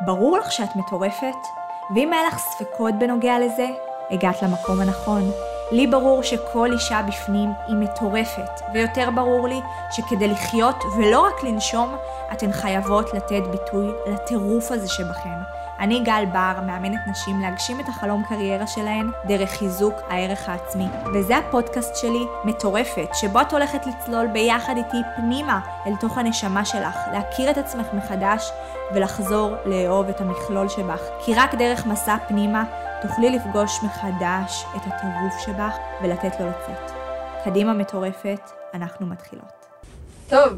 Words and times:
ברור 0.00 0.38
לך 0.38 0.52
שאת 0.52 0.76
מטורפת? 0.76 1.36
ואם 1.94 2.12
היה 2.12 2.22
לך 2.26 2.38
ספקות 2.38 2.94
בנוגע 2.98 3.38
לזה, 3.38 3.66
הגעת 4.10 4.42
למקום 4.42 4.80
הנכון. 4.80 5.30
לי 5.72 5.86
ברור 5.86 6.22
שכל 6.22 6.72
אישה 6.72 7.02
בפנים 7.02 7.50
היא 7.66 7.76
מטורפת, 7.76 8.60
ויותר 8.74 9.10
ברור 9.14 9.48
לי 9.48 9.60
שכדי 9.90 10.28
לחיות 10.28 10.76
ולא 10.96 11.20
רק 11.20 11.44
לנשום, 11.44 11.96
אתן 12.32 12.52
חייבות 12.52 13.14
לתת 13.14 13.42
ביטוי 13.50 13.86
לטירוף 14.06 14.70
הזה 14.70 14.88
שבכן. 14.88 15.38
אני 15.80 16.00
גל 16.00 16.24
בר, 16.32 16.52
מאמנת 16.66 17.00
נשים 17.10 17.40
להגשים 17.40 17.80
את 17.80 17.88
החלום 17.88 18.22
קריירה 18.28 18.66
שלהן 18.66 19.10
דרך 19.26 19.50
חיזוק 19.50 19.94
הערך 20.08 20.48
העצמי. 20.48 20.86
וזה 21.14 21.36
הפודקאסט 21.36 21.96
שלי, 21.96 22.24
מטורפת, 22.44 23.08
שבו 23.12 23.40
את 23.40 23.52
הולכת 23.52 23.86
לצלול 23.86 24.26
ביחד 24.26 24.76
איתי 24.76 24.96
פנימה 25.16 25.60
אל 25.86 25.92
תוך 26.00 26.18
הנשמה 26.18 26.64
שלך, 26.64 26.96
להכיר 27.12 27.50
את 27.50 27.58
עצמך 27.58 27.86
מחדש 27.92 28.50
ולחזור 28.94 29.54
לאהוב 29.66 30.08
את 30.08 30.20
המכלול 30.20 30.68
שבך. 30.68 31.00
כי 31.24 31.34
רק 31.34 31.54
דרך 31.54 31.86
מסע 31.86 32.16
פנימה 32.28 32.64
תוכלי 33.02 33.30
לפגוש 33.30 33.78
מחדש 33.82 34.64
את 34.76 34.82
הטירוף 34.86 35.38
שבך 35.46 35.76
ולתת 36.02 36.40
לו 36.40 36.46
לצאת. 36.46 36.92
קדימה 37.44 37.72
מטורפת, 37.72 38.50
אנחנו 38.74 39.06
מתחילות. 39.06 39.66
טוב, 40.28 40.52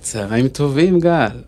צהריים 0.00 0.48
טובים, 0.48 0.98
גל. 1.00 1.42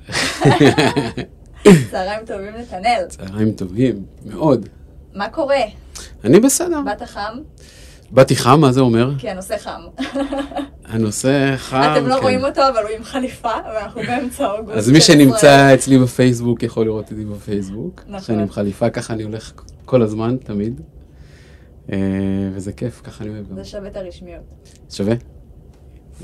צהריים 1.90 2.26
טובים 2.26 2.52
נתנאל. 2.58 3.04
צהריים 3.08 3.52
טובים, 3.52 4.04
מאוד. 4.26 4.68
מה 5.14 5.28
קורה? 5.28 5.62
אני 6.24 6.40
בסדר. 6.40 6.80
באת 6.84 7.02
חם? 7.02 7.38
באתי 8.10 8.36
חם, 8.36 8.60
מה 8.60 8.72
זה 8.72 8.80
אומר? 8.80 9.10
כי 9.18 9.30
הנושא 9.30 9.58
חם. 9.58 9.80
הנושא 10.84 11.56
חם, 11.56 11.92
אתם 11.96 12.06
לא 12.06 12.14
כן. 12.14 12.22
רואים 12.22 12.44
אותו, 12.44 12.60
אבל 12.68 12.82
הוא 12.82 12.96
עם 12.96 13.04
חליפה, 13.04 13.50
ואנחנו 13.74 14.00
באמצע 14.02 14.50
אוגוסט. 14.50 14.76
אז 14.76 14.90
מי. 14.90 15.00
שנמצא 15.00 15.74
אצלי 15.74 15.98
בפייסבוק 15.98 16.62
יכול 16.62 16.84
לראות 16.86 17.10
אותי 17.12 17.24
בפייסבוק. 17.24 18.02
נכון. 18.06 18.20
שאני 18.20 18.42
עם 18.42 18.50
חליפה, 18.50 18.90
ככה 18.90 19.14
אני 19.14 19.22
הולך 19.22 19.52
כל 19.84 20.02
הזמן, 20.02 20.36
תמיד. 20.36 20.80
אה, 21.92 21.98
וזה 22.54 22.72
כיף, 22.72 23.00
ככה 23.04 23.24
אני 23.24 23.32
אוהב 23.32 23.48
גם. 23.50 23.56
זה 23.56 23.64
שווה 23.64 23.88
את 23.88 23.96
הרשמיות. 23.96 24.42
שווה? 24.90 25.14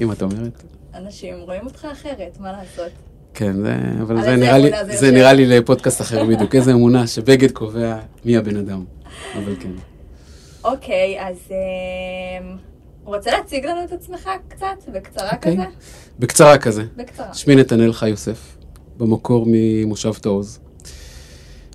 אם 0.00 0.12
את 0.12 0.22
אומרת. 0.22 0.62
אנשים 0.94 1.34
רואים 1.40 1.66
אותך 1.66 1.86
אחרת, 1.92 2.38
מה 2.40 2.52
לעשות? 2.52 2.92
כן, 3.38 3.62
זה, 3.62 3.76
אבל 4.02 4.22
זה 4.22 4.36
נראה 4.36 4.58
לי, 4.58 4.70
זה? 4.98 5.10
נראה 5.10 5.32
לי 5.32 5.46
לפודקאסט 5.46 6.00
אחר 6.00 6.24
בדיוק. 6.24 6.54
איזה 6.54 6.72
אמונה 6.72 7.06
שבגד 7.06 7.50
קובע 7.50 7.96
מי 8.24 8.36
הבן 8.36 8.56
אדם. 8.56 8.84
אבל 9.34 9.54
כן. 9.60 9.70
אוקיי, 10.64 11.16
אז 11.20 11.36
אמ, 11.50 12.56
רוצה 13.04 13.30
להציג 13.30 13.66
לנו 13.66 13.84
את 13.84 13.92
עצמך 13.92 14.30
קצת, 14.48 14.66
בקצרה 14.92 15.30
אוקיי. 15.32 15.56
כזה? 15.56 15.64
בקצרה 16.18 16.58
כזה. 16.58 16.84
בקצרה. 16.96 17.34
שמי 17.34 17.56
נתנאל 17.56 17.92
חי 17.92 18.08
יוסף, 18.08 18.56
במקור 18.96 19.44
ממושב 19.48 20.12
תעוז. 20.12 20.58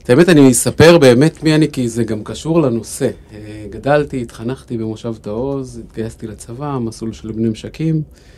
את 0.03 0.09
האמת, 0.09 0.29
אני 0.29 0.51
אספר 0.51 0.97
באמת 0.97 1.43
מי 1.43 1.55
אני, 1.55 1.71
כי 1.71 1.89
זה 1.89 2.03
גם 2.03 2.23
קשור 2.23 2.61
לנושא. 2.61 3.09
אה, 3.33 3.65
גדלתי, 3.69 4.21
התחנכתי 4.21 4.77
במושב 4.77 5.15
תעוז, 5.21 5.81
התגייסתי 5.85 6.27
לצבא, 6.27 6.77
מסלול 6.81 7.13
של 7.13 7.31
בני 7.31 7.49
משקים, 7.49 7.95
אה, 7.95 8.32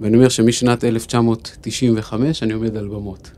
ואני 0.00 0.16
אומר 0.16 0.28
שמשנת 0.28 0.84
1995 0.84 2.42
אני 2.42 2.52
עומד 2.52 2.76
על 2.76 2.88
במות. 2.88 3.30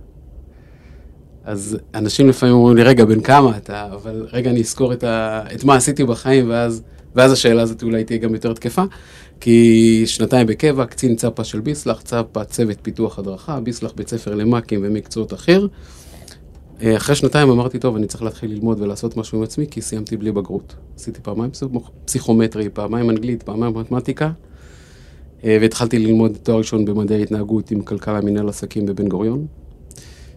אז 1.44 1.78
אנשים 1.94 2.28
לפעמים 2.28 2.54
אומרים 2.54 2.76
לי, 2.76 2.82
רגע, 2.82 3.04
בן 3.04 3.20
כמה 3.20 3.56
אתה? 3.56 3.88
אבל 3.92 4.26
רגע, 4.32 4.50
אני 4.50 4.60
אזכור 4.60 4.92
את, 4.92 5.04
ה... 5.04 5.42
את 5.54 5.64
מה 5.64 5.76
עשיתי 5.76 6.04
בחיים, 6.04 6.50
ואז, 6.50 6.82
ואז 7.14 7.32
השאלה 7.32 7.62
הזאת 7.62 7.82
אולי 7.82 8.04
תהיה 8.04 8.18
גם 8.18 8.34
יותר 8.34 8.52
תקפה. 8.52 8.82
כי 9.40 10.02
שנתיים 10.06 10.46
בקבע, 10.46 10.86
קצין 10.86 11.16
צפה 11.16 11.44
של 11.44 11.60
ביסלח, 11.60 12.02
צפה 12.02 12.44
צוות 12.44 12.76
פיתוח 12.82 13.18
הדרכה, 13.18 13.60
ביסלח 13.60 13.92
בית 13.96 14.08
ספר 14.08 14.34
למ"כים 14.34 14.80
ומקצועות 14.82 15.34
אחר. 15.34 15.66
אה, 16.82 16.96
אחרי 16.96 17.14
שנתיים 17.14 17.50
אמרתי, 17.50 17.78
טוב, 17.78 17.96
אני 17.96 18.06
צריך 18.06 18.22
להתחיל 18.22 18.50
ללמוד 18.50 18.80
ולעשות 18.80 19.16
משהו 19.16 19.38
עם 19.38 19.44
עצמי, 19.44 19.66
כי 19.70 19.80
סיימתי 19.82 20.16
בלי 20.16 20.32
בגרות. 20.32 20.74
עשיתי 20.96 21.20
פעמיים 21.22 21.50
פסיכומ- 21.50 21.90
פסיכומטרי, 22.04 22.68
פעמיים 22.68 23.10
אנגלית, 23.10 23.42
פעמיים 23.42 23.74
מתמטיקה, 23.78 24.24
אה, 24.24 24.30
והתחלתי 25.44 25.98
ללמוד 25.98 26.38
תואר 26.42 26.58
ראשון 26.58 26.84
במדעי 26.84 27.22
התנהגות 27.22 27.70
עם 27.70 27.82
כלכלה 27.82 28.20
מנהל 28.20 28.48
עסקים 28.48 28.86
בבן 28.86 29.08
גוריון. 29.08 29.46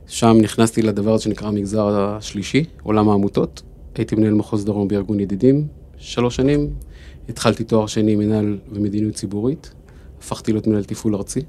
שם 0.08 0.38
נכנסתי 0.42 0.82
לדבר 0.82 1.18
שנקרא 1.18 1.48
המגזר 1.48 1.88
השלישי, 1.88 2.64
עולם 2.84 3.10
העמותות. 3.10 3.62
הייתי 3.96 4.16
מנהל 4.16 4.34
מחוז 4.34 4.66
דרום 4.66 4.88
בארגון 4.88 5.20
ידידים 5.20 5.68
שלוש 5.98 6.36
שנים. 6.36 6.70
התחלתי 7.30 7.64
תואר 7.64 7.88
שני 7.88 8.16
מנהל 8.16 8.58
ומדיניות 8.72 9.16
ציבורית. 9.16 9.74
הפכתי 10.20 10.52
להיות 10.52 10.68
מנהל 10.68 10.84
תפעול 10.84 11.16
ארצי. 11.16 11.42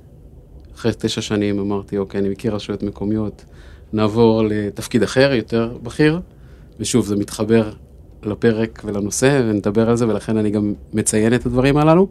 אחרי 0.74 0.92
תשע 0.98 1.20
שנים 1.20 1.58
אמרתי, 1.58 1.98
אוקיי, 1.98 2.20
אני 2.20 2.28
מכיר 2.28 2.54
רשויות 2.54 2.82
מקומיות, 2.82 3.44
נעבור 3.92 4.42
לתפקיד 4.48 5.02
אחר, 5.02 5.32
יותר 5.32 5.78
בכיר. 5.82 6.20
ושוב, 6.80 7.06
זה 7.06 7.16
מתחבר 7.16 7.72
לפרק 8.22 8.82
ולנושא, 8.84 9.40
ונדבר 9.44 9.90
על 9.90 9.96
זה, 9.96 10.08
ולכן 10.08 10.36
אני 10.36 10.50
גם 10.50 10.74
מציין 10.92 11.34
את 11.34 11.46
הדברים 11.46 11.76
הללו. 11.76 12.08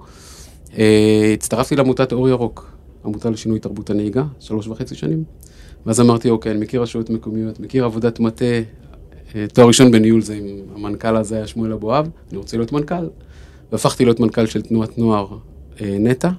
אה, 0.77 1.31
הצטרפתי 1.33 1.75
לעמותת 1.75 2.11
אור 2.13 2.29
ירוק, 2.29 2.71
עמותה 3.05 3.29
לשינוי 3.29 3.59
תרבות 3.59 3.89
הנהיגה, 3.89 4.23
שלוש 4.39 4.67
וחצי 4.67 4.95
שנים. 4.95 5.23
ואז 5.85 6.01
אמרתי, 6.01 6.29
אוקיי, 6.29 6.51
אני 6.51 6.59
מכיר 6.59 6.81
רשויות 6.81 7.09
מקומיות, 7.09 7.59
מכיר 7.59 7.85
עבודת 7.85 8.19
מטה, 8.19 8.45
אה, 9.35 9.45
תואר 9.53 9.67
ראשון 9.67 9.91
בניהול 9.91 10.21
זה 10.21 10.35
עם 10.35 10.45
המנכ"ל 10.75 11.15
הזה 11.15 11.35
היה 11.35 11.47
שמואל 11.47 11.73
אבואב, 11.73 12.09
אני 12.29 12.37
רוצה 12.37 12.57
להיות 12.57 12.71
מנכ"ל. 12.71 13.07
והפכתי 13.71 14.05
להיות 14.05 14.19
מנכ"ל 14.19 14.45
של 14.45 14.61
תנועת 14.61 14.97
נוער 14.97 15.27
אה, 15.81 15.97
נטע, 15.99 16.29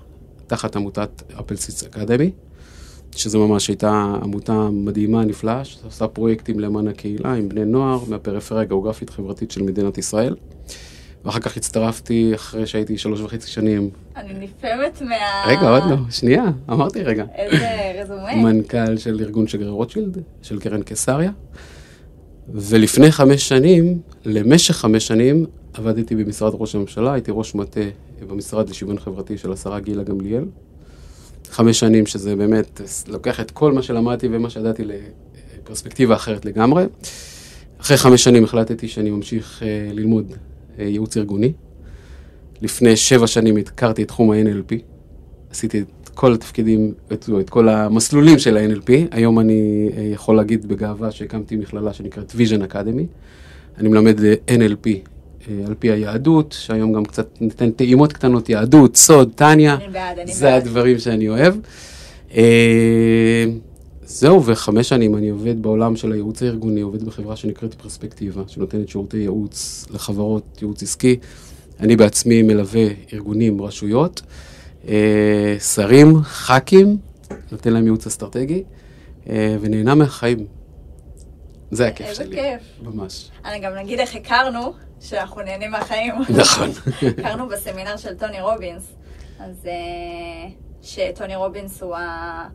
תחת 0.47 0.77
עמותת 0.77 1.23
אפלסיס 1.41 1.85
אקדמי, 1.85 2.31
שזו 3.17 3.49
ממש 3.49 3.69
הייתה 3.69 4.17
עמותה 4.23 4.69
מדהימה, 4.73 5.25
נפלאה, 5.25 5.65
שעושה 5.65 6.09
פרויקטים 6.09 6.61
למען 6.61 6.89
הקהילה 6.89 7.35
עם 7.35 7.49
בני 7.49 7.65
נוער 7.65 8.01
מהפריפריה 8.09 8.61
הגיאוגרפית 8.61 9.11
חברתית 9.11 9.51
של 9.51 9.63
מדינת 9.63 9.99
ישראל. 9.99 10.35
ואחר 11.25 11.41
כך 11.41 11.57
הצטרפתי, 11.57 12.35
אחרי 12.35 12.67
שהייתי 12.67 12.99
שלוש 12.99 13.21
וחצי 13.21 13.51
שנים, 13.51 13.91
אני 14.17 14.33
נפעמת 14.35 15.03
מה... 15.03 15.17
רגע, 15.47 15.69
עוד 15.71 15.83
לא, 15.91 15.97
שנייה, 16.11 16.45
אמרתי 16.71 17.03
רגע. 17.03 17.25
איזה 17.35 18.03
רזומה. 18.03 18.37
מנכ"ל 18.37 18.97
של 18.97 19.21
ארגון 19.21 19.49
שגריר 19.49 19.71
רוטשילד, 19.71 20.19
של 20.43 20.59
קרן 20.59 20.83
קיסריה. 20.83 21.31
ולפני 22.53 23.13
חמש 23.13 23.49
שנים, 23.49 24.01
למשך 24.25 24.75
חמש 24.75 25.07
שנים, 25.07 25.47
עבדתי 25.75 26.17
במשרד 26.17 26.53
ראש 26.55 26.75
הממשלה, 26.75 27.13
הייתי 27.13 27.31
ראש 27.35 27.55
מטה 27.55 27.81
במשרד 28.29 28.69
לשוויון 28.69 28.99
חברתי 28.99 29.39
של 29.39 29.53
השרה 29.53 29.81
גילה 29.81 30.03
גמליאל. 30.03 30.45
חמש 31.51 31.81
שנים 31.81 32.07
שזה 32.07 32.37
באמת 32.37 32.81
לוקח 33.09 33.41
את 33.41 33.51
כל 33.51 33.73
מה 33.73 33.83
שלמדתי 33.83 34.29
ומה 34.33 34.51
שידעתי 34.51 34.83
לפרספקטיבה 34.85 36.15
אחרת 36.15 36.45
לגמרי. 36.45 36.85
אחרי 37.81 37.97
חמש 37.97 38.25
שנים 38.25 38.45
החלטתי 38.45 38.89
שאני 38.89 39.11
ממשיך 39.11 39.63
אה, 39.63 39.91
ללמוד 39.93 40.33
ייעוץ 40.79 41.17
ארגוני. 41.17 41.53
לפני 42.63 42.97
שבע 42.97 43.27
שנים 43.27 43.57
הכרתי 43.57 44.03
את 44.03 44.09
תחום 44.09 44.31
ה-NLP. 44.31 44.75
עשיתי 45.51 45.81
את 45.81 46.09
כל 46.15 46.33
התפקידים, 46.33 46.95
את, 47.13 47.29
את 47.41 47.51
כל 47.51 47.69
המסלולים 47.69 48.39
של 48.39 48.57
ה-NLP. 48.57 48.91
היום 49.11 49.41
אני 49.41 49.89
אה, 49.97 50.03
יכול 50.03 50.37
להגיד 50.37 50.69
בגאווה 50.69 51.11
שהקמתי 51.11 51.57
מכללה 51.57 51.93
שנקראת 51.93 52.33
Vision 52.33 52.73
Academy. 52.73 53.03
אני 53.79 53.89
מלמד 53.89 54.25
אה, 54.25 54.35
NLP 54.49 54.89
אה, 54.89 55.67
על 55.67 55.75
פי 55.79 55.91
היהדות, 55.91 56.57
שהיום 56.59 56.93
גם 56.93 57.05
קצת 57.05 57.29
ניתן 57.41 57.71
טעימות 57.71 58.13
קטנות, 58.13 58.49
יהדות, 58.49 58.97
סוד, 58.97 59.33
טניה. 59.35 59.75
אני 59.75 59.89
בעד, 59.89 60.19
אני 60.19 60.33
זה 60.33 60.47
בעד. 60.47 60.63
הדברים 60.63 60.99
שאני 60.99 61.29
אוהב. 61.29 61.55
זהו, 64.09 64.47
וחמש 64.47 64.89
שנים 64.89 65.17
אני 65.17 65.29
עובד 65.29 65.63
בעולם 65.63 65.97
של 65.97 66.13
הייעוץ 66.13 66.43
הארגוני, 66.43 66.81
עובד 66.81 67.05
בחברה 67.05 67.37
שנקראת 67.37 67.75
פרספקטיבה, 67.75 68.43
שנותנת 68.47 68.89
שירותי 68.89 69.17
ייעוץ 69.17 69.87
לחברות, 69.91 70.59
ייעוץ 70.63 70.83
עסקי. 70.83 71.17
אני 71.81 71.97
בעצמי 71.97 72.43
מלווה 72.43 72.87
ארגונים, 73.13 73.63
רשויות, 73.63 74.23
אה, 74.89 75.57
שרים, 75.75 76.23
ח"כים, 76.23 76.97
נותן 77.53 77.73
להם 77.73 77.85
ייעוץ 77.85 78.07
אסטרטגי, 78.07 78.65
אה, 79.29 79.57
ונהנה 79.61 79.95
מהחיים. 79.95 80.47
זה 81.71 81.87
הכיף 81.87 82.07
איזה 82.07 82.25
שלי. 82.25 82.37
כיף. 82.37 82.63
ממש. 82.83 83.31
אני 83.45 83.61
גם 83.61 83.73
נגיד 83.75 84.01
איך 84.01 84.17
הכרנו, 84.17 84.73
שאנחנו 85.01 85.41
נהנים 85.43 85.71
מהחיים. 85.71 86.15
נכון. 86.39 86.71
הכרנו 87.19 87.49
בסמינר 87.49 87.97
של 87.97 88.15
טוני 88.15 88.41
רובינס, 88.41 88.83
אז 89.41 89.67
אה, 89.67 90.51
שטוני 90.83 91.37
רובינס 91.37 91.83
הוא 91.83 91.97
ה... 91.97 92.49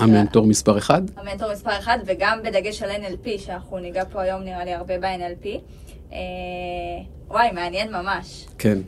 המנטור 0.00 0.46
מספר 0.46 0.78
אחד. 0.78 1.02
המנטור 1.16 1.52
מספר 1.52 1.78
אחד, 1.78 1.98
וגם 2.06 2.38
בדגש 2.44 2.82
על 2.82 2.90
NLP, 2.90 3.28
שאנחנו 3.38 3.78
ניגע 3.78 4.04
פה 4.12 4.22
היום 4.22 4.42
נראה 4.42 4.64
לי 4.64 4.72
הרבה 4.72 4.98
ב-NLP. 4.98 5.46
אה, 6.12 6.18
וואי, 7.28 7.52
מעניין 7.52 7.92
ממש. 7.92 8.46
כן. 8.58 8.78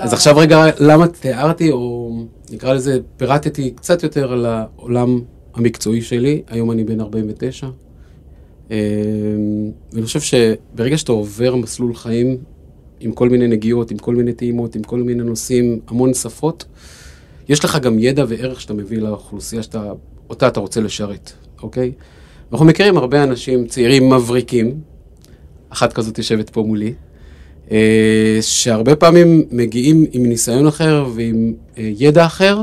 אז. 0.00 0.12
עכשיו 0.12 0.36
רגע, 0.36 0.64
למה 0.80 1.08
תיארתי, 1.08 1.70
או 1.70 2.10
נקרא 2.50 2.74
לזה, 2.74 2.98
פירטתי 3.16 3.70
קצת 3.70 4.02
יותר 4.02 4.32
על 4.32 4.46
העולם 4.46 5.20
המקצועי 5.54 6.02
שלי, 6.02 6.42
היום 6.48 6.70
אני 6.70 6.84
בן 6.84 7.00
49. 7.00 7.66
אה, 8.70 8.76
ואני 9.92 10.06
חושב 10.06 10.20
שברגע 10.20 10.98
שאתה 10.98 11.12
עובר 11.12 11.56
מסלול 11.56 11.94
חיים 11.94 12.38
עם 13.00 13.12
כל 13.12 13.28
מיני 13.28 13.48
נגיעות, 13.48 13.90
עם 13.90 13.98
כל 13.98 14.14
מיני 14.14 14.32
טעימות, 14.32 14.74
עם 14.74 14.82
כל 14.82 14.98
מיני 14.98 15.22
נושאים, 15.22 15.80
המון 15.88 16.14
שפות, 16.14 16.64
יש 17.48 17.64
לך 17.64 17.78
גם 17.78 17.98
ידע 17.98 18.24
וערך 18.28 18.60
שאתה 18.60 18.74
מביא 18.74 18.98
לאוכלוסייה 18.98 19.62
שאתה, 19.62 19.92
אותה 20.30 20.48
אתה 20.48 20.60
רוצה 20.60 20.80
לשרת, 20.80 21.32
אוקיי? 21.62 21.92
אנחנו 22.52 22.66
מכירים 22.66 22.96
הרבה 22.96 23.22
אנשים 23.22 23.66
צעירים 23.66 24.12
מבריקים, 24.12 24.80
אחת 25.68 25.92
כזאת 25.92 26.18
יושבת 26.18 26.50
פה 26.50 26.62
מולי, 26.62 26.94
אה, 27.70 28.38
שהרבה 28.40 28.96
פעמים 28.96 29.42
מגיעים 29.50 30.04
עם 30.12 30.26
ניסיון 30.26 30.66
אחר 30.66 31.06
ועם 31.14 31.54
אה, 31.78 31.90
ידע 31.98 32.26
אחר, 32.26 32.60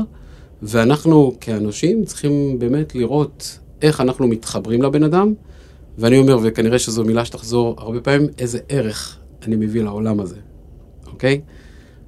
ואנחנו 0.62 1.34
כאנושים 1.40 2.04
צריכים 2.04 2.58
באמת 2.58 2.94
לראות 2.94 3.58
איך 3.82 4.00
אנחנו 4.00 4.28
מתחברים 4.28 4.82
לבן 4.82 5.02
אדם, 5.02 5.34
ואני 5.98 6.18
אומר, 6.18 6.38
וכנראה 6.42 6.78
שזו 6.78 7.04
מילה 7.04 7.24
שתחזור 7.24 7.74
הרבה 7.78 8.00
פעמים, 8.00 8.28
איזה 8.38 8.58
ערך 8.68 9.18
אני 9.42 9.56
מביא 9.56 9.82
לעולם 9.82 10.20
הזה, 10.20 10.36
אוקיי? 11.06 11.40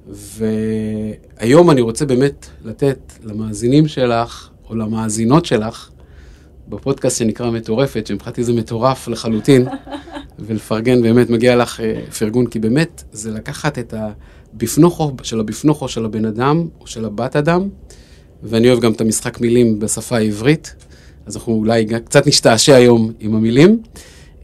והיום 0.07 1.71
אני 1.71 1.81
רוצה 1.81 2.05
באמת 2.05 2.47
לתת 2.65 3.13
למאזינים 3.23 3.87
שלך, 3.87 4.49
או 4.69 4.75
למאזינות 4.75 5.45
שלך, 5.45 5.89
בפודקאסט 6.67 7.17
שנקרא 7.17 7.51
מטורפת, 7.51 8.07
שמבחינתי 8.07 8.43
זה 8.43 8.53
מטורף 8.53 9.07
לחלוטין, 9.07 9.67
ולפרגן, 10.39 11.01
באמת 11.01 11.29
מגיע 11.29 11.55
לך 11.55 11.79
אה, 11.79 12.01
פרגון, 12.19 12.47
כי 12.47 12.59
באמת 12.59 13.03
זה 13.11 13.31
לקחת 13.31 13.79
את 13.79 13.93
הבפנוכו 13.93 15.11
של 15.23 15.39
הבפנוכו 15.39 15.87
של 15.87 16.05
הבן 16.05 16.25
אדם, 16.25 16.67
או 16.79 16.87
של 16.87 17.05
הבת 17.05 17.35
אדם, 17.35 17.69
ואני 18.43 18.69
אוהב 18.69 18.79
גם 18.79 18.91
את 18.91 19.01
המשחק 19.01 19.41
מילים 19.41 19.79
בשפה 19.79 20.17
העברית, 20.17 20.75
אז 21.25 21.35
אנחנו 21.35 21.53
אולי 21.53 21.85
קצת 22.05 22.27
נשתעשע 22.27 22.75
היום 22.75 23.11
עם 23.19 23.35
המילים, 23.35 23.81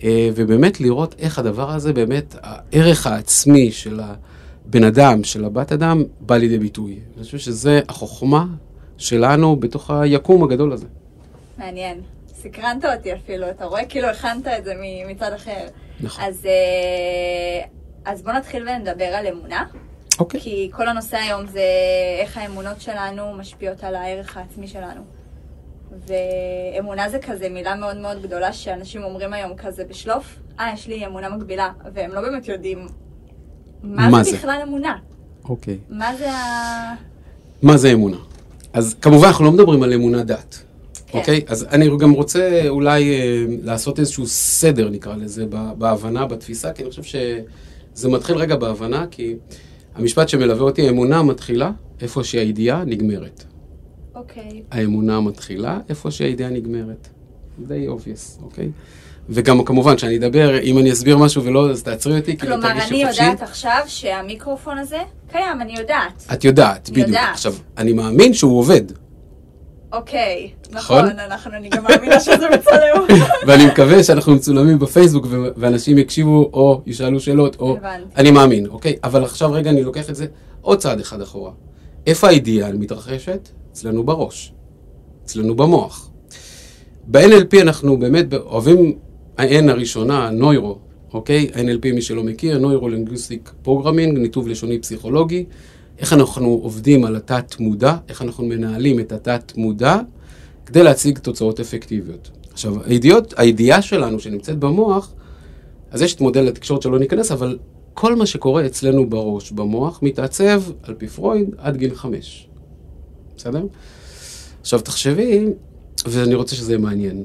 אה, 0.04 0.30
ובאמת 0.36 0.82
לראות 0.82 1.16
איך 1.20 1.40
הדבר 1.40 1.72
הזה, 1.72 1.94
באמת, 1.94 2.36
הערך 2.42 3.08
העצמי 3.08 3.72
של 3.72 4.00
הבן 4.00 4.84
אדם, 4.84 5.24
של 5.24 5.46
הבת 5.46 5.72
אדם, 5.72 6.04
בא 6.20 6.38
לידי 6.38 6.58
ביטוי. 6.58 7.00
אני 7.16 7.24
חושב 7.24 7.38
שזה 7.38 7.80
החוכמה 7.90 8.46
שלנו 9.02 9.56
בתוך 9.56 9.92
היקום 9.92 10.44
הגדול 10.44 10.74
הזה. 10.74 10.88
מעניין. 11.58 12.02
סקרנת 12.28 12.86
אותי 12.86 13.14
אפילו, 13.14 13.50
אתה 13.50 13.66
רואה? 13.66 13.86
כאילו 13.86 14.08
הכנת 14.08 14.48
את 14.48 14.64
זה 14.64 14.74
מצד 15.08 15.34
אחר. 15.34 15.68
נכון. 16.00 16.24
אז, 16.24 16.46
אה, 16.46 17.66
אז 18.06 18.22
בוא 18.22 18.32
נתחיל 18.32 18.70
ונדבר 18.70 19.06
על 19.06 19.28
אמונה. 19.28 19.66
אוקיי. 20.20 20.40
כי 20.40 20.70
כל 20.74 20.88
הנושא 20.88 21.18
היום 21.18 21.48
זה 21.48 21.64
איך 22.20 22.38
האמונות 22.38 22.82
שלנו 22.82 23.34
משפיעות 23.34 23.84
על 23.84 23.96
הערך 23.96 24.38
העצמי 24.38 24.68
שלנו. 24.68 25.02
ואמונה 26.08 27.10
זה 27.10 27.20
כזה 27.20 27.50
מילה 27.50 27.76
מאוד 27.76 27.98
מאוד 27.98 28.22
גדולה 28.22 28.54
שאנשים 28.54 29.04
אומרים 29.04 29.34
היום 29.34 29.56
כזה 29.56 29.84
בשלוף, 29.86 30.40
אה, 30.60 30.72
יש 30.74 30.88
לי 30.88 31.06
אמונה 31.06 31.30
מקבילה, 31.30 31.70
והם 31.94 32.12
לא 32.12 32.22
באמת 32.22 32.48
יודעים 32.48 32.88
מה, 33.84 34.10
מה 34.10 34.24
זה 34.24 34.32
זה? 34.32 34.38
בכלל 34.38 34.60
אמונה. 34.64 34.98
אוקיי. 35.50 35.78
מה 35.90 36.16
זה 36.16 36.32
ה... 36.32 36.96
מה 37.62 37.78
זה 37.78 37.92
אמונה? 37.92 38.18
אז 38.74 38.96
כמובן 39.02 39.28
אנחנו 39.28 39.46
לא 39.46 39.52
מדברים 39.52 39.84
על 39.84 39.94
אמונה 39.94 40.24
דת, 40.24 40.64
כן. 41.08 41.18
אוקיי? 41.18 41.42
אז 41.48 41.68
אני 41.72 41.90
גם 42.00 42.12
רוצה 42.12 42.64
אולי 42.68 43.12
אה, 43.12 43.46
לעשות 43.64 44.00
איזשהו 44.00 44.28
סדר, 44.28 44.90
נקרא 44.90 45.16
לזה, 45.16 45.46
בהבנה, 45.78 46.26
בתפיסה, 46.26 46.74
כי 46.74 46.84
אני 46.84 46.90
חושב 46.90 47.04
שזה 47.04 48.10
מתחיל 48.10 48.36
רגע 48.36 48.56
בהבנה, 48.56 49.06
כי 49.12 49.36
המשפט 49.96 50.30
שמלווה 50.30 50.64
אותי, 50.64 50.90
אמונה 50.90 51.24
מתחילה 51.24 51.72
איפה 52.02 52.24
שהידיעה 52.24 52.84
נגמרת. 52.86 53.44
אוקיי. 54.16 54.64
האמונה 54.72 55.22
מתחילה 55.22 55.80
איפה 55.90 56.12
שהידיעה 56.12 56.50
נגמרת. 56.50 57.08
די 57.68 57.88
obvious, 57.88 58.44
אוקיי? 58.44 58.70
וגם 59.30 59.64
כמובן, 59.64 59.96
כשאני 59.96 60.18
אדבר, 60.18 60.60
אם 60.62 60.78
אני 60.78 60.92
אסביר 60.92 61.18
משהו 61.18 61.44
ולא, 61.44 61.70
אז 61.70 61.84
תעצרי 61.84 62.20
אותי, 62.20 62.38
כאילו 62.38 62.56
כלומר, 62.56 62.70
תרגישי 62.70 62.96
אני 62.96 63.06
חופשי. 63.06 63.24
יודעת 63.24 63.42
עכשיו 63.42 63.80
שהמיקרופון 63.88 64.78
הזה 64.78 64.98
קיים, 65.32 65.62
אני 65.62 65.74
יודעת. 65.78 66.26
את 66.34 66.44
יודעת, 66.44 66.90
אני 66.90 66.94
בדיוק. 66.94 67.08
יודעת. 67.08 67.30
עכשיו, 67.34 67.54
אני 67.78 67.94
מאמין 67.94 68.34
שהוא 68.34 68.60
עובד. 68.60 68.82
אוקיי, 69.94 70.50
נכון? 70.72 71.06
נכון, 71.06 71.20
אנחנו, 71.20 71.54
אני 71.54 71.70
גם 71.70 71.84
מאמינה 71.84 72.20
שזה 72.20 72.50
מצלם. 72.54 73.20
ואני 73.48 73.66
מקווה 73.66 74.04
שאנחנו 74.04 74.36
מצולמים 74.36 74.80
בפייסבוק 74.80 75.28
ואנשים 75.58 75.98
יקשיבו 75.98 76.50
או 76.54 76.82
ישאלו 76.86 77.20
שאלות 77.20 77.56
או... 77.60 77.78
הבנתי. 77.78 78.16
אני 78.18 78.32
מאמין, 78.32 78.68
אוקיי? 78.68 78.96
אבל 79.04 79.24
עכשיו 79.24 79.52
רגע 79.52 79.70
אני 79.70 79.84
לוקח 79.84 80.10
את 80.10 80.16
זה 80.16 80.26
עוד 80.62 80.80
צעד 80.80 81.00
אחד 81.00 81.22
אחורה. 81.22 81.52
איפה 82.08 82.28
הידיעה 82.28 82.72
מתרחשת? 82.72 83.50
אצלנו 83.72 84.04
בראש. 84.04 84.54
אצלנו 85.26 85.56
במוח. 85.56 86.12
ב-NLP 87.08 87.62
אנחנו 87.62 88.00
באמת 88.00 88.34
אוהבים, 88.34 88.94
ה-N 89.38 89.72
הראשונה, 89.72 90.30
neuro, 90.30 90.78
אוקיי? 91.14 91.50
NLP, 91.54 91.94
מי 91.94 92.02
שלא 92.02 92.24
מכיר, 92.24 92.60
Neuro-Linguistic 92.60 93.52
Programming, 93.62 94.18
ניתוב 94.18 94.48
לשוני 94.48 94.80
פסיכולוגי. 94.80 95.46
איך 96.00 96.14
אנחנו 96.14 96.60
עובדים 96.64 97.06
על 97.06 97.16
התת-מודע, 97.16 97.96
איך 98.10 98.22
אנחנו 98.22 98.46
מנהלים 98.46 99.00
את 99.00 99.12
התת-מודע, 99.12 99.98
כדי 100.66 100.84
להציג 100.84 101.20
תוצאות 101.20 101.60
אפקטיביות. 101.60 102.32
עכשיו, 102.52 102.84
הידיעות, 102.86 103.34
הידיעה 103.38 103.82
שלנו 103.82 104.20
שנמצאת 104.20 104.60
במוח, 104.60 105.14
אז 105.92 106.02
יש 106.02 106.16
את 106.16 106.22
מודל 106.22 106.48
התקשורת 106.48 106.82
שלא 106.82 107.00
ניכנס, 107.00 107.32
אבל 107.32 107.58
כל 107.94 108.16
מה 108.16 108.26
שקורה 108.26 108.66
אצלנו 108.66 109.10
בראש, 109.10 109.52
במוח, 109.52 110.00
מתעצב, 110.02 110.64
על 110.84 110.94
פי 110.94 111.08
פרויד, 111.08 111.50
עד 111.58 111.78
גיל 111.78 111.96
חמש. 111.96 112.48
בסדר? 113.38 113.66
עכשיו, 114.62 114.82
תחשבי, 114.82 115.46
ואני 116.06 116.36
רוצה 116.36 116.56
שזה 116.56 116.72
יהיה 116.72 116.82
מעניין. 116.82 117.24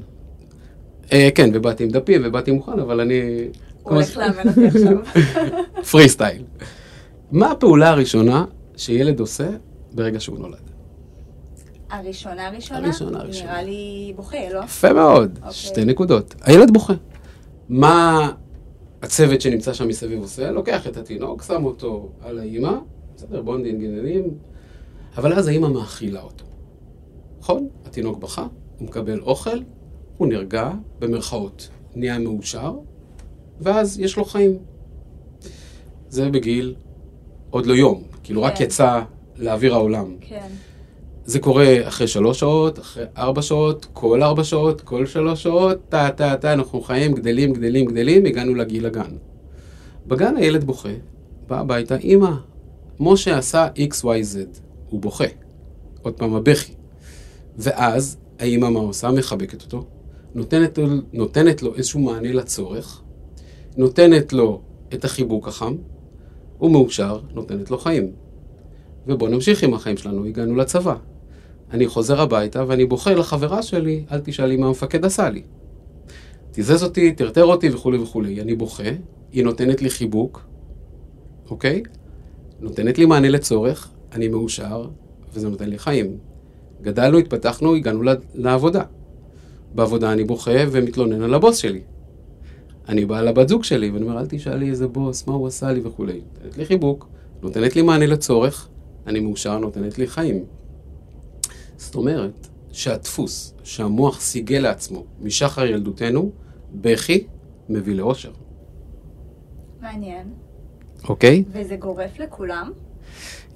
אה, 1.13 1.29
כן, 1.35 1.51
ובאתי 1.55 1.85
עם 1.85 1.91
דפים 1.91 2.23
ובאתי 2.25 2.51
מוכן, 2.51 2.79
אבל 2.79 3.01
אני... 3.01 3.21
הוא 3.83 3.95
הולך 3.95 4.17
לאמן 4.17 4.49
אותי 4.49 4.67
עכשיו. 4.67 4.99
פרי 5.91 6.09
סטייל. 6.09 6.43
מה 7.31 7.51
הפעולה 7.51 7.91
הראשונה 7.91 8.45
שילד 8.77 9.21
עושה 9.21 9.49
ברגע 9.93 10.21
שהוא 10.21 10.39
נולד? 10.39 10.71
הראשונה 11.91 12.51
ראשונה? 12.51 12.79
הראשונה 12.79 13.23
ראשונה. 13.23 13.51
נראה 13.51 13.63
לי 13.63 14.13
בוכה, 14.17 14.37
לא? 14.53 14.61
יפה 14.65 14.93
מאוד, 14.93 15.39
אוקיי. 15.39 15.53
שתי 15.53 15.85
נקודות. 15.85 16.35
הילד 16.43 16.73
בוכה. 16.73 16.95
מה 17.69 18.31
הצוות 19.03 19.41
שנמצא 19.41 19.73
שם 19.73 19.89
מסביב 19.89 20.21
עושה? 20.21 20.51
לוקח 20.51 20.87
את 20.87 20.97
התינוק, 20.97 21.43
שם 21.43 21.65
אותו 21.65 22.13
על 22.21 22.39
האימא, 22.39 22.73
בסדר, 23.17 23.43
בונדין 23.43 23.79
גננים, 23.79 24.25
אבל 25.17 25.33
אז 25.33 25.49
האימא 25.49 25.69
מאכילה 25.69 26.23
אותו. 26.23 26.45
נכון? 27.41 27.69
התינוק 27.85 28.19
בכה, 28.19 28.47
הוא 28.79 28.89
מקבל 28.89 29.21
אוכל, 29.21 29.59
הוא 30.17 30.29
נרגע, 30.29 30.71
במרכאות, 30.99 31.69
נהיה 31.95 32.19
מאושר, 32.19 32.75
ואז 33.61 34.01
יש 34.01 34.17
לו 34.17 34.25
חיים. 34.25 34.59
זה 36.09 36.31
בגיל 36.31 36.75
עוד 37.51 37.67
לא 37.67 37.75
יום, 37.75 38.03
כאילו 38.23 38.43
רק 38.43 38.57
כן. 38.59 38.65
יצא 38.65 39.03
לאוויר 39.37 39.75
העולם. 39.75 40.17
כן. 40.21 40.49
זה 41.25 41.39
קורה 41.39 41.89
אחרי 41.89 42.07
שלוש 42.07 42.41
שעות, 42.41 42.79
אחרי 42.79 43.05
ארבע 43.17 43.43
שעות, 43.43 43.87
כל 43.93 44.23
ארבע 44.23 44.45
שעות, 44.45 44.81
כל 44.81 45.07
שלוש 45.07 45.43
שעות, 45.43 45.79
טה 45.89 46.11
טה 46.17 46.37
טה, 46.37 46.53
אנחנו 46.53 46.81
חיים, 46.81 47.15
גדלים, 47.15 47.53
גדלים, 47.53 47.87
גדלים, 47.87 48.27
הגענו 48.27 48.55
לגיל 48.55 48.87
הגן. 48.87 49.17
בגן 50.07 50.37
הילד 50.37 50.65
בוכה, 50.65 50.89
בא 51.47 51.61
הביתה, 51.61 51.97
אמא, 51.97 52.31
משה 53.01 53.39
עשה 53.39 53.69
XYZ, 53.77 54.37
הוא 54.91 55.01
בוכה. 55.01 55.25
עוד 56.03 56.15
פעם 56.15 56.35
הבכי. 56.35 56.73
ואז 57.59 58.17
האמא 58.39 58.69
מה 58.69 58.81
עושה? 58.81 59.11
מחבקת 59.11 59.63
אותו, 59.63 59.85
נותנת, 60.37 60.79
נותנת 61.13 61.63
לו 61.63 61.75
איזשהו 61.75 62.01
מענה 62.01 62.33
לצורך, 62.33 63.03
נותנת 63.77 64.33
לו 64.33 64.61
את 64.95 65.05
החיבוק 65.05 65.49
החם, 65.49 65.77
הוא 66.59 66.71
מאושר, 66.71 67.21
נותנת 67.35 67.71
לו 67.71 67.79
חיים. 67.79 68.13
ובואו 69.07 69.31
נמשיך 69.31 69.63
עם 69.63 69.75
החיים 69.75 69.97
שלנו, 69.97 70.25
הגענו 70.25 70.57
לצבא. 70.57 70.97
אני 71.71 71.87
חוזר 71.87 72.21
הביתה 72.21 72.65
ואני 72.69 72.85
בוכה 72.87 73.15
לחברה 73.15 73.63
שלי, 73.63 74.05
אל 74.13 74.21
תשאלי 74.21 74.57
מה 74.57 74.67
המפקד 74.67 75.05
עשה 75.05 75.31
לי. 75.31 75.43
תיזז 76.51 76.85
אותי, 76.85 77.13
טרטר 77.13 77.45
אותי 77.45 77.71
וכולי 77.71 77.99
וכולי. 77.99 78.41
אני 78.41 78.55
בוכה, 78.55 78.91
היא 79.33 79.45
נותנת 79.45 79.83
לי 79.83 79.91
חיבוק, 79.91 80.47
אוקיי? 81.51 81.83
נותנת 82.61 82.99
לי 82.99 83.07
מענה 83.07 83.29
לצורך, 83.29 83.91
אני 84.13 84.29
מאושר, 84.29 84.89
וזה 85.33 85.49
נותן 85.49 85.69
לי 85.69 85.79
חיים. 85.79 86.19
גדלנו, 86.83 87.19
התפתחנו, 87.19 87.75
הגענו 87.75 88.03
לעבודה. 88.35 88.83
בעבודה 89.77 90.13
אני 90.13 90.25
בוכה 90.25 90.51
ומתלונן 90.71 91.23
על 91.23 91.35
הבוס 91.35 91.57
שלי. 91.57 91.81
אני 92.89 93.05
בא 93.05 93.21
לבת 93.21 93.49
זוג 93.49 93.65
שלי 93.65 93.91
ואני 93.91 94.05
אומר, 94.05 94.21
אל 94.21 94.27
תשאלי 94.27 94.71
איזה 94.71 94.89
בוס, 94.89 95.27
מה 95.27 95.35
הוא 95.35 95.47
עשה 95.47 95.73
לי 95.73 95.81
וכולי. 95.85 96.21
נותנת 96.35 96.59
לי 96.59 96.67
חיבוק, 96.67 97.09
נותנת 97.43 97.77
לי 97.77 97.83
מענה 97.83 98.07
לצורך, 98.07 98.69
אני 99.07 99.21
מאושר, 99.21 99.59
נותנת 99.59 99.99
לי 99.99 100.07
חיים. 100.07 100.45
זאת 101.77 101.95
אומרת 101.95 102.49
שהדפוס 102.73 103.55
שהמוח 103.65 104.21
סיגל 104.21 104.59
לעצמו 104.59 105.05
משחר 105.21 105.67
ילדותנו, 105.67 106.31
בכי 106.75 107.27
מביא 107.69 107.95
לאושר. 107.95 108.33
מעניין. 109.81 110.29
אוקיי? 111.09 111.45
וזה 111.53 111.77
גורף 111.77 112.19
לכולם? 112.19 112.73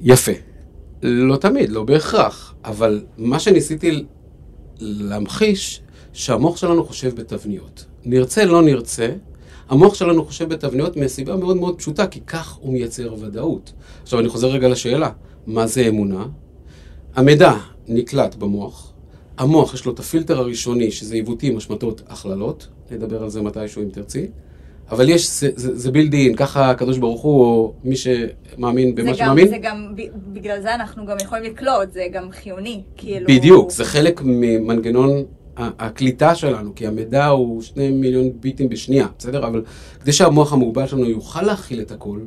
יפה. 0.01 0.33
לא 1.03 1.37
תמיד, 1.37 1.71
לא 1.71 1.85
בהכרח, 1.85 2.55
אבל 2.65 3.05
מה 3.19 3.39
שניסיתי 3.39 4.05
להמחיש, 4.81 5.83
שהמוח 6.13 6.57
שלנו 6.57 6.85
חושב 6.85 7.15
בתבניות. 7.15 7.85
נרצה, 8.05 8.45
לא 8.45 8.63
נרצה, 8.63 9.09
המוח 9.69 9.95
שלנו 9.95 10.25
חושב 10.25 10.49
בתבניות 10.49 10.97
מסיבה 10.97 11.37
מאוד 11.37 11.57
מאוד 11.57 11.79
פשוטה, 11.79 12.07
כי 12.07 12.21
כך 12.21 12.53
הוא 12.53 12.73
מייצר 12.73 13.15
ודאות. 13.21 13.73
עכשיו 14.03 14.21
אני 14.21 14.29
חוזר 14.29 14.49
רגע 14.49 14.69
לשאלה, 14.69 15.11
מה 15.47 15.67
זה 15.67 15.81
אמונה? 15.89 16.27
המידע 17.15 17.53
נקלט 17.89 18.35
במוח, 18.35 18.93
המוח 19.39 19.75
יש 19.75 19.85
לו 19.85 19.93
את 19.93 19.99
הפילטר 19.99 20.39
הראשוני, 20.39 20.91
שזה 20.91 21.15
עיוותים, 21.15 21.57
השמטות, 21.57 22.03
הכללות, 22.09 22.69
נדבר 22.91 23.23
על 23.23 23.31
זה 23.31 23.43
מתישהו 23.43 23.83
אם 23.83 23.89
תרצי, 23.89 24.27
אבל 24.91 25.09
יש, 25.09 25.41
זה, 25.41 25.51
זה, 25.55 25.79
זה 25.79 25.91
בילד 25.91 26.13
אין, 26.13 26.37
ככה 26.37 26.71
הקדוש 26.71 26.99
ברוך 26.99 27.21
הוא, 27.21 27.45
או 27.45 27.73
מי 27.85 27.97
שמאמין 27.97 28.95
במה 28.95 29.11
גם, 29.11 29.17
שמאמין, 29.17 29.49
זה 29.49 29.59
גם, 29.63 29.95
בגלל 30.33 30.63
זה 30.63 30.75
אנחנו 30.75 31.07
גם 31.07 31.17
יכולים 31.23 31.45
לקלוט, 31.45 31.93
זה 31.93 32.07
גם 32.13 32.31
חיוני, 32.31 32.83
כאילו... 32.97 33.27
בדיוק, 33.29 33.71
זה 33.71 33.85
חלק 33.85 34.21
ממנגנון 34.25 35.25
הקליטה 35.57 36.35
שלנו, 36.35 36.75
כי 36.75 36.87
המידע 36.87 37.27
הוא 37.27 37.63
שני 37.63 37.91
מיליון 37.91 38.31
ביטים 38.41 38.69
בשנייה, 38.69 39.07
בסדר? 39.19 39.47
אבל 39.47 39.65
כדי 40.01 40.13
שהמוח 40.13 40.53
המוגבל 40.53 40.87
שלנו 40.87 41.05
יוכל 41.05 41.43
להכיל 41.43 41.81
את 41.81 41.91
הכל, 41.93 42.21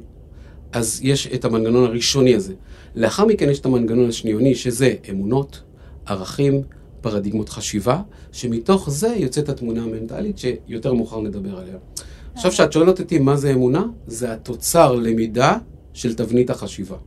אז 0.71 0.99
יש 1.03 1.27
את 1.27 1.45
המנגנון 1.45 1.83
הראשוני 1.83 2.35
הזה. 2.35 2.53
לאחר 2.95 3.25
מכן 3.25 3.49
יש 3.49 3.59
את 3.59 3.65
המנגנון 3.65 4.09
השניוני, 4.09 4.55
שזה 4.55 4.93
אמונות, 5.09 5.61
ערכים, 6.05 6.61
פרדיגמות 7.01 7.49
חשיבה, 7.49 8.01
שמתוך 8.31 8.89
זה 8.89 9.07
יוצאת 9.07 9.49
התמונה 9.49 9.83
המנטלית 9.83 10.37
שיותר 10.37 10.93
מאוחר 10.93 11.21
נדבר 11.21 11.57
עליה. 11.57 11.75
עכשיו, 12.33 12.51
כשאת 12.51 12.73
שואלת 12.73 12.99
אותי 12.99 13.19
מה 13.19 13.35
זה 13.35 13.51
אמונה, 13.51 13.85
זה 14.07 14.33
התוצר 14.33 14.95
למידה 14.95 15.57
של 15.93 16.15
תבנית 16.15 16.49
החשיבה. 16.49 16.97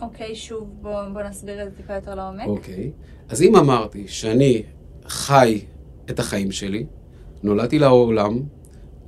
אוקיי, 0.00 0.34
שוב, 0.34 0.68
בוא, 0.82 1.08
בוא 1.12 1.22
נסביר 1.22 1.62
את 1.62 1.70
זה 1.70 1.76
טיפה 1.76 1.94
יותר 1.94 2.14
לעומק. 2.14 2.46
אוקיי. 2.46 2.90
אז 3.28 3.42
אם 3.42 3.56
אמרתי 3.56 4.08
שאני 4.08 4.62
חי 5.10 5.60
את 6.10 6.18
החיים 6.18 6.52
שלי, 6.52 6.86
נולדתי 7.42 7.78
לעולם, 7.78 8.40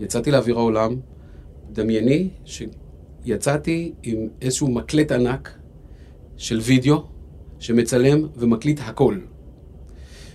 יצאתי 0.00 0.30
לאוויר 0.30 0.58
העולם, 0.58 0.96
דמייני 1.72 2.28
שיצאתי 2.44 3.92
עם 4.02 4.28
איזשהו 4.42 4.70
מקלט 4.70 5.12
ענק 5.12 5.50
של 6.36 6.58
וידאו 6.62 7.02
שמצלם 7.58 8.28
ומקליט 8.36 8.80
הכל. 8.84 9.18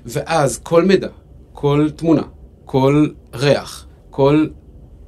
ואז 0.05 0.57
כל 0.57 0.85
מידע, 0.85 1.09
כל 1.53 1.89
תמונה, 1.95 2.23
כל 2.65 3.07
ריח, 3.33 3.87
כל 4.09 4.47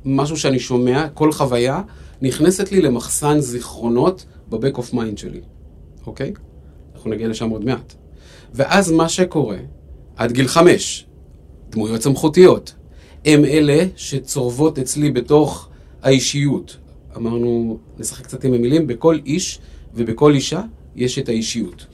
משהו 0.05 0.37
שאני 0.37 0.59
שומע, 0.59 1.07
כל 1.13 1.31
חוויה, 1.31 1.81
נכנסת 2.21 2.71
לי 2.71 2.81
למחסן 2.81 3.39
זיכרונות 3.39 4.25
ב 4.49 4.55
back 4.55 4.77
of 4.77 4.93
mind 4.93 5.17
שלי, 5.17 5.41
אוקיי? 6.07 6.33
אנחנו 6.95 7.09
נגיע 7.09 7.27
לשם 7.27 7.49
עוד 7.49 7.65
מעט. 7.65 7.93
ואז 8.53 8.91
מה 8.91 9.09
שקורה, 9.09 9.57
עד 10.19 10.31
גיל 10.31 10.47
חמש, 10.47 11.05
דמויות 11.69 12.01
סמכותיות, 12.01 12.73
הם 13.25 13.45
אלה 13.45 13.83
שצורבות 13.95 14.79
אצלי 14.79 15.11
בתוך 15.11 15.69
האישיות. 16.03 16.77
אמרנו, 17.15 17.77
נשחק 17.99 18.23
קצת 18.23 18.43
עם 18.43 18.53
המילים, 18.53 18.87
בכל 18.87 19.17
איש 19.25 19.59
ובכל 19.93 20.33
אישה 20.33 20.61
יש 20.95 21.19
את 21.19 21.29
האישיות. 21.29 21.85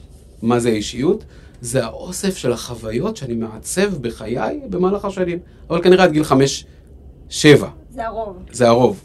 מה 0.42 0.60
זה 0.60 0.68
האישיות? 0.68 1.24
זה 1.60 1.84
האוסף 1.84 2.36
של 2.36 2.52
החוויות 2.52 3.16
שאני 3.16 3.34
מעצב 3.34 3.94
בחיי 4.00 4.60
במהלך 4.70 5.04
השנים. 5.04 5.38
אבל 5.70 5.82
כנראה 5.82 6.04
עד 6.04 6.12
גיל 6.12 6.24
חמש, 6.24 6.64
שבע. 7.28 7.68
זה 7.90 8.06
הרוב. 8.06 8.36
זה 8.52 8.68
הרוב. 8.68 9.02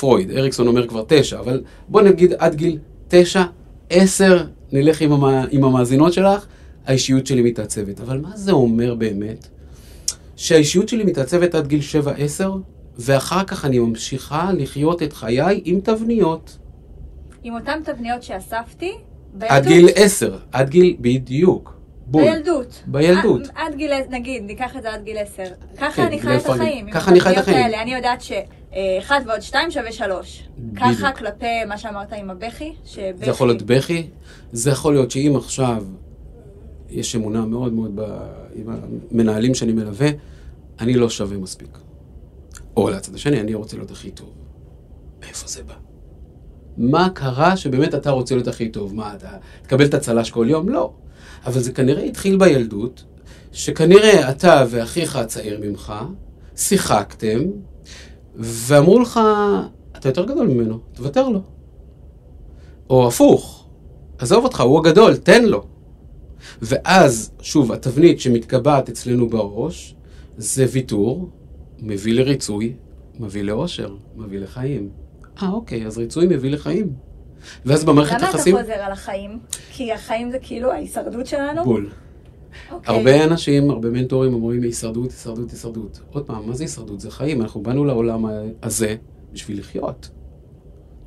פרויד, 0.00 0.30
אריקסון 0.30 0.66
אומר 0.66 0.86
כבר 0.86 1.04
תשע, 1.08 1.38
אבל 1.40 1.62
בוא 1.88 2.02
נגיד 2.02 2.32
עד 2.38 2.54
גיל 2.54 2.78
תשע, 3.08 3.42
עשר, 3.90 4.44
נלך 4.72 5.00
עם, 5.00 5.12
המ... 5.12 5.46
עם 5.50 5.64
המאזינות 5.64 6.12
שלך, 6.12 6.46
האישיות 6.86 7.26
שלי 7.26 7.42
מתעצבת. 7.42 8.00
אבל 8.00 8.20
מה 8.20 8.36
זה 8.36 8.52
אומר 8.52 8.94
באמת? 8.94 9.48
שהאישיות 10.36 10.88
שלי 10.88 11.04
מתעצבת 11.04 11.54
עד 11.54 11.66
גיל 11.66 11.80
שבע, 11.80 12.12
עשר, 12.12 12.54
ואחר 12.98 13.44
כך 13.44 13.64
אני 13.64 13.78
ממשיכה 13.78 14.50
לחיות 14.58 15.02
את 15.02 15.12
חיי 15.12 15.60
עם 15.64 15.80
תבניות. 15.80 16.58
עם 17.42 17.54
אותן 17.54 17.80
תבניות 17.84 18.22
שאספתי, 18.22 18.92
בילדות. 19.32 19.50
עד 19.50 19.66
גיל 19.66 19.88
עשר, 19.94 20.38
עד 20.52 20.70
גיל, 20.70 20.96
בדיוק. 21.00 21.80
בול. 22.06 22.22
בילדות. 22.24 22.82
בילדות. 22.86 23.40
עד, 23.40 23.50
עד 23.54 23.74
גיל, 23.74 23.92
נגיד, 24.10 24.42
ניקח 24.42 24.76
את 24.76 24.82
זה 24.82 24.92
עד 24.92 25.04
גיל 25.04 25.18
עשר. 25.18 25.44
ככה 25.76 25.92
כן, 25.92 26.02
אני 26.02 26.20
חיה 26.20 26.36
את. 26.36 26.46
החיים. 26.46 26.90
ככה 26.90 27.10
אני 27.10 27.20
חי 27.20 27.32
את 27.32 27.38
החיים. 27.38 27.56
האלה. 27.56 27.82
אני 27.82 27.94
יודעת 27.94 28.22
שאחד 28.22 29.20
ועוד 29.26 29.40
שתיים 29.40 29.70
שווה 29.70 29.92
שלוש. 29.92 30.48
ככה 30.76 31.12
כלפי 31.12 31.64
מה 31.68 31.78
שאמרת 31.78 32.12
עם 32.12 32.30
הבכי, 32.30 32.72
שבכי... 32.84 33.24
זה 33.24 33.30
יכול 33.30 33.48
להיות 33.48 33.62
בכי, 33.62 34.06
זה 34.52 34.70
יכול 34.70 34.92
להיות 34.94 35.10
שאם 35.10 35.32
עכשיו 35.36 35.84
יש 36.90 37.16
אמונה 37.16 37.46
מאוד 37.46 37.72
מאוד 37.72 37.92
ב... 37.94 38.00
עם 38.54 38.66
המנהלים 39.10 39.54
שאני 39.54 39.72
מלווה, 39.72 40.08
אני 40.80 40.94
לא 40.94 41.10
שווה 41.10 41.38
מספיק. 41.38 41.78
או 42.76 42.90
לצד 42.90 43.14
השני, 43.14 43.40
אני 43.40 43.54
רוצה 43.54 43.76
להיות 43.76 43.90
הכי 43.90 44.10
טוב. 44.10 44.32
מאיפה 45.20 45.48
זה 45.48 45.62
בא? 45.62 45.74
מה 46.76 47.08
קרה 47.14 47.56
שבאמת 47.56 47.94
אתה 47.94 48.10
רוצה 48.10 48.34
להיות 48.34 48.48
הכי 48.48 48.68
טוב? 48.68 48.94
מה, 48.94 49.14
אתה 49.14 49.28
תקבל 49.62 49.84
את 49.84 49.94
הצל"ש 49.94 50.30
כל 50.30 50.46
יום? 50.50 50.68
לא. 50.68 50.92
אבל 51.46 51.60
זה 51.60 51.72
כנראה 51.72 52.02
התחיל 52.02 52.38
בילדות, 52.38 53.04
שכנראה 53.52 54.30
אתה 54.30 54.64
ואחיך 54.70 55.16
הצעיר 55.16 55.60
ממך 55.64 55.92
שיחקתם, 56.56 57.38
ואמרו 58.36 58.98
לך, 58.98 59.20
אתה 59.96 60.08
יותר 60.08 60.24
גדול 60.24 60.48
ממנו, 60.48 60.78
תוותר 60.92 61.28
לו. 61.28 61.42
או 62.90 63.08
הפוך, 63.08 63.66
עזוב 64.18 64.44
אותך, 64.44 64.60
הוא 64.60 64.78
הגדול, 64.78 65.16
תן 65.16 65.44
לו. 65.44 65.66
ואז, 66.62 67.32
שוב, 67.40 67.72
התבנית 67.72 68.20
שמתקבעת 68.20 68.88
אצלנו 68.88 69.28
בראש, 69.28 69.94
זה 70.36 70.66
ויתור, 70.72 71.30
מביא 71.78 72.14
לריצוי, 72.14 72.74
מביא 73.20 73.42
לאושר, 73.42 73.94
מביא 74.16 74.38
לחיים. 74.38 74.88
אה, 75.42 75.48
אוקיי, 75.48 75.86
אז 75.86 75.98
ריצוי 75.98 76.26
מביא 76.26 76.50
לחיים. 76.50 76.92
ואז 77.64 77.84
במערכת 77.84 78.16
למה 78.16 78.28
אתה 78.28 78.36
יחסים... 78.36 78.56
חוזר 78.56 78.72
על 78.72 78.92
החיים? 78.92 79.38
כי 79.70 79.92
החיים 79.92 80.30
זה 80.30 80.38
כאילו 80.42 80.72
ההישרדות 80.72 81.26
שלנו? 81.26 81.64
בול. 81.64 81.90
אוקיי. 82.70 82.94
הרבה 82.94 83.24
אנשים, 83.24 83.70
הרבה 83.70 83.90
מנטורים 83.90 84.34
אומרים 84.34 84.62
הישרדות, 84.62 85.10
הישרדות, 85.10 85.50
הישרדות. 85.50 86.00
עוד 86.12 86.26
פעם, 86.26 86.48
מה 86.48 86.54
זה 86.54 86.64
הישרדות? 86.64 87.00
זה 87.00 87.10
חיים. 87.10 87.42
אנחנו 87.42 87.62
באנו 87.62 87.84
לעולם 87.84 88.24
הזה 88.62 88.96
בשביל 89.32 89.58
לחיות. 89.58 90.10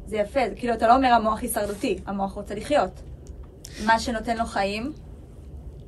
זה 0.08 0.18
יפה, 0.18 0.40
זה 0.50 0.56
כאילו 0.56 0.74
אתה 0.74 0.88
לא 0.88 0.96
אומר 0.96 1.08
המוח 1.08 1.42
הישרדותי, 1.42 1.98
המוח 2.06 2.34
רוצה 2.34 2.56
לחיות. 2.56 3.02
מה 3.86 4.00
שנותן 4.00 4.38
לו 4.38 4.46
חיים, 4.46 4.92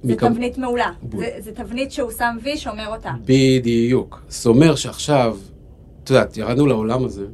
זה 0.06 0.14
מכם- 0.14 0.34
תבנית 0.34 0.58
מעולה. 0.58 0.92
בול. 1.02 1.20
זה, 1.24 1.30
זה 1.40 1.52
תבנית 1.52 1.92
שהוא 1.92 2.12
שם 2.12 2.38
וי, 2.44 2.58
שומר 2.58 2.88
אותה. 2.88 3.12
בדיוק. 3.26 4.22
זה 4.30 4.50
אומר 4.50 4.76
שעכשיו, 4.76 5.38
את 6.04 6.10
יודעת, 6.10 6.38
ירדנו 6.38 6.66
לעולם 6.68 7.06
הזה, 7.06 7.26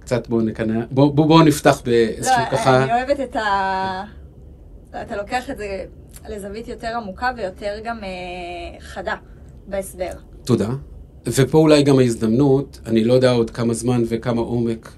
קצת 0.00 0.28
בואו 0.28 0.40
נקנא, 0.40 0.80
בואו 0.90 1.12
בוא, 1.12 1.26
בוא 1.26 1.42
נפתח 1.42 1.82
באיזשהו 1.84 2.34
לא, 2.38 2.50
ככה... 2.56 2.84
אני 2.84 2.92
אוהבת 2.92 3.20
את 3.20 3.36
ה... 3.36 4.04
אתה 5.02 5.16
לוקח 5.16 5.50
את 5.50 5.56
זה 5.58 5.84
לזווית 6.28 6.68
יותר 6.68 6.88
עמוקה 6.96 7.30
ויותר 7.36 7.74
גם 7.84 7.98
אה, 8.02 8.08
חדה 8.80 9.14
בהסבר. 9.66 10.10
תודה. 10.44 10.68
ופה 11.26 11.58
אולי 11.58 11.82
גם 11.82 11.98
ההזדמנות, 11.98 12.80
אני 12.86 13.04
לא 13.04 13.14
יודע 13.14 13.30
עוד 13.30 13.50
כמה 13.50 13.74
זמן 13.74 14.02
וכמה 14.08 14.40
עומק, 14.40 14.92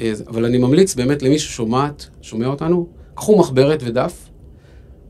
אה, 0.00 0.12
אבל 0.28 0.44
אני 0.44 0.58
ממליץ 0.58 0.94
באמת 0.94 1.22
למי 1.22 1.38
ששומעת, 1.38 2.06
שומע 2.22 2.46
אותנו, 2.46 2.86
קחו 3.14 3.38
מחברת 3.38 3.82
ודף, 3.84 4.25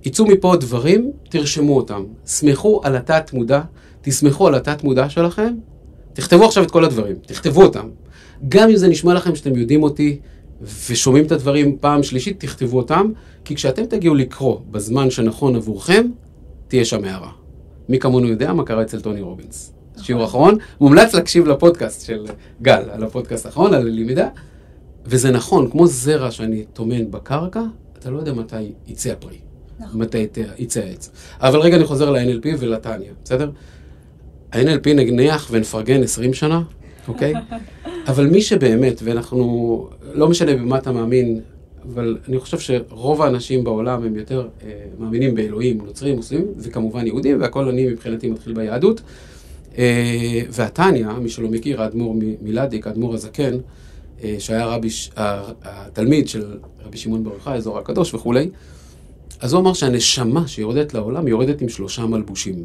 יצאו 0.07 0.27
מפה 0.27 0.57
דברים, 0.57 1.13
תרשמו 1.29 1.77
אותם. 1.77 2.05
סמכו 2.27 2.81
על 2.85 2.97
התת 2.97 3.31
מודע, 3.33 3.61
תסמכו 4.03 4.47
על 4.47 4.55
התת 4.55 4.85
מודע 4.85 5.09
שלכם, 5.09 5.55
תכתבו 6.13 6.45
עכשיו 6.45 6.65
את 6.65 6.71
כל 6.71 6.85
הדברים, 6.85 7.17
תכתבו 7.27 7.63
אותם. 7.63 7.89
גם 8.49 8.69
אם 8.69 8.77
זה 8.77 8.89
נשמע 8.89 9.15
לכם 9.15 9.35
שאתם 9.35 9.57
יודעים 9.57 9.83
אותי 9.83 10.19
ושומעים 10.89 11.25
את 11.25 11.33
הדברים 11.33 11.77
פעם 11.81 12.03
שלישית, 12.03 12.41
תכתבו 12.41 12.77
אותם, 12.77 13.13
כי 13.45 13.55
כשאתם 13.55 13.87
תגיעו 13.87 14.15
לקרוא 14.15 14.61
בזמן 14.71 15.11
שנכון 15.11 15.57
עבורכם, 15.57 16.07
תהיה 16.69 16.85
שם 16.85 17.05
הערה. 17.05 17.31
מי 17.89 17.99
כמונו 17.99 18.29
יודע 18.29 18.53
מה 18.53 18.65
קרה 18.65 18.83
אצל 18.83 19.01
טוני 19.01 19.21
רובינס. 19.21 19.73
שיעור 20.03 20.25
אחרון, 20.25 20.59
מומלץ 20.81 21.15
להקשיב 21.15 21.47
לפודקאסט 21.47 22.07
של 22.07 22.27
גל, 22.63 22.83
על 22.91 23.05
הפודקאסט 23.05 23.47
האחרון, 23.47 23.75
על 23.75 23.87
הלמידה, 23.87 24.29
וזה 25.07 25.31
נכון, 25.31 25.71
כמו 25.71 25.87
זרע 25.87 26.31
שאני 26.31 26.65
טומן 26.73 27.11
בקרקע, 27.11 27.63
אתה 27.99 28.11
לא 28.11 28.19
יודע 28.19 28.33
מתי 28.33 28.73
יצא 28.87 29.11
הפרי, 29.11 29.39
נכון. 29.81 30.01
מתי 30.01 30.27
יצא 30.59 30.81
העץ. 30.81 31.11
אבל 31.41 31.59
רגע 31.59 31.77
אני 31.77 31.85
חוזר 31.85 32.11
ל-NLP 32.11 32.47
ולטניה, 32.59 33.13
בסדר? 33.25 33.51
ה-NLP 34.53 34.89
נניח 34.95 35.49
ונפרגן 35.51 36.03
20 36.03 36.35
שנה, 36.35 36.63
אוקיי? 37.09 37.33
אבל 38.09 38.27
מי 38.27 38.43
שבאמת, 38.43 39.01
ואנחנו, 39.05 39.89
לא 40.13 40.29
משנה 40.29 40.55
במה 40.57 40.79
אתה 40.79 40.93
מאמין, 40.93 41.41
אבל 41.95 42.19
אני 42.29 42.39
חושב 42.39 42.59
שרוב 42.59 43.23
האנשים 43.23 43.65
בעולם 43.65 44.03
הם 44.05 44.17
יותר 44.17 44.49
אה, 44.65 44.71
מאמינים 44.99 45.35
באלוהים, 45.35 45.79
נוצרים, 45.87 46.17
מוסלמים, 46.17 46.47
וכמובן 46.59 47.07
יהודים, 47.07 47.41
והכל 47.41 47.69
אני 47.69 47.87
מבחינתי 47.87 48.29
מתחיל 48.31 48.53
ביהדות. 48.53 49.01
אה, 49.79 50.41
והתניא, 50.51 51.07
מי 51.09 51.29
שלא 51.29 51.49
מכיר, 51.49 51.83
האדמו"ר 51.83 52.15
מ- 52.15 52.21
מלדיק, 52.43 52.87
האדמו"ר 52.87 53.15
הזקן, 53.15 53.57
אה, 54.25 54.37
שהיה 54.39 54.67
רבי, 54.67 54.89
התלמיד 55.17 56.29
של 56.29 56.45
רבי 56.87 56.97
שמעון 56.97 57.25
בר 57.25 57.33
יוחאי, 57.35 57.55
אזור 57.55 57.79
הקדוש 57.79 58.15
וכולי, 58.15 58.49
אז 59.41 59.53
הוא 59.53 59.61
אמר 59.61 59.73
שהנשמה 59.73 60.49
שיורדת 60.49 60.95
לעולם, 60.95 61.29
יורדת 61.29 61.61
עם 61.61 61.69
שלושה 61.69 62.07
מלבושים. 62.07 62.65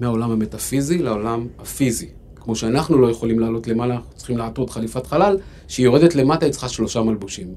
מהעולם 0.00 0.30
המטאפיזי 0.30 0.98
לעולם 0.98 1.46
הפיזי. 1.58 2.08
כמו 2.34 2.56
שאנחנו 2.56 2.98
לא 2.98 3.10
יכולים 3.10 3.38
לעלות 3.38 3.66
למעלה, 3.66 3.94
אנחנו 3.94 4.16
צריכים 4.16 4.36
לעטות 4.36 4.70
חליפת 4.70 5.06
חלל, 5.06 5.38
שהיא 5.68 5.84
יורדת 5.84 6.14
למטה, 6.14 6.46
היא 6.46 6.52
צריכה 6.52 6.68
שלושה 6.68 7.02
מלבושים. 7.02 7.54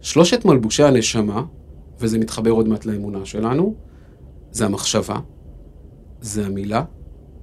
שלושת 0.00 0.44
מלבושי 0.44 0.82
הנשמה, 0.82 1.44
וזה 2.00 2.18
מתחבר 2.18 2.50
עוד 2.50 2.68
מעט 2.68 2.86
לאמונה 2.86 3.26
שלנו, 3.26 3.74
זה 4.52 4.64
המחשבה, 4.64 5.16
זה 6.20 6.46
המילה 6.46 6.84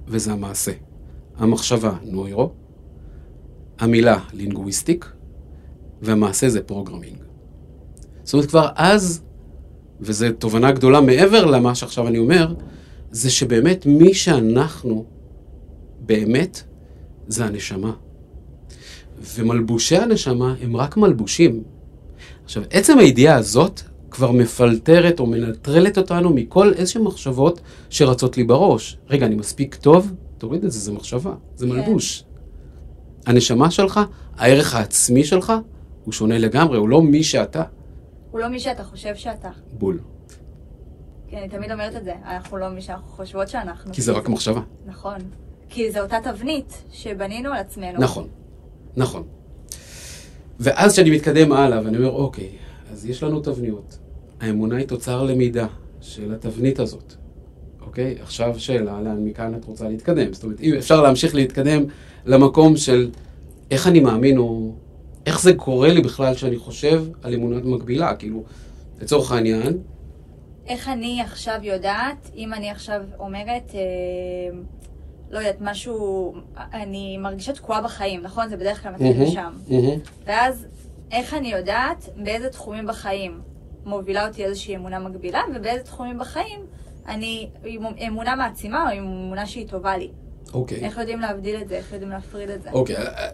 וזה 0.08 0.32
המעשה. 0.32 0.72
המחשבה, 1.36 1.92
neuro, 2.02 2.52
המילה, 3.78 4.18
linguistic, 4.32 5.12
והמעשה 6.02 6.48
זה 6.48 6.60
programming. 6.62 7.16
זאת 8.24 8.34
אומרת, 8.34 8.48
כבר 8.48 8.68
אז, 8.74 9.22
וזו 10.00 10.26
תובנה 10.38 10.72
גדולה 10.72 11.00
מעבר 11.00 11.44
למה 11.44 11.74
שעכשיו 11.74 12.08
אני 12.08 12.18
אומר, 12.18 12.54
זה 13.10 13.30
שבאמת 13.30 13.86
מי 13.86 14.14
שאנחנו 14.14 15.04
באמת 16.00 16.62
זה 17.28 17.44
הנשמה. 17.44 17.92
ומלבושי 19.34 19.96
הנשמה 19.96 20.54
הם 20.62 20.76
רק 20.76 20.96
מלבושים. 20.96 21.62
עכשיו, 22.44 22.62
עצם 22.70 22.98
הידיעה 22.98 23.36
הזאת 23.36 23.80
כבר 24.10 24.32
מפלטרת 24.32 25.20
או 25.20 25.26
מנטרלת 25.26 25.98
אותנו 25.98 26.30
מכל 26.30 26.72
איזשהן 26.76 27.02
מחשבות 27.02 27.60
שרצות 27.90 28.36
לי 28.36 28.44
בראש. 28.44 28.98
רגע, 29.10 29.26
אני 29.26 29.34
מספיק 29.34 29.74
טוב? 29.74 30.12
תוריד 30.38 30.64
את 30.64 30.72
זה, 30.72 30.78
זה 30.78 30.92
מחשבה, 30.92 31.32
זה 31.56 31.66
כן. 31.66 31.72
מלבוש. 31.72 32.24
הנשמה 33.26 33.70
שלך, 33.70 34.00
הערך 34.36 34.74
העצמי 34.74 35.24
שלך, 35.24 35.52
הוא 36.04 36.12
שונה 36.12 36.38
לגמרי, 36.38 36.78
הוא 36.78 36.88
לא 36.88 37.02
מי 37.02 37.22
שאתה. 37.22 37.62
הוא 38.30 38.40
לא 38.40 38.48
מי 38.48 38.60
שאתה 38.60 38.84
חושב 38.84 39.14
שאתה. 39.16 39.50
בול. 39.72 39.98
כי 41.28 41.36
אני 41.36 41.48
תמיד 41.48 41.72
אומרת 41.72 41.96
את 41.96 42.04
זה, 42.04 42.12
אנחנו 42.24 42.56
לא 42.56 42.68
מי 42.68 42.82
שאנחנו 42.82 43.08
חושבות 43.08 43.48
שאנחנו. 43.48 43.92
כי 43.92 44.02
זה 44.02 44.12
רק 44.12 44.28
מחשבה. 44.28 44.60
נכון. 44.86 45.18
כי 45.68 45.90
זו 45.90 46.00
אותה 46.00 46.16
תבנית 46.24 46.84
שבנינו 46.92 47.52
על 47.52 47.58
עצמנו. 47.58 48.00
נכון, 48.00 48.28
נכון. 48.96 49.22
ואז 50.60 50.92
כשאני 50.92 51.10
מתקדם 51.10 51.52
הלאה 51.52 51.84
ואני 51.84 51.96
אומר, 51.96 52.10
אוקיי, 52.10 52.50
אז 52.92 53.06
יש 53.06 53.22
לנו 53.22 53.40
תבניות. 53.40 53.98
האמונה 54.40 54.76
היא 54.76 54.86
תוצר 54.86 55.22
למידה 55.22 55.66
של 56.00 56.34
התבנית 56.34 56.78
הזאת. 56.78 57.14
אוקיי? 57.80 58.16
עכשיו 58.22 58.54
שאלה, 58.58 59.00
לאן 59.00 59.24
מכאן 59.24 59.54
את 59.54 59.64
רוצה 59.64 59.88
להתקדם? 59.88 60.32
זאת 60.32 60.44
אומרת, 60.44 60.60
אם 60.60 60.74
אפשר 60.78 61.02
להמשיך 61.02 61.34
להתקדם 61.34 61.84
למקום 62.26 62.76
של 62.76 63.10
איך 63.70 63.86
אני 63.86 64.00
מאמין, 64.00 64.38
או 64.38 64.72
איך 65.26 65.40
זה 65.40 65.54
קורה 65.54 65.88
לי 65.88 66.00
בכלל 66.00 66.34
שאני 66.34 66.56
חושב 66.56 67.04
על 67.22 67.34
אמונת 67.34 67.64
מקבילה. 67.64 68.14
כאילו, 68.14 68.44
לצורך 69.00 69.32
העניין, 69.32 69.78
איך 70.66 70.88
אני 70.88 71.20
עכשיו 71.20 71.58
יודעת, 71.62 72.30
אם 72.36 72.54
אני 72.54 72.70
עכשיו 72.70 73.00
אומרת, 73.18 73.74
אה, 73.74 74.58
לא 75.30 75.38
יודעת, 75.38 75.56
משהו, 75.60 76.34
אני 76.56 77.18
מרגישה 77.18 77.52
תקועה 77.52 77.82
בחיים, 77.82 78.22
נכון? 78.22 78.48
זה 78.48 78.56
בדרך 78.56 78.82
כלל 78.82 78.92
מתחיל 78.92 79.12
מהמם, 79.12 79.22
משם. 79.22 79.52
מהמם. 79.68 79.98
ואז, 80.26 80.66
איך 81.12 81.34
אני 81.34 81.52
יודעת 81.52 82.08
באיזה 82.16 82.48
תחומים 82.48 82.86
בחיים 82.86 83.40
מובילה 83.84 84.28
אותי 84.28 84.44
איזושהי 84.44 84.76
אמונה 84.76 84.98
מקבילה, 84.98 85.42
ובאיזה 85.54 85.82
תחומים 85.84 86.18
בחיים 86.18 86.60
אני 87.06 87.48
אמונה 88.08 88.36
מעצימה 88.36 88.92
או 88.92 88.98
אמונה 88.98 89.46
שהיא 89.46 89.68
טובה 89.68 89.96
לי. 89.96 90.10
אוקיי. 90.54 90.78
איך 90.78 90.98
יודעים 90.98 91.20
להבדיל 91.20 91.60
את 91.62 91.68
זה? 91.68 91.76
איך 91.76 91.92
יודעים 91.92 92.10
להפריד 92.10 92.50
את 92.50 92.62
זה? 92.62 92.70
אוקיי, 92.72 92.96
אה, 92.96 93.28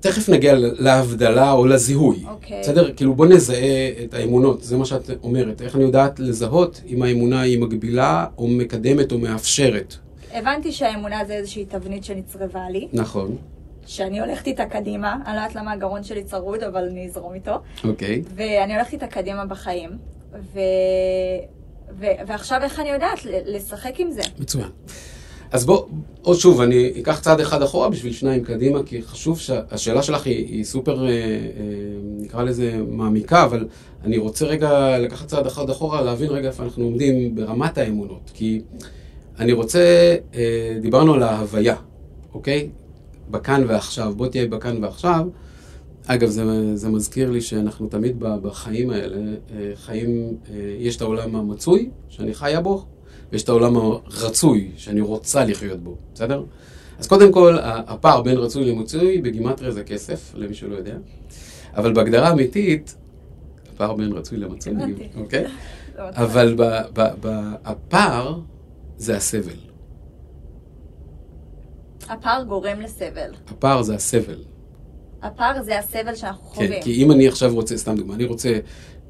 תכף 0.00 0.28
נגיע 0.28 0.54
להבדלה 0.56 1.52
או 1.52 1.66
לזיהוי. 1.66 2.24
אוקיי. 2.28 2.60
בסדר? 2.60 2.92
כאילו 2.96 3.14
בוא 3.14 3.26
נזהה 3.26 3.88
את 4.04 4.14
האמונות, 4.14 4.62
זה 4.62 4.76
מה 4.76 4.84
שאת 4.84 5.10
אומרת. 5.22 5.62
איך 5.62 5.76
אני 5.76 5.84
יודעת 5.84 6.20
לזהות 6.20 6.80
אם 6.86 7.02
האמונה 7.02 7.40
היא 7.40 7.58
מגבילה 7.58 8.26
או 8.38 8.48
מקדמת 8.48 9.12
או 9.12 9.18
מאפשרת. 9.18 9.96
הבנתי 10.32 10.72
שהאמונה 10.72 11.24
זה 11.24 11.32
איזושהי 11.32 11.64
תבנית 11.64 12.04
שנצרבה 12.04 12.70
לי, 12.70 12.88
נכון, 12.92 13.36
שאני 13.86 14.20
הולכת 14.20 14.46
איתה 14.46 14.66
קדימה, 14.66 15.16
אני 15.26 15.36
לא 15.36 15.40
יודעת 15.40 15.54
למה 15.54 15.72
הגרון 15.72 16.02
שלי 16.02 16.24
צרוד, 16.24 16.62
אבל 16.62 16.88
אני 16.88 17.06
אזרום 17.06 17.34
איתו. 17.34 17.58
אוקיי. 17.84 18.22
ואני 18.34 18.74
הולכת 18.74 18.92
איתה 18.92 19.06
קדימה 19.06 19.46
בחיים, 19.46 19.90
ו... 20.32 20.60
ו... 21.98 22.06
ועכשיו 22.26 22.60
איך 22.62 22.80
אני 22.80 22.88
יודעת 22.90 23.18
לשחק 23.24 24.00
עם 24.00 24.10
זה? 24.10 24.22
מצוין. 24.38 24.68
אז 25.52 25.64
בוא, 25.64 25.86
עוד 26.22 26.38
שוב, 26.38 26.60
אני 26.60 26.92
אקח 27.02 27.20
צעד 27.20 27.40
אחד 27.40 27.62
אחורה 27.62 27.88
בשביל 27.88 28.12
שניים 28.12 28.44
קדימה, 28.44 28.82
כי 28.82 29.02
חשוב 29.02 29.38
שהשאלה 29.38 30.02
שלך 30.02 30.26
היא, 30.26 30.46
היא 30.46 30.64
סופר, 30.64 31.06
אה, 31.06 31.10
אה, 31.10 31.16
נקרא 32.18 32.42
לזה, 32.42 32.82
מעמיקה, 32.88 33.44
אבל 33.44 33.66
אני 34.04 34.18
רוצה 34.18 34.46
רגע 34.46 34.98
לקחת 34.98 35.26
צעד 35.26 35.46
אחד 35.46 35.70
אחורה, 35.70 36.02
להבין 36.02 36.30
רגע 36.30 36.48
איפה 36.48 36.62
אנחנו 36.62 36.84
עומדים 36.84 37.34
ברמת 37.34 37.78
האמונות. 37.78 38.30
כי 38.34 38.60
אני 39.38 39.52
רוצה, 39.52 40.16
אה, 40.34 40.78
דיברנו 40.80 41.14
על 41.14 41.22
ההוויה, 41.22 41.76
אוקיי? 42.34 42.68
בכאן 43.30 43.64
ועכשיו. 43.68 44.12
בוא 44.16 44.26
תהיה 44.26 44.46
בכאן 44.46 44.84
ועכשיו. 44.84 45.26
אגב, 46.06 46.28
זה, 46.28 46.76
זה 46.76 46.88
מזכיר 46.88 47.30
לי 47.30 47.40
שאנחנו 47.40 47.86
תמיד 47.88 48.16
בחיים 48.18 48.90
האלה, 48.90 49.16
אה, 49.16 49.72
חיים, 49.74 50.36
אה, 50.50 50.56
יש 50.78 50.96
את 50.96 51.02
העולם 51.02 51.36
המצוי, 51.36 51.90
שאני 52.08 52.34
חיה 52.34 52.60
בו, 52.60 52.84
ויש 53.32 53.42
את 53.42 53.48
העולם 53.48 53.76
הרצוי, 53.76 54.70
שאני 54.76 55.00
רוצה 55.00 55.44
לחיות 55.44 55.80
בו, 55.80 55.96
בסדר? 56.14 56.44
אז 56.98 57.06
קודם 57.06 57.32
כל, 57.32 57.56
הפער 57.62 58.22
בין 58.22 58.36
רצוי 58.36 58.64
למצוי 58.64 59.20
בגימטריה 59.20 59.70
זה 59.70 59.84
כסף, 59.84 60.32
למי 60.34 60.54
שלא 60.54 60.76
יודע. 60.76 60.94
אבל 61.76 61.92
בהגדרה 61.92 62.32
אמיתית, 62.32 62.96
הפער 63.74 63.94
בין 63.94 64.12
רצוי 64.12 64.38
למצוי. 64.38 64.72
אוקיי? 65.16 65.42
זה 65.42 65.48
מצחיק. 66.08 66.18
אבל 66.18 66.54
ב- 66.54 66.82
ב- 66.92 67.26
ב- 67.26 67.54
הפער 67.64 68.38
זה 68.96 69.16
הסבל. 69.16 69.52
הפער 72.08 72.42
גורם 72.42 72.80
לסבל. 72.80 73.30
הפער 73.48 73.82
זה 73.82 73.94
הסבל. 73.94 74.38
הפער 75.22 75.62
זה 75.62 75.78
הסבל 75.78 76.14
שאנחנו 76.14 76.48
כן, 76.50 76.54
חווים. 76.66 76.82
כי 76.82 77.04
אם 77.04 77.12
אני 77.12 77.28
עכשיו 77.28 77.54
רוצה, 77.54 77.76
סתם 77.76 77.96
דוגמא, 77.96 78.14
אני 78.14 78.24
רוצה 78.24 78.58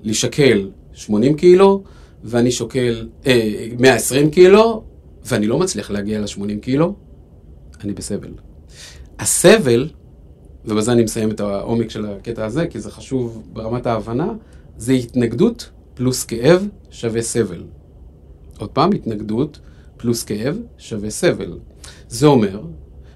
לשקל 0.03 0.71
80 0.93 1.37
קילו, 1.37 1.83
ואני 2.25 2.51
שוקל 2.51 3.09
אה, 3.27 3.69
120 3.79 4.31
קילו, 4.31 4.85
ואני 5.25 5.47
לא 5.47 5.59
מצליח 5.59 5.91
להגיע 5.91 6.21
ל-80 6.21 6.61
קילו, 6.61 6.95
אני 7.85 7.93
בסבל. 7.93 8.33
הסבל, 9.19 9.89
ובזה 10.65 10.93
אני 10.93 11.03
מסיים 11.03 11.31
את 11.31 11.41
העומק 11.41 11.91
של 11.91 12.07
הקטע 12.07 12.45
הזה, 12.45 12.67
כי 12.67 12.81
זה 12.81 12.91
חשוב 12.91 13.49
ברמת 13.53 13.87
ההבנה, 13.87 14.33
זה 14.77 14.93
התנגדות 14.93 15.71
פלוס 15.95 16.25
כאב 16.25 16.69
שווה 16.91 17.23
סבל. 17.23 17.63
עוד 18.59 18.71
פעם, 18.71 18.93
התנגדות 18.93 19.59
פלוס 19.97 20.25
כאב 20.25 20.59
שווה 20.79 21.11
סבל. 21.11 21.59
זה 22.09 22.27
אומר 22.27 22.61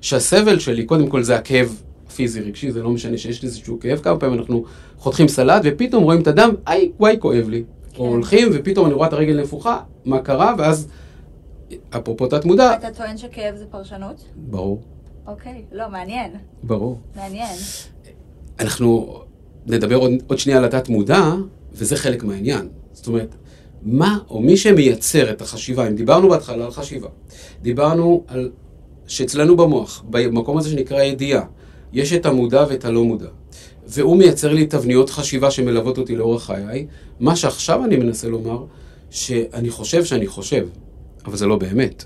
שהסבל 0.01 0.59
שלי, 0.59 0.85
קודם 0.85 1.09
כל 1.09 1.23
זה 1.23 1.37
הכאב 1.37 1.81
פיזי, 2.15 2.41
רגשי, 2.41 2.73
זה 2.73 2.83
לא 2.83 2.91
משנה 2.91 3.19
שיש 3.19 3.43
לי 3.43 3.49
איזשהו 3.49 3.81
כאב, 3.81 3.99
כמה 3.99 4.19
פעמים 4.19 4.39
אנחנו 4.39 4.65
חותכים 4.99 5.29
סלט 5.29 5.63
ופתאום 5.65 6.05
רואים 6.05 6.21
את 6.21 6.27
הדם, 6.27 6.55
איי, 6.67 6.93
וואי, 7.01 7.17
כואב 7.21 7.49
לי. 7.49 7.65
כן. 7.95 8.03
או 8.03 8.09
הולכים 8.09 8.49
ופתאום 8.55 8.87
אני 8.87 8.95
רואה 8.95 9.09
את 9.09 9.13
הרגל 9.13 9.41
נפוחה, 9.41 9.81
מה 10.05 10.19
קרה, 10.19 10.55
ואז, 10.59 10.89
אפרופו 11.91 12.27
תת 12.27 12.45
מודע, 12.45 12.75
אתה 12.75 12.91
טוען 12.91 13.17
שכאב 13.17 13.57
זה 13.57 13.67
פרשנות? 13.71 14.25
ברור, 14.37 14.83
אוקיי, 15.27 15.65
לא, 15.73 15.89
מעניין. 15.91 16.31
ברור. 16.63 16.99
מעניין. 17.17 17.57
אנחנו 18.61 19.19
נדבר 19.67 19.97
עוד, 19.97 20.11
עוד 20.27 20.39
שנייה 20.39 20.59
על 20.59 20.65
התת 20.65 20.89
מודע, 20.89 21.33
וזה 21.73 21.97
חלק 21.97 22.25
מהעניין. 22.25 22.69
זאת 22.93 23.07
אומרת, 23.07 23.35
מה 23.83 24.19
או 24.31 24.41
מי 24.41 24.57
שמייצר 24.57 25.31
את 25.31 25.43
החשיבה, 25.43 25.89
אם 25.89 25.95
דיברנו 25.95 26.29
בהתחלה 26.29 26.65
על 26.65 26.71
חשיבה, 26.71 27.09
דיברנו 27.63 28.25
על 28.29 28.51
שאצלנו 29.07 29.57
במוח, 29.57 30.05
במקום 30.11 30.59
הזה 30.59 30.71
שנקרא 30.71 31.03
ידיעה, 31.03 31.43
יש 31.93 32.13
את 32.13 32.27
המודע 32.27 32.65
ואת 32.69 32.85
הלא 32.85 33.05
מודע. 33.05 33.29
והוא 33.89 34.17
מייצר 34.17 34.53
לי 34.53 34.67
תבניות 34.67 35.11
חשיבה 35.11 35.51
שמלוות 35.51 35.99
אותי 35.99 36.17
לאורך 36.17 36.45
חיי. 36.45 36.87
מה 37.21 37.37
שעכשיו 37.37 37.85
אני 37.85 37.97
מנסה 37.97 38.29
לומר, 38.29 38.65
שאני 39.11 39.71
חושב 39.71 40.05
שאני 40.05 40.27
חושב, 40.27 40.67
אבל 41.25 41.37
זה 41.37 41.47
לא 41.47 41.57
באמת. 41.57 42.05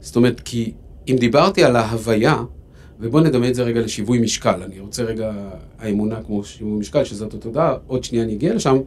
זאת 0.00 0.16
אומרת, 0.16 0.40
כי 0.40 0.72
אם 1.08 1.16
דיברתי 1.16 1.64
על 1.64 1.76
ההוויה, 1.76 2.42
ובואו 3.00 3.22
נדמה 3.22 3.48
את 3.48 3.54
זה 3.54 3.62
רגע 3.62 3.80
לשיווי 3.80 4.18
משקל. 4.18 4.62
אני 4.62 4.80
רוצה 4.80 5.02
רגע, 5.02 5.32
האמונה 5.78 6.22
כמו 6.22 6.44
שיווי 6.44 6.78
משקל, 6.78 7.04
שזאת 7.04 7.34
התודעה, 7.34 7.76
עוד 7.86 8.04
שנייה 8.04 8.24
אני 8.24 8.32
אגיע 8.32 8.54
לשם. 8.54 8.78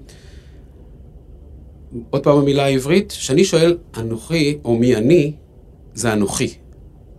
עוד 2.10 2.24
פעם 2.24 2.38
המילה 2.38 2.66
העברית, 2.66 3.12
כשאני 3.12 3.44
שואל 3.44 3.78
אנוכי, 3.98 4.58
או 4.66 4.76
מי 4.76 4.96
אני, 4.96 5.34
זה 5.94 6.14
אנוכי. 6.14 6.54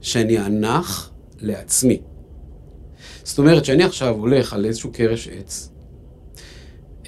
שאני 0.04 0.38
אנח 0.38 1.10
לעצמי. 1.40 2.00
זאת 3.24 3.38
אומרת 3.38 3.64
שאני 3.64 3.84
עכשיו 3.84 4.14
הולך 4.14 4.52
על 4.52 4.64
איזשהו 4.64 4.92
קרש 4.92 5.28
עץ, 5.28 5.70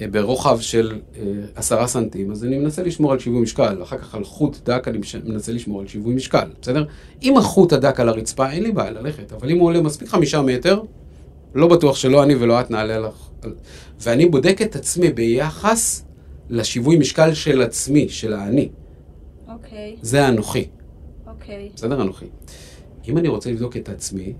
אה, 0.01 0.07
ברוחב 0.07 0.59
של 0.59 0.99
אה, 1.15 1.21
עשרה 1.55 1.87
סנטים, 1.87 2.31
אז 2.31 2.43
אני 2.43 2.57
מנסה 2.57 2.83
לשמור 2.83 3.11
על 3.11 3.19
שיווי 3.19 3.41
משקל, 3.41 3.83
אחר 3.83 3.97
כך 3.97 4.15
על 4.15 4.23
חוט 4.23 4.57
דק 4.65 4.87
אני 4.87 4.99
מנסה 5.25 5.51
לשמור 5.51 5.81
על 5.81 5.87
שיווי 5.87 6.15
משקל, 6.15 6.47
בסדר? 6.61 6.85
אם 7.23 7.37
החוט 7.37 7.73
הדק 7.73 7.99
על 7.99 8.09
הרצפה, 8.09 8.51
אין 8.51 8.63
לי 8.63 8.71
בעיה 8.71 8.91
ללכת, 8.91 9.33
אבל 9.33 9.49
אם 9.49 9.59
הוא 9.59 9.67
עולה 9.67 9.81
מספיק 9.81 10.09
חמישה 10.09 10.41
מטר, 10.41 10.81
לא 11.55 11.67
בטוח 11.67 11.95
שלא 11.95 12.23
אני 12.23 12.35
ולא 12.35 12.61
את 12.61 12.71
נעלה 12.71 12.99
לך. 12.99 13.29
ואני 13.99 14.25
בודק 14.25 14.61
את 14.61 14.75
עצמי 14.75 15.09
ביחס 15.09 16.05
לשיווי 16.49 16.97
משקל 16.97 17.33
של 17.33 17.61
עצמי, 17.61 18.09
של 18.09 18.33
האני. 18.33 18.69
אוקיי, 19.47 19.95
זה 20.01 20.25
האנוכי, 20.25 20.67
אוקיי. 21.27 21.69
בסדר? 21.75 22.01
אנוכי. 22.01 22.25
אם 23.07 23.17
אני 23.17 23.27
רוצה 23.27 23.51
לבדוק 23.51 23.77
את 23.77 23.89
עצמי, 23.89 24.33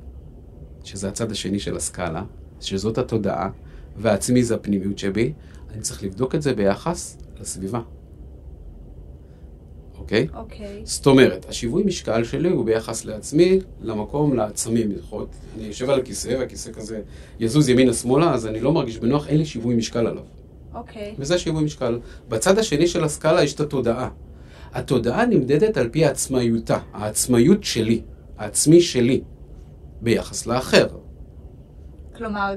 שזה 0.88 1.08
הצד 1.08 1.32
השני 1.32 1.60
של 1.60 1.76
הסקאלה, 1.76 2.24
שזאת 2.62 2.98
התודעה, 2.98 3.50
והעצמי 3.98 4.44
זה 4.44 4.56
הפנימיות 4.56 4.98
שבי, 5.00 5.34
אני 5.74 5.82
צריך 5.82 6.04
לבדוק 6.04 6.36
את 6.36 6.42
זה 6.42 6.54
ביחס 6.54 7.18
לסביבה. 7.40 7.82
אוקיי? 9.98 10.28
אוקיי. 10.34 10.82
זאת 10.84 11.08
אומרת, 11.08 11.46
השיווי 11.50 11.84
משקל 11.84 12.24
שלי 12.24 12.50
הוא 12.50 12.66
ביחס 12.66 13.06
לעצמי, 13.06 13.60
למקום, 13.82 14.36
לעצמים. 14.36 14.92
להיות, 14.92 15.30
אני 15.58 15.68
יושב 15.68 15.90
על 15.90 16.00
הכיסא, 16.00 16.36
והכיסא 16.40 16.72
כזה 16.72 17.02
יזוז 17.40 17.70
ימינה-שמאלה, 17.70 18.34
אז 18.34 18.48
אני 18.48 18.60
לא 18.60 18.74
מרגיש 18.74 18.98
בנוח, 18.98 19.28
אין 19.28 19.38
לי 19.38 19.46
שיווי 19.46 19.76
משקל 19.76 20.08
עליו. 20.08 20.24
אוקיי. 20.74 21.16
וזה 21.20 21.38
שיווי 21.38 21.64
משקל. 21.64 22.00
בצד 22.30 22.60
השני 22.60 22.88
של 22.88 23.04
הסקאלה 23.04 23.44
יש 23.44 23.54
את 23.54 23.60
התודעה. 23.60 24.10
התודעה 24.74 25.26
נמדדת 25.26 25.78
על 25.78 25.90
פי 25.90 26.06
עצמאיותה, 26.06 26.80
העצמאיות 26.94 27.64
שלי, 27.64 28.02
העצמי 28.38 28.82
שלי, 28.82 29.22
ביחס 30.02 30.46
לאחר. 30.46 30.88
כלומר, 32.18 32.54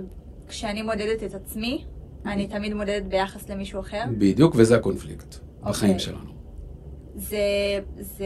כשאני 0.48 0.83
מודדת 0.83 1.22
את 1.22 1.35
עצמי, 1.35 1.85
אני 2.26 2.46
תמיד 2.46 2.74
מודדת 2.74 3.03
ביחס 3.03 3.48
למישהו 3.48 3.81
אחר. 3.81 4.03
בדיוק, 4.18 4.55
וזה 4.57 4.76
הקונפליקט 4.76 5.37
בחיים 5.62 5.92
אוקיי. 5.92 6.05
שלנו. 6.05 6.31
זה, 7.16 7.38
זה, 8.00 8.24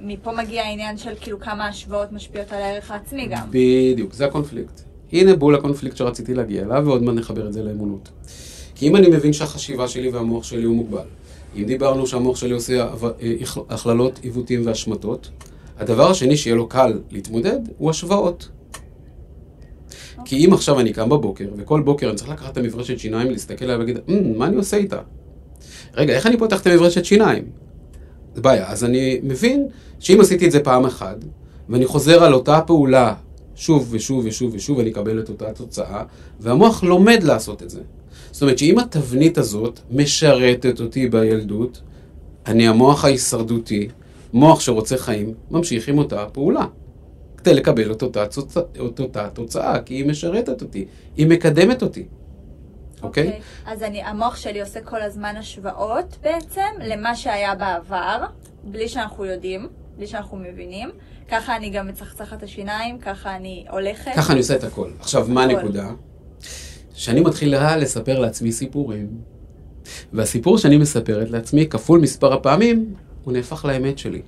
מפה 0.00 0.32
מגיע 0.32 0.62
העניין 0.62 0.96
של 0.96 1.14
כאילו 1.20 1.40
כמה 1.40 1.66
השוואות 1.66 2.12
משפיעות 2.12 2.52
על 2.52 2.62
הערך 2.62 2.90
העצמי 2.90 3.26
גם. 3.26 3.46
בדיוק, 3.50 4.12
זה 4.12 4.26
הקונפליקט. 4.26 4.80
הנה 5.12 5.36
בול 5.36 5.54
הקונפליקט 5.54 5.96
שרציתי 5.96 6.34
להגיע 6.34 6.62
אליו, 6.62 6.82
ועוד 6.86 7.02
מעט 7.02 7.14
נחבר 7.14 7.46
את 7.46 7.52
זה 7.52 7.62
לאמונות. 7.62 8.08
כי 8.74 8.88
אם 8.88 8.96
אני 8.96 9.08
מבין 9.08 9.32
שהחשיבה 9.32 9.88
שלי 9.88 10.08
והמוח 10.08 10.44
שלי 10.44 10.62
הוא 10.62 10.76
מוגבל, 10.76 11.06
אם 11.56 11.64
דיברנו 11.64 12.06
שהמוח 12.06 12.36
שלי 12.36 12.52
עושה 12.52 12.80
אה, 12.80 13.34
הכללות, 13.68 14.18
עיוותים 14.22 14.66
והשמטות, 14.66 15.30
הדבר 15.78 16.10
השני 16.10 16.36
שיהיה 16.36 16.56
לו 16.56 16.68
קל 16.68 17.00
להתמודד 17.10 17.58
הוא 17.78 17.90
השוואות. 17.90 18.48
כי 20.24 20.46
אם 20.46 20.52
עכשיו 20.52 20.80
אני 20.80 20.92
קם 20.92 21.08
בבוקר, 21.08 21.48
וכל 21.56 21.82
בוקר 21.82 22.08
אני 22.08 22.16
צריך 22.16 22.30
לקחת 22.30 22.52
את 22.52 22.56
המברשת 22.56 22.98
שיניים, 22.98 23.30
להסתכל 23.30 23.64
עליה 23.64 23.76
ולהגיד, 23.76 23.98
"אמ, 24.08 24.38
מה 24.38 24.46
אני 24.46 24.56
עושה 24.56 24.76
איתה? 24.76 24.98
רגע, 25.94 26.14
איך 26.14 26.26
אני 26.26 26.36
פותח 26.36 26.60
את 26.60 26.66
המברשת 26.66 27.04
שיניים? 27.04 27.44
זה 28.34 28.40
בעיה. 28.40 28.68
אז 28.68 28.84
אני 28.84 29.20
מבין 29.22 29.66
שאם 29.98 30.20
עשיתי 30.20 30.46
את 30.46 30.52
זה 30.52 30.60
פעם 30.60 30.84
אחת, 30.84 31.16
ואני 31.68 31.86
חוזר 31.86 32.24
על 32.24 32.34
אותה 32.34 32.60
פעולה 32.60 33.14
שוב 33.54 33.88
ושוב 33.90 34.24
ושוב 34.26 34.54
ושוב, 34.54 34.80
אני 34.80 34.90
אקבל 34.90 35.20
את 35.20 35.28
אותה 35.28 35.52
תוצאה, 35.52 36.02
והמוח 36.40 36.84
לומד 36.84 37.22
לעשות 37.22 37.62
את 37.62 37.70
זה. 37.70 37.80
זאת 38.30 38.42
אומרת 38.42 38.58
שאם 38.58 38.78
התבנית 38.78 39.38
הזאת 39.38 39.80
משרתת 39.90 40.80
אותי 40.80 41.08
בילדות, 41.08 41.80
אני 42.46 42.68
המוח 42.68 43.04
ההישרדותי, 43.04 43.88
מוח 44.34 44.60
שרוצה 44.60 44.96
חיים, 44.98 45.34
ממשיך 45.50 45.88
עם 45.88 45.98
אותה 45.98 46.26
פעולה. 46.32 46.66
כדי 47.36 47.54
לקבל 47.54 47.92
את 47.92 48.02
אותה, 48.02 48.26
תוצא, 48.26 48.60
את 48.90 49.00
אותה 49.00 49.28
תוצאה, 49.28 49.82
כי 49.82 49.94
היא 49.94 50.06
משרתת 50.06 50.62
אותי, 50.62 50.86
היא 51.16 51.26
מקדמת 51.26 51.82
אותי. 51.82 52.06
אוקיי? 53.02 53.40
אז 53.66 53.82
אני, 53.82 54.02
המוח 54.02 54.36
שלי 54.36 54.60
עושה 54.60 54.80
כל 54.80 55.02
הזמן 55.02 55.36
השוואות 55.36 56.18
בעצם 56.22 56.60
למה 56.80 57.16
שהיה 57.16 57.54
בעבר, 57.54 58.24
בלי 58.64 58.88
שאנחנו 58.88 59.24
יודעים, 59.24 59.68
בלי 59.96 60.06
שאנחנו 60.06 60.36
מבינים. 60.36 60.90
ככה 61.28 61.56
אני 61.56 61.70
גם 61.70 61.88
מצחצחת 61.88 62.42
השיניים, 62.42 62.98
ככה 62.98 63.36
אני 63.36 63.64
הולכת. 63.70 64.10
ככה 64.16 64.32
אני 64.32 64.40
עושה 64.40 64.56
את 64.56 64.64
הכל. 64.64 64.90
עכשיו, 65.00 65.26
מה 65.28 65.44
הכל. 65.44 65.56
הנקודה? 65.56 65.90
שאני 66.94 67.20
מתחילה 67.20 67.76
לספר 67.76 68.18
לעצמי 68.18 68.52
סיפורים, 68.52 69.08
והסיפור 70.12 70.58
שאני 70.58 70.76
מספרת 70.76 71.30
לעצמי, 71.30 71.66
כפול 71.68 72.00
מספר 72.00 72.32
הפעמים, 72.32 72.94
הוא 73.24 73.32
נהפך 73.32 73.64
לאמת 73.64 73.98
שלי. 73.98 74.22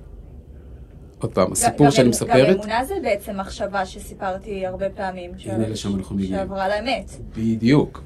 עוד 1.21 1.31
פעם, 1.31 1.51
הסיפור 1.51 1.85
גם- 1.85 1.91
שאני 1.91 2.03
גם 2.03 2.09
מספרת, 2.09 2.55
אמונה 2.57 2.85
זה 2.85 2.93
בעצם 3.03 3.37
מחשבה 3.39 3.85
שסיפרתי 3.85 4.65
הרבה 4.65 4.89
פעמים. 4.89 5.31
ש- 5.37 5.47
הנה, 5.47 5.69
לשם 5.69 5.95
אנחנו 5.95 6.15
מגיעים. 6.15 6.33
שעברה 6.33 6.67
לאמת. 6.67 7.11
בדיוק. 7.37 8.01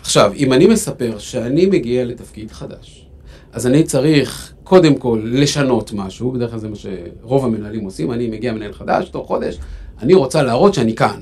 עכשיו, 0.00 0.32
אם 0.36 0.52
אני 0.52 0.66
מספר 0.66 1.18
שאני 1.18 1.66
מגיע 1.66 2.04
לתפקיד 2.04 2.50
חדש, 2.50 3.08
אז 3.52 3.66
אני 3.66 3.82
צריך 3.84 4.52
קודם 4.64 4.94
כל 4.94 5.22
לשנות 5.24 5.92
משהו, 5.92 6.30
בדרך 6.32 6.50
כלל 6.50 6.58
זה 6.58 6.68
מה 6.68 6.76
שרוב 6.76 7.44
המנהלים 7.44 7.84
עושים, 7.84 8.12
אני 8.12 8.28
מגיע 8.28 8.52
מנהל 8.52 8.72
חדש, 8.72 9.08
תוך 9.08 9.26
חודש, 9.26 9.58
אני 10.02 10.14
רוצה 10.14 10.42
להראות 10.42 10.74
שאני 10.74 10.94
כאן. 10.94 11.20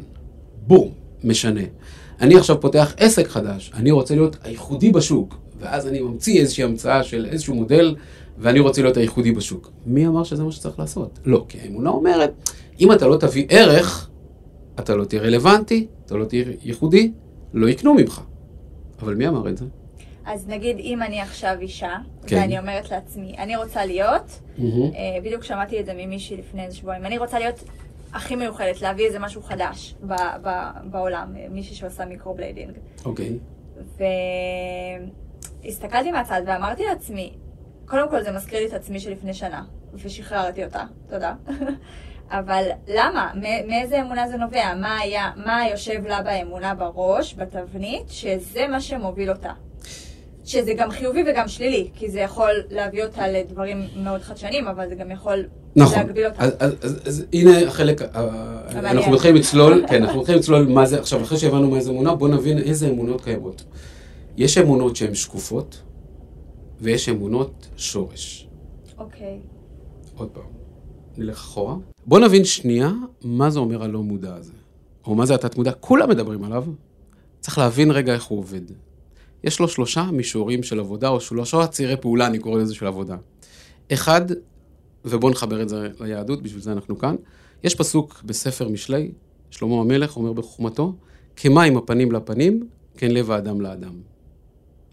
בום, 0.66 0.90
משנה. 1.24 1.60
אני 2.20 2.36
עכשיו 2.36 2.60
פותח 2.60 2.94
עסק 2.96 3.28
חדש, 3.28 3.70
אני 3.74 3.90
רוצה 3.90 4.14
להיות 4.14 4.36
הייחודי 4.44 4.92
בשוק, 4.92 5.36
ואז 5.60 5.86
אני 5.86 6.00
ממציא 6.00 6.40
איזושהי 6.40 6.64
המצאה 6.64 7.02
של 7.02 7.26
איזשהו 7.30 7.54
מודל, 7.54 7.94
ואני 8.38 8.60
רוצה 8.60 8.82
להיות 8.82 8.96
הייחודי 8.96 9.32
בשוק. 9.32 9.70
מי 9.86 10.06
אמר 10.06 10.24
שזה 10.24 10.44
מה 10.44 10.52
שצריך 10.52 10.78
לעשות? 10.78 11.18
לא, 11.24 11.44
כי 11.48 11.60
האמונה 11.60 11.90
אומרת, 11.90 12.50
אם 12.80 12.92
אתה 12.92 13.06
לא 13.06 13.16
תביא 13.16 13.46
ערך, 13.48 14.10
אתה 14.78 14.94
לא 14.94 15.04
תהיה 15.04 15.22
רלוונטי, 15.22 15.86
אתה 16.06 16.14
לא 16.16 16.24
תהיה 16.24 16.44
ייחודי, 16.62 17.12
לא 17.54 17.68
יקנו 17.68 17.94
ממך. 17.94 18.20
אבל 19.02 19.14
מי 19.14 19.28
אמר 19.28 19.48
את 19.48 19.56
זה? 19.56 19.64
אז 20.24 20.48
נגיד 20.48 20.76
אם 20.78 21.02
אני 21.02 21.20
עכשיו 21.20 21.56
אישה, 21.60 21.94
כן. 22.26 22.36
ואני 22.36 22.58
אומרת 22.58 22.90
לעצמי, 22.90 23.34
אני 23.38 23.56
רוצה 23.56 23.84
להיות. 23.86 24.40
אה, 24.58 24.64
בדיוק 25.24 25.42
שמעתי 25.44 25.80
את 25.80 25.86
זה 25.86 25.92
ממישהי 25.96 26.36
לפני 26.36 26.64
איזה 26.64 26.76
שבועיים, 26.76 27.04
אני 27.06 27.18
רוצה 27.18 27.38
להיות 27.38 27.64
הכי 28.12 28.36
מיוחדת, 28.36 28.82
להביא 28.82 29.06
איזה 29.06 29.18
משהו 29.18 29.42
חדש 29.42 29.94
ב- 30.06 30.14
ב- 30.42 30.70
בעולם, 30.90 31.34
מישהי 31.50 31.76
שעושה 31.76 32.04
microblading. 32.04 32.72
אוקיי. 33.04 33.38
והסתכלתי 35.64 36.12
מהצד 36.12 36.42
ואמרתי 36.46 36.82
לעצמי, 36.84 37.32
קודם 37.86 38.10
כל 38.10 38.22
זה 38.22 38.32
מזכיר 38.32 38.58
לי 38.58 38.66
את 38.66 38.72
עצמי 38.72 39.00
שלפני 39.00 39.34
שנה, 39.34 39.62
ושחררתי 39.94 40.64
אותה, 40.64 40.84
תודה. 41.10 41.34
אבל 42.30 42.64
למה? 42.88 43.30
מאיזה 43.68 44.00
אמונה 44.00 44.28
זה 44.28 44.36
נובע? 44.36 44.74
מה 44.74 44.98
היה, 44.98 45.30
מה 45.36 45.68
יושב 45.70 46.06
לה 46.06 46.22
באמונה 46.22 46.74
בראש, 46.74 47.34
בתבנית, 47.34 48.08
שזה 48.08 48.66
מה 48.68 48.80
שמוביל 48.80 49.30
אותה? 49.30 49.52
שזה 50.44 50.74
גם 50.74 50.90
חיובי 50.90 51.24
וגם 51.26 51.48
שלילי, 51.48 51.88
כי 51.94 52.10
זה 52.10 52.20
יכול 52.20 52.50
להביא 52.70 53.04
אותה 53.04 53.28
לדברים 53.28 53.86
מאוד 53.96 54.22
חדשניים, 54.22 54.68
אבל 54.68 54.88
זה 54.88 54.94
גם 54.94 55.10
יכול 55.10 55.44
נכון. 55.76 55.98
להגביל 55.98 56.26
אותה. 56.26 56.44
אז, 56.44 56.52
אז, 56.58 56.74
אז, 56.82 57.00
אז 57.06 57.24
הנה 57.32 57.66
החלק, 57.66 58.02
אה. 58.02 58.28
אנחנו 58.74 59.12
מתחילים 59.12 59.36
לצלול, 59.36 59.84
כן, 59.88 60.02
אנחנו 60.02 60.20
מתחילים 60.20 60.40
לצלול 60.40 60.66
מה 60.66 60.86
זה, 60.86 60.98
עכשיו 60.98 61.22
אחרי 61.22 61.38
שהבנו 61.38 61.70
מה 61.70 61.80
זה 61.80 61.90
אמונה, 61.90 62.14
בואו 62.14 62.30
נבין 62.30 62.58
איזה 62.58 62.88
אמונות 62.88 63.24
קיימות. 63.24 63.64
יש 64.36 64.58
אמונות 64.58 64.96
שהן 64.96 65.14
שקופות, 65.14 65.82
ויש 66.80 67.08
אמונות 67.08 67.68
שורש. 67.76 68.48
אוקיי. 68.98 69.40
עוד 70.16 70.28
פעם, 70.30 70.44
נלך 71.16 71.36
אחורה. 71.36 71.76
בואו 72.06 72.20
נבין 72.24 72.44
שנייה 72.44 72.92
מה 73.24 73.50
זה 73.50 73.58
אומר 73.58 73.82
הלא 73.82 74.02
מודע 74.02 74.34
הזה, 74.34 74.52
או 75.06 75.14
מה 75.14 75.26
זה 75.26 75.34
התת 75.34 75.56
מודע, 75.56 75.72
כולם 75.72 76.08
מדברים 76.08 76.44
עליו, 76.44 76.64
צריך 77.40 77.58
להבין 77.58 77.90
רגע 77.90 78.14
איך 78.14 78.24
הוא 78.24 78.38
עובד. 78.38 78.60
יש 79.44 79.60
לו 79.60 79.68
שלושה 79.68 80.10
מישורים 80.10 80.62
של 80.62 80.80
עבודה, 80.80 81.08
או 81.08 81.20
שלושה 81.20 81.66
צירי 81.66 81.96
פעולה, 81.96 82.26
אני 82.26 82.38
קורא 82.38 82.60
לזה 82.60 82.74
של 82.74 82.86
עבודה. 82.86 83.16
אחד, 83.92 84.22
ובואו 85.04 85.32
נחבר 85.32 85.62
את 85.62 85.68
זה 85.68 85.88
ליהדות, 86.00 86.42
בשביל 86.42 86.62
זה 86.62 86.72
אנחנו 86.72 86.98
כאן, 86.98 87.16
יש 87.64 87.74
פסוק 87.74 88.22
בספר 88.24 88.68
משלי, 88.68 89.12
שלמה 89.50 89.74
המלך 89.74 90.16
אומר 90.16 90.32
בחוכמתו, 90.32 90.92
כמים 91.36 91.76
הפנים 91.76 92.12
לפנים, 92.12 92.68
כן 92.96 93.10
לב 93.10 93.30
האדם 93.30 93.60
לאדם. 93.60 93.94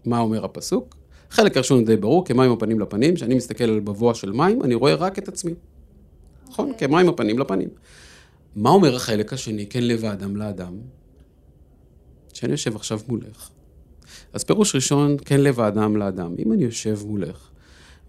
מה 0.04 0.18
אומר 0.18 0.44
הפסוק? 0.44 0.96
חלק 1.34 1.56
הראשון 1.56 1.84
די 1.84 1.96
ברור, 1.96 2.24
כמים 2.24 2.52
הפנים 2.52 2.80
לפנים, 2.80 3.14
כשאני 3.14 3.34
מסתכל 3.34 3.64
על 3.64 3.80
בבוע 3.80 4.14
של 4.14 4.32
מים, 4.32 4.62
אני 4.62 4.74
רואה 4.74 4.94
רק 4.94 5.18
את 5.18 5.28
עצמי. 5.28 5.54
נכון? 6.48 6.72
כמים 6.78 7.08
הפנים 7.08 7.38
לפנים. 7.38 7.68
מה 8.56 8.70
אומר 8.70 8.96
החלק 8.96 9.32
השני, 9.32 9.66
כן 9.66 9.82
לב 9.82 10.04
האדם 10.04 10.36
לאדם? 10.36 10.78
שאני 12.32 12.52
יושב 12.52 12.76
עכשיו 12.76 13.00
מולך. 13.08 13.50
אז 14.32 14.44
פירוש 14.44 14.74
ראשון, 14.74 15.16
כן 15.24 15.40
לב 15.40 15.60
האדם 15.60 15.96
לאדם. 15.96 16.34
אם 16.38 16.52
אני 16.52 16.64
יושב 16.64 16.98
מולך, 17.06 17.48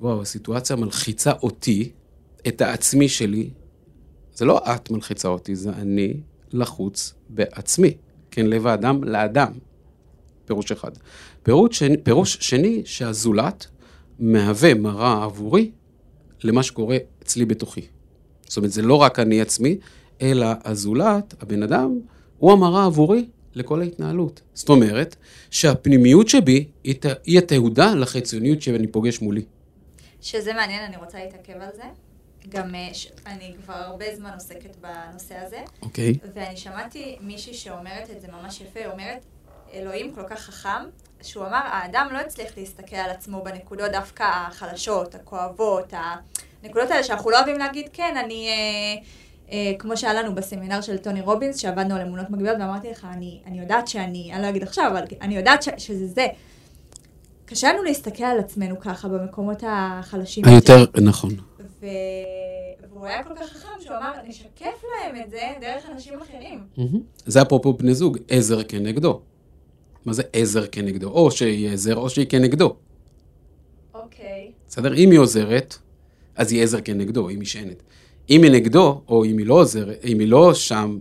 וואו, 0.01 0.21
הסיטואציה 0.21 0.75
מלחיצה 0.75 1.31
אותי, 1.31 1.91
את 2.47 2.61
העצמי 2.61 3.09
שלי, 3.09 3.49
זה 4.33 4.45
לא 4.45 4.61
את 4.75 4.91
מלחיצה 4.91 5.27
אותי, 5.27 5.55
זה 5.55 5.69
אני 5.69 6.13
לחוץ 6.51 7.13
בעצמי. 7.29 7.93
כן 8.31 8.45
לב 8.45 8.67
האדם 8.67 9.03
לאדם. 9.03 9.51
פירוש 10.45 10.71
אחד. 10.71 10.91
פירוש 11.45 11.79
שני, 11.79 11.97
פירוש 11.97 12.37
שני 12.41 12.81
שהזולת 12.85 13.67
מהווה 14.19 14.73
מראה 14.73 15.23
עבורי 15.23 15.71
למה 16.43 16.63
שקורה 16.63 16.97
אצלי 17.23 17.45
בתוכי. 17.45 17.87
זאת 18.47 18.57
אומרת, 18.57 18.71
זה 18.71 18.81
לא 18.81 18.95
רק 18.95 19.19
אני 19.19 19.41
עצמי, 19.41 19.77
אלא 20.21 20.47
הזולת, 20.63 21.33
הבן 21.41 21.63
אדם, 21.63 21.99
הוא 22.37 22.51
המראה 22.51 22.85
עבורי 22.85 23.25
לכל 23.55 23.81
ההתנהלות. 23.81 24.41
זאת 24.53 24.69
אומרת, 24.69 25.15
שהפנימיות 25.51 26.27
שבי 26.27 26.67
היא, 26.83 27.37
התהודה 27.37 27.95
לחיצוניות 27.95 28.61
שאני 28.61 28.87
פוגש 28.87 29.21
מולי. 29.21 29.45
שזה 30.21 30.53
מעניין, 30.53 30.83
אני 30.83 30.97
רוצה 30.97 31.17
להתעכב 31.23 31.61
על 31.61 31.69
זה. 31.75 31.83
גם 32.49 32.75
אה, 32.75 32.89
ש... 32.93 33.11
אני 33.25 33.53
כבר 33.63 33.73
הרבה 33.73 34.05
זמן 34.15 34.31
עוסקת 34.33 34.75
בנושא 34.81 35.35
הזה, 35.35 35.59
אוקיי? 35.81 36.13
ואני 36.33 36.57
שמעתי 36.57 37.17
מישהי 37.21 37.53
שאומרת 37.53 38.09
את 38.15 38.21
זה 38.21 38.27
ממש 38.27 38.61
יפה, 38.61 38.91
אומרת, 38.91 39.25
אלוהים 39.73 40.15
כל 40.15 40.23
כך 40.29 40.39
חכם, 40.39 40.85
שהוא 41.25 41.45
אמר, 41.45 41.61
האדם 41.63 42.07
לא 42.11 42.17
הצליח 42.17 42.57
להסתכל 42.57 42.95
על 42.95 43.09
עצמו 43.09 43.43
בנקודות 43.43 43.91
דווקא 43.91 44.23
החלשות, 44.23 45.15
הכואבות, 45.15 45.93
הנקודות 46.63 46.91
האלה 46.91 47.03
שאנחנו 47.03 47.29
לא 47.29 47.37
אוהבים 47.37 47.57
להגיד, 47.57 47.85
כן, 47.93 48.17
אני, 48.25 48.47
אה, 48.47 49.01
אה, 49.51 49.73
כמו 49.79 49.97
שהיה 49.97 50.13
לנו 50.13 50.35
בסמינר 50.35 50.81
של 50.81 50.97
טוני 50.97 51.21
רובינס, 51.21 51.57
שעבדנו 51.57 51.95
על 51.95 52.01
אמונות 52.01 52.29
מגבילות, 52.29 52.57
ואמרתי 52.59 52.89
לך, 52.89 53.07
אני, 53.13 53.41
אני 53.45 53.59
יודעת 53.59 53.87
שאני, 53.87 54.31
אני 54.33 54.41
לא 54.41 54.49
אגיד 54.49 54.63
עכשיו, 54.63 54.91
אבל 54.91 55.03
אני 55.21 55.35
יודעת 55.35 55.63
ש, 55.63 55.69
שזה 55.77 56.07
זה. 56.07 56.27
קשה 57.45 57.73
לנו 57.73 57.83
להסתכל 57.83 58.23
על 58.23 58.39
עצמנו 58.39 58.79
ככה 58.79 59.07
במקומות 59.07 59.63
החלשים. 59.67 60.45
היותר, 60.45 60.85
נכון. 61.01 61.29
ו... 61.81 61.85
והוא 62.89 63.07
היה 63.07 63.23
כל 63.23 63.35
כך 63.35 63.49
חכם 63.49 63.81
שהוא 63.81 63.97
אמר, 63.97 64.11
נשקף 64.27 64.83
להם 64.83 65.15
את 65.21 65.29
זה 65.29 65.41
דרך 65.61 65.85
אנשים 65.91 66.13
אחרים. 66.21 66.63
זה 67.25 67.41
אפרופו 67.41 67.73
בני 67.73 67.93
זוג, 67.93 68.17
עזר 68.27 68.63
כנגדו. 68.63 69.21
מה 70.05 70.13
זה 70.13 70.23
עזר 70.33 70.67
כנגדו? 70.67 71.09
או 71.09 71.31
שהיא 71.31 71.69
עזר 71.69 71.95
או 71.95 72.09
שהיא 72.09 72.25
כנגדו. 72.29 72.75
אוקיי. 73.93 74.51
בסדר? 74.67 74.95
אם 74.95 75.11
היא 75.11 75.19
עוזרת, 75.19 75.77
אז 76.35 76.51
היא 76.51 76.63
עזר 76.63 76.81
כנגדו, 76.81 77.29
היא 77.29 77.37
משענת. 77.37 77.83
אם 78.29 78.43
היא 78.43 78.51
נגדו, 78.51 79.01
או 79.07 79.25
אם 79.25 79.37
היא 79.37 79.45
לא 79.45 79.53
עוזרת, 79.53 80.05
אם 80.05 80.19
היא 80.19 80.27
לא 80.27 80.53
שם, 80.53 80.97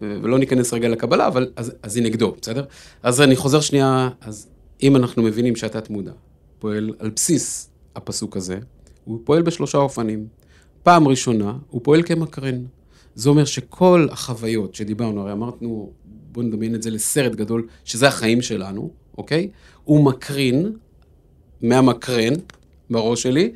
ולא 0.00 0.38
ניכנס 0.38 0.72
רגע 0.72 0.88
לקבלה, 0.88 1.26
אבל 1.26 1.52
אז, 1.56 1.72
אז 1.82 1.96
היא 1.96 2.04
נגדו, 2.04 2.34
בסדר? 2.40 2.64
אז 3.02 3.20
אני 3.20 3.36
חוזר 3.36 3.60
שנייה, 3.60 4.08
אז 4.20 4.48
אם 4.82 4.96
אנחנו 4.96 5.22
מבינים 5.22 5.56
שהתת 5.56 5.90
מודע 5.90 6.12
פועל 6.58 6.94
על 6.98 7.10
בסיס 7.10 7.70
הפסוק 7.96 8.36
הזה, 8.36 8.58
הוא 9.04 9.20
פועל 9.24 9.42
בשלושה 9.42 9.78
אופנים. 9.78 10.26
פעם 10.82 11.08
ראשונה, 11.08 11.56
הוא 11.70 11.80
פועל 11.84 12.02
כמקרן. 12.02 12.64
זה 13.14 13.28
אומר 13.28 13.44
שכל 13.44 14.08
החוויות 14.10 14.74
שדיברנו, 14.74 15.20
הרי 15.20 15.32
אמרנו, 15.32 15.92
בואו 16.32 16.46
נדמיין 16.46 16.74
את 16.74 16.82
זה 16.82 16.90
לסרט 16.90 17.32
גדול, 17.32 17.66
שזה 17.84 18.08
החיים 18.08 18.42
שלנו, 18.42 18.90
אוקיי? 19.18 19.48
הוא 19.84 20.04
מקרין 20.04 20.72
מהמקרן 21.60 22.32
בראש 22.90 23.22
שלי 23.22 23.52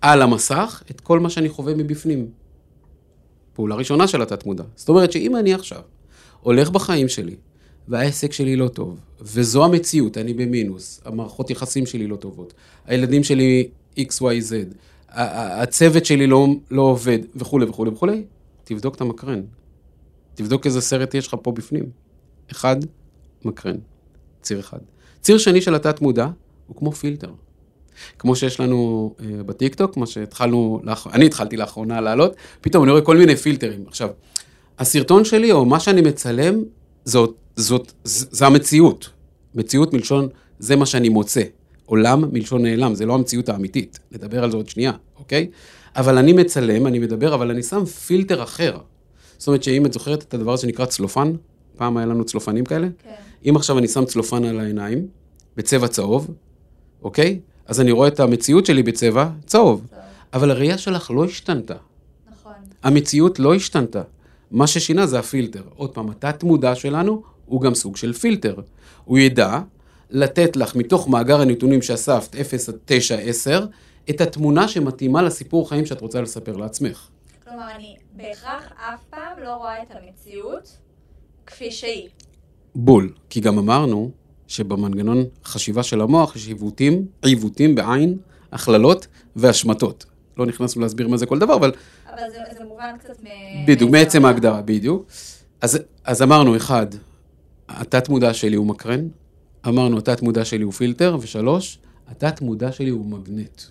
על 0.00 0.22
המסך 0.22 0.82
את 0.90 1.00
כל 1.00 1.20
מה 1.20 1.30
שאני 1.30 1.48
חווה 1.48 1.74
מבפנים. 1.74 2.26
פעולה 3.52 3.74
ראשונה 3.74 4.08
של 4.08 4.22
התת-מודע. 4.22 4.64
זאת 4.76 4.88
אומרת 4.88 5.12
שאם 5.12 5.36
אני 5.36 5.54
עכשיו 5.54 5.80
הולך 6.40 6.70
בחיים 6.70 7.08
שלי, 7.08 7.36
והעסק 7.88 8.32
שלי 8.32 8.56
לא 8.56 8.68
טוב, 8.68 9.00
וזו 9.20 9.64
המציאות, 9.64 10.18
אני 10.18 10.34
במינוס, 10.34 11.00
המערכות 11.04 11.50
יחסים 11.50 11.86
שלי 11.86 12.06
לא 12.06 12.16
טובות, 12.16 12.54
הילדים 12.86 13.24
שלי 13.24 13.68
XYZ, 13.98 14.52
הצוות 15.08 16.06
שלי 16.06 16.26
לא, 16.26 16.46
לא 16.70 16.82
עובד, 16.82 17.18
וכולי 17.36 17.66
וכולי 17.66 17.90
וכולי, 17.90 18.22
תבדוק 18.64 18.94
את 18.94 19.00
המקרן. 19.00 19.40
תבדוק 20.36 20.66
איזה 20.66 20.80
סרט 20.80 21.14
יש 21.14 21.26
לך 21.28 21.36
פה 21.42 21.52
בפנים. 21.52 21.84
אחד, 22.52 22.76
מקרן. 23.44 23.76
ציר 24.42 24.60
אחד. 24.60 24.78
ציר 25.20 25.38
שני 25.38 25.60
של 25.60 25.74
התת-מודע 25.74 26.28
הוא 26.66 26.76
כמו 26.76 26.92
פילטר. 26.92 27.30
כמו 28.18 28.36
שיש 28.36 28.60
לנו 28.60 29.14
אה, 29.20 29.42
בטיקטוק, 29.42 29.96
מה 29.96 30.06
שהתחלנו, 30.06 30.80
לאח... 30.84 31.06
אני 31.06 31.26
התחלתי 31.26 31.56
לאחרונה 31.56 32.00
לעלות, 32.00 32.36
פתאום 32.60 32.84
אני 32.84 32.92
רואה 32.92 33.02
כל 33.02 33.16
מיני 33.16 33.36
פילטרים. 33.36 33.84
עכשיו, 33.88 34.10
הסרטון 34.78 35.24
שלי, 35.24 35.52
או 35.52 35.64
מה 35.64 35.80
שאני 35.80 36.00
מצלם, 36.00 36.62
זאת, 37.04 37.34
זאת, 37.56 37.92
ז- 38.04 38.26
זה 38.30 38.46
המציאות. 38.46 39.10
מציאות 39.54 39.92
מלשון, 39.92 40.28
זה 40.58 40.76
מה 40.76 40.86
שאני 40.86 41.08
מוצא. 41.08 41.42
עולם 41.86 42.24
מלשון 42.32 42.62
נעלם, 42.62 42.94
זה 42.94 43.06
לא 43.06 43.14
המציאות 43.14 43.48
האמיתית. 43.48 43.98
נדבר 44.12 44.44
על 44.44 44.50
זה 44.50 44.56
עוד 44.56 44.68
שנייה, 44.68 44.92
אוקיי? 45.18 45.50
אבל 45.96 46.18
אני 46.18 46.32
מצלם, 46.32 46.86
אני 46.86 46.98
מדבר, 46.98 47.34
אבל 47.34 47.50
אני 47.50 47.62
שם 47.62 47.84
פילטר 47.84 48.42
אחר. 48.42 48.78
זאת 49.38 49.48
אומרת 49.48 49.62
שאם 49.62 49.86
את 49.86 49.92
זוכרת 49.92 50.22
את 50.22 50.34
הדבר 50.34 50.56
שנקרא 50.56 50.86
צלופן, 50.86 51.32
פעם 51.76 51.96
היה 51.96 52.06
לנו 52.06 52.24
צלופנים 52.24 52.64
כאלה, 52.64 52.88
כן. 53.02 53.10
אם 53.48 53.56
עכשיו 53.56 53.78
אני 53.78 53.88
שם 53.88 54.04
צלופן 54.04 54.44
על 54.44 54.60
העיניים, 54.60 55.06
בצבע 55.56 55.88
צהוב, 55.88 56.30
אוקיי? 57.02 57.40
אז 57.66 57.80
אני 57.80 57.90
רואה 57.90 58.08
את 58.08 58.20
המציאות 58.20 58.66
שלי 58.66 58.82
בצבע 58.82 59.28
צהוב. 59.46 59.80
טוב. 59.90 60.00
אבל 60.32 60.50
הראייה 60.50 60.78
שלך 60.78 61.10
לא 61.10 61.24
השתנתה. 61.24 61.74
נכון. 62.32 62.52
המציאות 62.82 63.38
לא 63.38 63.54
השתנתה. 63.54 64.02
מה 64.50 64.66
ששינה 64.66 65.06
זה 65.06 65.18
הפילטר. 65.18 65.62
עוד 65.76 65.90
פעם, 65.90 66.10
התת-מודע 66.10 66.74
שלנו 66.74 67.22
הוא 67.46 67.60
גם 67.60 67.74
סוג 67.74 67.96
של 67.96 68.12
פילטר. 68.12 68.54
הוא 69.04 69.18
ידע 69.18 69.60
לתת 70.10 70.56
לך 70.56 70.76
מתוך 70.76 71.08
מאגר 71.08 71.40
הנתונים 71.40 71.82
שאספת 71.82 72.36
0 72.36 72.68
עד 72.68 72.76
9, 72.84 73.16
10, 73.16 73.66
את 74.10 74.20
התמונה 74.20 74.68
שמתאימה 74.68 75.22
לסיפור 75.22 75.68
חיים 75.68 75.86
שאת 75.86 76.00
רוצה 76.00 76.20
לספר 76.20 76.56
לעצמך. 76.56 77.08
כלומר, 77.48 77.70
אני 77.74 77.96
בהכרח 78.12 78.72
אף 78.76 79.04
פעם 79.10 79.38
לא 79.42 79.54
רואה 79.54 79.82
את 79.82 79.88
המציאות 79.90 80.78
כפי 81.46 81.70
שהיא. 81.70 82.08
בול. 82.74 83.12
כי 83.30 83.40
גם 83.40 83.58
אמרנו 83.58 84.10
שבמנגנון 84.46 85.24
חשיבה 85.44 85.82
של 85.82 86.00
המוח 86.00 86.36
יש 86.36 86.46
עיוותים, 86.48 87.06
עיוותים 87.22 87.74
בעין, 87.74 88.18
הכללות 88.52 89.06
והשמטות. 89.36 90.06
לא 90.36 90.46
נכנסנו 90.46 90.82
להסביר 90.82 91.08
מה 91.08 91.16
זה 91.16 91.26
כל 91.26 91.38
דבר, 91.38 91.54
אבל 91.54 91.72
אבל 92.06 92.30
זה, 92.30 92.38
זה 92.58 92.64
מובן 92.64 92.96
קצת 92.98 93.22
מ... 93.22 93.26
בדיוק, 93.66 93.90
מעצם 93.90 94.24
ההגדרה, 94.24 94.62
בדיוק. 94.62 95.06
אז, 95.60 95.78
אז 96.04 96.22
אמרנו, 96.22 96.56
אחד, 96.56 96.86
התת-מודע 97.68 98.34
שלי 98.34 98.56
הוא 98.56 98.66
מקרן, 98.66 99.08
אמרנו, 99.68 99.98
התת-מודע 99.98 100.44
שלי 100.44 100.62
הוא 100.62 100.72
פילטר, 100.72 101.16
ושלוש, 101.20 101.78
התת-מודע 102.08 102.72
שלי 102.72 102.90
הוא 102.90 103.06
מגנט. 103.06 103.62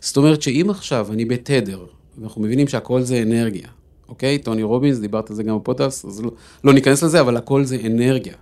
זאת 0.00 0.16
אומרת 0.16 0.42
שאם 0.42 0.66
עכשיו 0.70 1.12
אני 1.12 1.24
בתדר, 1.24 1.86
ואנחנו 2.18 2.42
מבינים 2.42 2.68
שהכל 2.68 3.02
זה 3.02 3.22
אנרגיה, 3.22 3.68
אוקיי? 4.08 4.38
טוני 4.38 4.62
רובינס, 4.62 4.98
דיברת 4.98 5.30
על 5.30 5.36
זה 5.36 5.42
גם 5.42 5.58
בפודקאסט, 5.58 6.04
אז 6.04 6.20
לא, 6.20 6.30
לא 6.64 6.72
ניכנס 6.72 7.02
לזה, 7.02 7.20
אבל 7.20 7.36
הכל 7.36 7.64
זה 7.64 7.78
אנרגיה. 7.86 8.34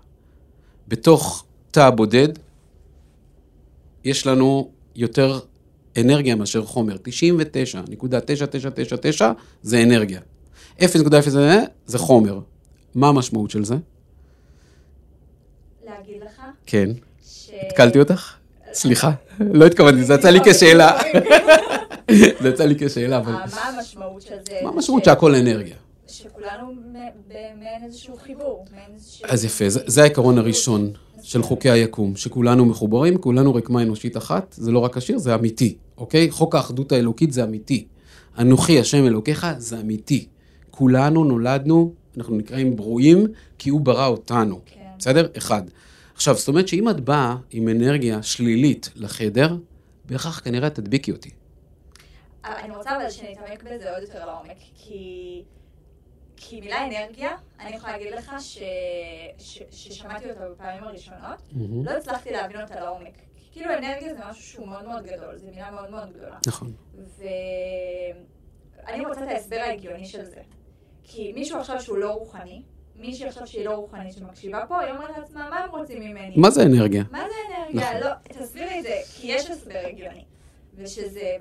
בתוך 0.88 1.44
תא 1.70 1.90
בודד, 1.90 2.28
יש 4.04 4.26
לנו 4.26 4.70
יותר 4.96 5.38
אנרגיה 5.98 6.34
מאשר 6.34 6.64
חומר. 6.64 6.96
99.9999 9.20 9.24
זה 9.62 9.82
אנרגיה. 9.82 10.20
0.0 10.78 10.84
זה 11.86 11.98
חומר. 11.98 12.40
מה 12.94 13.08
המשמעות 13.08 13.50
של 13.50 13.64
זה? 13.64 13.76
להגיד 15.86 16.22
לך 16.24 16.42
כן. 16.66 16.90
ש... 17.26 17.50
התקלתי 17.66 17.98
אותך? 17.98 18.41
סליחה, 18.72 19.10
לא 19.40 19.66
התכוונתי, 19.66 20.04
זה 20.04 20.14
יצא 20.14 20.28
לי 20.30 20.38
כשאלה. 20.44 20.98
זה 22.42 22.48
יצא 22.48 22.64
לי 22.64 22.74
כשאלה, 22.78 23.18
אבל... 23.18 23.32
מה 23.32 23.44
המשמעות 23.44 24.22
של 24.22 24.34
זה? 24.48 24.54
מה 24.62 24.70
המשמעות 24.70 25.04
שהכל 25.04 25.34
אנרגיה? 25.34 25.76
שכולנו 26.06 26.72
במעין 27.28 27.84
איזשהו 27.86 28.16
חיבור. 28.16 28.64
אז 29.24 29.44
יפה, 29.44 29.68
זה, 29.68 29.80
זה 29.86 30.02
העיקרון 30.02 30.38
הראשון 30.38 30.90
של 31.22 31.42
חוקי 31.42 31.70
היקום, 31.70 32.16
שכולנו 32.16 32.64
מחוברים, 32.64 33.18
כולנו 33.18 33.54
רקמה 33.54 33.82
אנושית 33.82 34.16
אחת, 34.16 34.54
זה 34.58 34.70
לא 34.70 34.78
רק 34.78 34.96
השיר, 34.96 35.18
זה 35.18 35.34
אמיתי, 35.34 35.76
אוקיי? 35.98 36.30
חוק 36.30 36.54
האחדות 36.54 36.92
האלוקית 36.92 37.32
זה 37.32 37.44
אמיתי. 37.44 37.86
אנוכי 38.38 38.80
השם 38.80 39.06
אלוקיך 39.06 39.46
זה 39.58 39.80
אמיתי. 39.80 40.26
כולנו 40.70 41.24
נולדנו, 41.24 41.92
אנחנו 42.16 42.36
נקראים 42.36 42.76
ברואים, 42.76 43.26
כי 43.58 43.70
הוא 43.70 43.80
ברא 43.80 44.06
אותנו. 44.06 44.60
כן. 44.66 44.80
בסדר? 44.98 45.26
אחד. 45.36 45.62
עכשיו, 46.14 46.34
זאת 46.34 46.48
אומרת 46.48 46.68
שאם 46.68 46.88
את 46.88 47.00
באה 47.00 47.36
עם 47.50 47.68
אנרגיה 47.68 48.22
שלילית 48.22 48.90
לחדר, 48.96 49.56
בהכרח 50.04 50.40
כנראה 50.40 50.70
תדביקי 50.70 51.12
אותי. 51.12 51.30
אבל 52.44 52.54
אני 52.54 52.76
רוצה 52.76 52.96
אבל 52.96 53.10
שנתעמק 53.10 53.62
בזה 53.62 53.94
עוד 53.94 54.02
יותר 54.02 54.26
לעומק, 54.26 54.56
כי... 54.74 55.42
כי 56.36 56.60
מילה 56.60 56.86
אנרגיה, 56.86 57.36
אני 57.60 57.76
יכולה 57.76 57.92
להגיד 57.92 58.12
לך 58.12 58.32
ש... 58.40 58.58
ש... 59.38 59.62
ששמעתי 59.70 60.30
אותה 60.30 60.50
בפעמים 60.50 60.84
הראשונות, 60.84 61.42
מהמם. 61.52 61.84
לא 61.84 61.90
הצלחתי 61.90 62.30
להבין 62.30 62.60
אותה 62.60 62.80
לעומק. 62.80 63.14
כאילו 63.52 63.70
אנרגיה 63.70 64.14
זה 64.14 64.20
משהו 64.30 64.42
שהוא 64.42 64.68
מאוד 64.68 64.84
מאוד 64.84 65.04
גדול, 65.04 65.38
זו 65.38 65.46
מילה 65.46 65.70
מאוד 65.70 65.90
מאוד 65.90 66.12
גדולה. 66.12 66.38
נכון. 66.46 66.72
ואני 67.18 69.06
רוצה 69.06 69.24
את 69.24 69.28
ההסבר 69.28 69.56
ההגיוני 69.56 70.06
של 70.06 70.24
זה. 70.24 70.40
כי 71.04 71.32
מישהו 71.32 71.58
עכשיו 71.58 71.80
שהוא 71.80 71.98
לא 71.98 72.12
רוחני, 72.12 72.62
מישהי 73.00 73.26
עכשיו 73.26 73.46
שהיא 73.46 73.64
לא 73.64 73.70
רוחנית 73.70 74.12
שמקשיבה 74.12 74.64
פה, 74.68 74.80
היא 74.80 74.92
אומרת 74.92 75.10
לעצמה, 75.18 75.50
מה 75.50 75.58
הם 75.58 75.70
רוצים 75.70 76.00
ממני? 76.00 76.34
מה 76.36 76.50
זה 76.50 76.62
אנרגיה? 76.62 77.04
מה 77.10 77.18
זה 77.18 77.34
אנרגיה? 77.48 77.90
נכון. 77.90 78.00
לא, 78.00 78.10
תסבירי 78.22 78.78
את 78.78 78.82
זה, 78.82 78.94
כי 79.14 79.26
יש 79.26 79.50
הסבר 79.50 79.80
הגיוני. 79.88 80.24
ושזה 80.78 81.36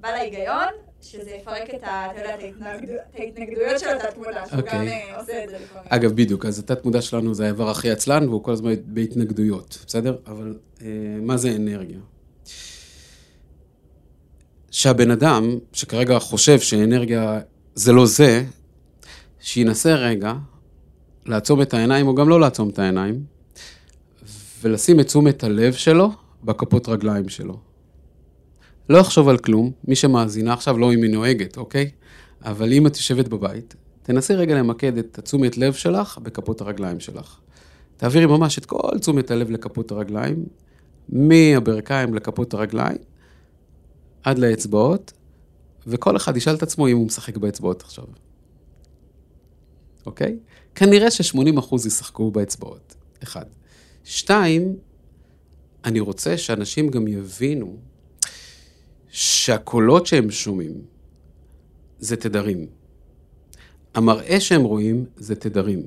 בא 0.00 0.10
להיגיון, 0.10 0.68
שזה 1.02 1.30
יפרק 1.30 1.74
את 1.74 1.82
ההתנגדויות 3.14 3.78
של 3.80 3.88
התת-מודע, 3.88 4.46
שהוא 4.46 4.60
אוקיי. 4.60 4.78
גם 4.78 4.88
אה, 4.88 5.20
עושה 5.20 5.44
את 5.44 5.48
זה 5.48 5.58
לפעמים. 5.58 5.88
אגב, 5.88 6.12
בדיוק, 6.12 6.46
אז 6.46 6.58
התת 6.58 6.84
מודע 6.84 7.02
שלנו 7.02 7.34
זה 7.34 7.44
האיבר 7.44 7.70
הכי 7.70 7.90
עצלן, 7.90 8.28
והוא 8.28 8.44
כל 8.44 8.52
הזמן 8.52 8.72
בהתנגדויות, 8.84 9.78
בסדר? 9.86 10.16
אבל 10.26 10.58
אה, 10.82 10.86
מה 11.20 11.36
זה 11.36 11.56
אנרגיה? 11.56 11.98
שהבן 14.70 15.10
אדם, 15.10 15.58
שכרגע 15.72 16.18
חושב 16.18 16.60
שאנרגיה 16.60 17.40
זה 17.74 17.92
לא 17.92 18.06
זה, 18.06 18.44
שינסה 19.40 19.94
רגע 19.94 20.32
לעצום 21.26 21.62
את 21.62 21.74
העיניים, 21.74 22.06
או 22.06 22.14
גם 22.14 22.28
לא 22.28 22.40
לעצום 22.40 22.68
את 22.68 22.78
העיניים, 22.78 23.24
ולשים 24.62 25.00
את 25.00 25.06
תשומת 25.06 25.44
הלב 25.44 25.72
שלו 25.72 26.10
בכפות 26.44 26.88
רגליים 26.88 27.28
שלו. 27.28 27.58
לא 28.88 28.98
יחשוב 28.98 29.28
על 29.28 29.38
כלום, 29.38 29.72
מי 29.84 29.96
שמאזינה 29.96 30.52
עכשיו, 30.52 30.78
לא 30.78 30.92
אם 30.92 31.02
היא 31.02 31.10
נוהגת, 31.10 31.56
אוקיי? 31.56 31.90
אבל 32.44 32.72
אם 32.72 32.86
את 32.86 32.96
יושבת 32.96 33.28
בבית, 33.28 33.74
תנסי 34.02 34.34
רגע 34.34 34.54
למקד 34.54 34.98
את 34.98 35.18
תשומת 35.22 35.58
לב 35.58 35.72
שלך 35.72 36.18
בכפות 36.18 36.60
הרגליים 36.60 37.00
שלך. 37.00 37.38
תעבירי 37.96 38.26
ממש 38.26 38.58
את 38.58 38.66
כל 38.66 38.98
תשומת 39.00 39.30
הלב 39.30 39.50
לכפות 39.50 39.90
הרגליים, 39.90 40.46
מהברכיים 41.08 42.14
לכפות 42.14 42.54
הרגליים, 42.54 42.98
עד 44.22 44.38
לאצבעות, 44.38 45.12
וכל 45.86 46.16
אחד 46.16 46.36
ישאל 46.36 46.54
את 46.54 46.62
עצמו 46.62 46.88
אם 46.88 46.96
הוא 46.96 47.06
משחק 47.06 47.36
באצבעות 47.36 47.82
עכשיו. 47.82 48.04
אוקיי? 50.06 50.36
כנראה 50.76 51.10
ש-80% 51.10 51.74
ישחקו 51.86 52.30
באצבעות. 52.30 52.94
אחד. 53.22 53.44
שתיים, 54.04 54.76
אני 55.84 56.00
רוצה 56.00 56.38
שאנשים 56.38 56.88
גם 56.88 57.08
יבינו 57.08 57.76
שהקולות 59.08 60.06
שהם 60.06 60.30
שומעים 60.30 60.74
זה 61.98 62.16
תדרים. 62.16 62.66
המראה 63.94 64.40
שהם 64.40 64.62
רואים 64.62 65.04
זה 65.16 65.36
תדרים. 65.36 65.82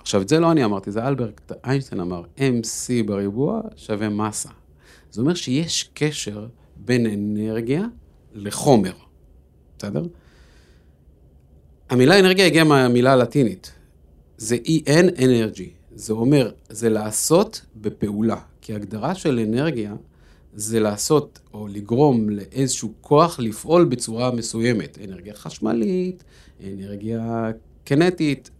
עכשיו, 0.00 0.22
את 0.22 0.28
זה 0.28 0.40
לא 0.40 0.52
אני 0.52 0.64
אמרתי, 0.64 0.90
זה 0.90 1.08
אלברט 1.08 1.52
איינשטיין 1.64 2.00
אמר, 2.00 2.22
MC 2.36 3.06
בריבוע 3.06 3.60
שווה 3.76 4.08
מסה. 4.08 4.48
זה 5.10 5.20
אומר 5.20 5.34
שיש 5.34 5.90
קשר 5.94 6.46
בין 6.76 7.06
אנרגיה 7.06 7.84
לחומר, 8.34 8.92
בסדר? 9.78 10.02
המילה 11.90 12.20
אנרגיה 12.20 12.46
הגיעה 12.46 12.64
מהמילה 12.64 13.12
הלטינית. 13.12 13.72
זה 14.42 14.56
EN 14.56 15.18
energy. 15.18 15.70
זה 15.94 16.12
אומר, 16.12 16.50
זה 16.68 16.88
לעשות 16.88 17.60
בפעולה. 17.76 18.36
כי 18.60 18.74
הגדרה 18.74 19.14
של 19.14 19.38
אנרגיה 19.38 19.94
זה 20.54 20.80
לעשות 20.80 21.38
או 21.54 21.68
לגרום 21.68 22.28
לאיזשהו 22.30 22.92
כוח 23.00 23.40
לפעול 23.40 23.84
בצורה 23.84 24.30
מסוימת. 24.30 24.98
אנרגיה 25.04 25.34
חשמלית, 25.34 26.24
אנרגיה 26.64 27.50
קנטית, 27.84 28.50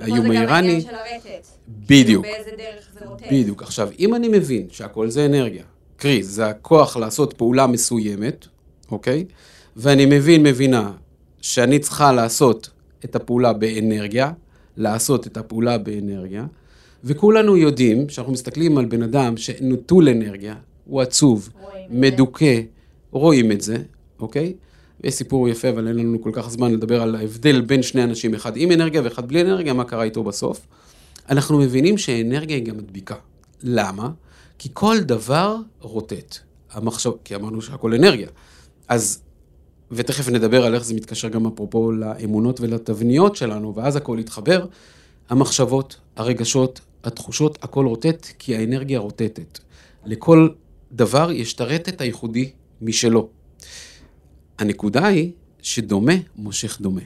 האיום 0.00 0.30
האיראני. 0.30 0.80
זה 0.80 0.88
גם 0.88 0.94
העניין 0.94 1.20
של 1.20 1.28
הרטט. 1.28 1.46
בדיוק. 1.86 2.24
כאילו 2.26 2.36
באיזה 2.36 2.50
דרך 2.56 2.88
זה 2.98 3.06
רוטט. 3.06 3.24
בדיוק. 3.32 3.62
עכשיו, 3.62 3.88
אם 3.98 4.14
אני 4.14 4.28
מבין 4.28 4.66
שהכל 4.70 5.10
זה 5.10 5.26
אנרגיה, 5.26 5.64
קרי, 5.96 6.22
זה 6.22 6.46
הכוח 6.46 6.96
לעשות 6.96 7.32
פעולה 7.32 7.66
מסוימת, 7.66 8.46
אוקיי? 8.90 9.24
ואני 9.76 10.06
מבין, 10.06 10.42
מבינה, 10.42 10.92
שאני 11.40 11.78
צריכה 11.78 12.12
לעשות 12.12 12.70
את 13.04 13.16
הפעולה 13.16 13.52
באנרגיה, 13.52 14.32
לעשות 14.76 15.26
את 15.26 15.36
הפעולה 15.36 15.78
באנרגיה, 15.78 16.46
וכולנו 17.04 17.56
יודעים, 17.56 18.08
שאנחנו 18.08 18.32
מסתכלים 18.32 18.78
על 18.78 18.84
בן 18.84 19.02
אדם 19.02 19.36
שנטול 19.36 20.08
אנרגיה, 20.08 20.54
הוא 20.84 21.00
עצוב. 21.00 21.48
מדוכא, 21.90 22.60
רואים 23.10 23.52
את 23.52 23.60
זה, 23.60 23.76
אוקיי? 24.20 24.52
יש 25.04 25.14
סיפור 25.14 25.48
יפה, 25.48 25.68
אבל 25.68 25.88
אין 25.88 25.96
לנו 25.96 26.22
כל 26.22 26.30
כך 26.32 26.50
זמן 26.50 26.72
לדבר 26.72 27.02
על 27.02 27.14
ההבדל 27.14 27.60
בין 27.60 27.82
שני 27.82 28.04
אנשים, 28.04 28.34
אחד 28.34 28.56
עם 28.56 28.72
אנרגיה 28.72 29.00
ואחד 29.04 29.28
בלי 29.28 29.40
אנרגיה, 29.40 29.72
מה 29.72 29.84
קרה 29.84 30.02
איתו 30.02 30.24
בסוף. 30.24 30.66
אנחנו 31.30 31.58
מבינים 31.58 31.98
שאנרגיה 31.98 32.56
היא 32.56 32.64
גם 32.64 32.76
מדביקה. 32.76 33.14
למה? 33.62 34.10
כי 34.58 34.68
כל 34.72 35.00
דבר 35.00 35.56
רוטט. 35.80 36.38
המחשב, 36.72 37.10
כי 37.24 37.34
אמרנו 37.34 37.62
שהכל 37.62 37.94
אנרגיה. 37.94 38.28
אז, 38.88 39.22
ותכף 39.92 40.28
נדבר 40.28 40.64
על 40.66 40.74
איך 40.74 40.84
זה 40.84 40.94
מתקשר 40.94 41.28
גם 41.28 41.46
אפרופו 41.46 41.92
לאמונות 41.92 42.60
ולתבניות 42.60 43.36
שלנו, 43.36 43.74
ואז 43.74 43.96
הכל 43.96 44.16
יתחבר. 44.20 44.66
המחשבות, 45.28 45.96
הרגשות, 46.16 46.80
התחושות, 47.04 47.58
הכל 47.64 47.86
רוטט, 47.86 48.26
כי 48.38 48.56
האנרגיה 48.56 48.98
רוטטת. 48.98 49.58
לכל 50.04 50.48
דבר 50.92 51.30
יש 51.32 51.54
את 51.54 51.60
הרטט 51.60 52.00
הייחודי 52.00 52.50
משלו. 52.82 53.28
הנקודה 54.58 55.06
היא 55.06 55.32
שדומה 55.62 56.12
מושך 56.36 56.80
דומה. 56.80 57.00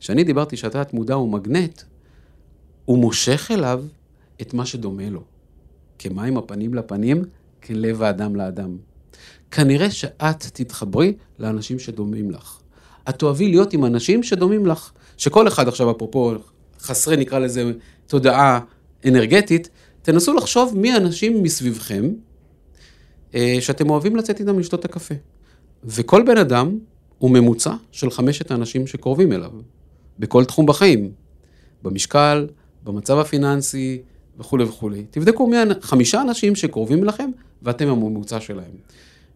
כשאני 0.00 0.24
דיברתי 0.24 0.56
שהתת 0.56 0.92
מודע 0.92 1.14
הוא 1.14 1.32
מגנט, 1.32 1.82
הוא 2.84 2.98
מושך 2.98 3.50
אליו 3.50 3.84
את 4.40 4.54
מה 4.54 4.66
שדומה 4.66 5.10
לו. 5.10 5.22
כמים 5.98 6.36
הפנים 6.36 6.74
לפנים, 6.74 7.24
כלב 7.62 8.02
האדם 8.02 8.36
לאדם. 8.36 8.76
כנראה 9.50 9.90
שאת 9.90 10.46
תתחברי 10.52 11.14
לאנשים 11.38 11.78
שדומים 11.78 12.30
לך. 12.30 12.58
את 13.08 13.18
תאהבי 13.18 13.48
להיות 13.48 13.72
עם 13.72 13.84
אנשים 13.84 14.22
שדומים 14.22 14.66
לך. 14.66 14.90
שכל 15.16 15.48
אחד 15.48 15.68
עכשיו, 15.68 15.90
אפרופו 15.90 16.34
חסרי, 16.80 17.16
נקרא 17.16 17.38
לזה, 17.38 17.72
תודעה 18.06 18.60
אנרגטית, 19.08 19.68
תנסו 20.02 20.34
לחשוב 20.34 20.74
מי 20.76 20.92
האנשים 20.92 21.42
מסביבכם 21.42 22.10
אה, 23.34 23.56
שאתם 23.60 23.90
אוהבים 23.90 24.16
לצאת 24.16 24.40
איתם 24.40 24.58
לשתות 24.58 24.80
את 24.80 24.84
הקפה. 24.84 25.14
וכל 25.84 26.22
בן 26.26 26.38
אדם 26.38 26.78
הוא 27.18 27.30
ממוצע 27.30 27.74
של 27.92 28.10
חמשת 28.10 28.50
האנשים 28.50 28.86
שקרובים 28.86 29.32
אליו, 29.32 29.50
בכל 30.18 30.44
תחום 30.44 30.66
בחיים. 30.66 31.12
במשקל, 31.82 32.46
במצב 32.84 33.18
הפיננסי 33.18 34.02
וכולי 34.38 34.64
וכולי. 34.64 35.04
תבדקו 35.10 35.46
מי 35.46 35.56
חמישה 35.80 36.22
אנשים 36.22 36.56
שקרובים 36.56 37.04
לכם 37.04 37.30
ואתם 37.62 37.88
הממוצע 37.88 38.40
שלהם. 38.40 38.70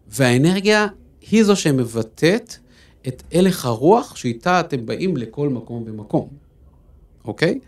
והאנרגיה 0.07 0.87
היא 1.31 1.43
זו 1.43 1.55
שמבטאת 1.55 2.55
את 3.07 3.23
הלך 3.31 3.65
הרוח 3.65 4.15
שאיתה 4.15 4.59
אתם 4.59 4.85
באים 4.85 5.17
לכל 5.17 5.49
מקום 5.49 5.83
ומקום, 5.87 6.27
אוקיי? 7.25 7.59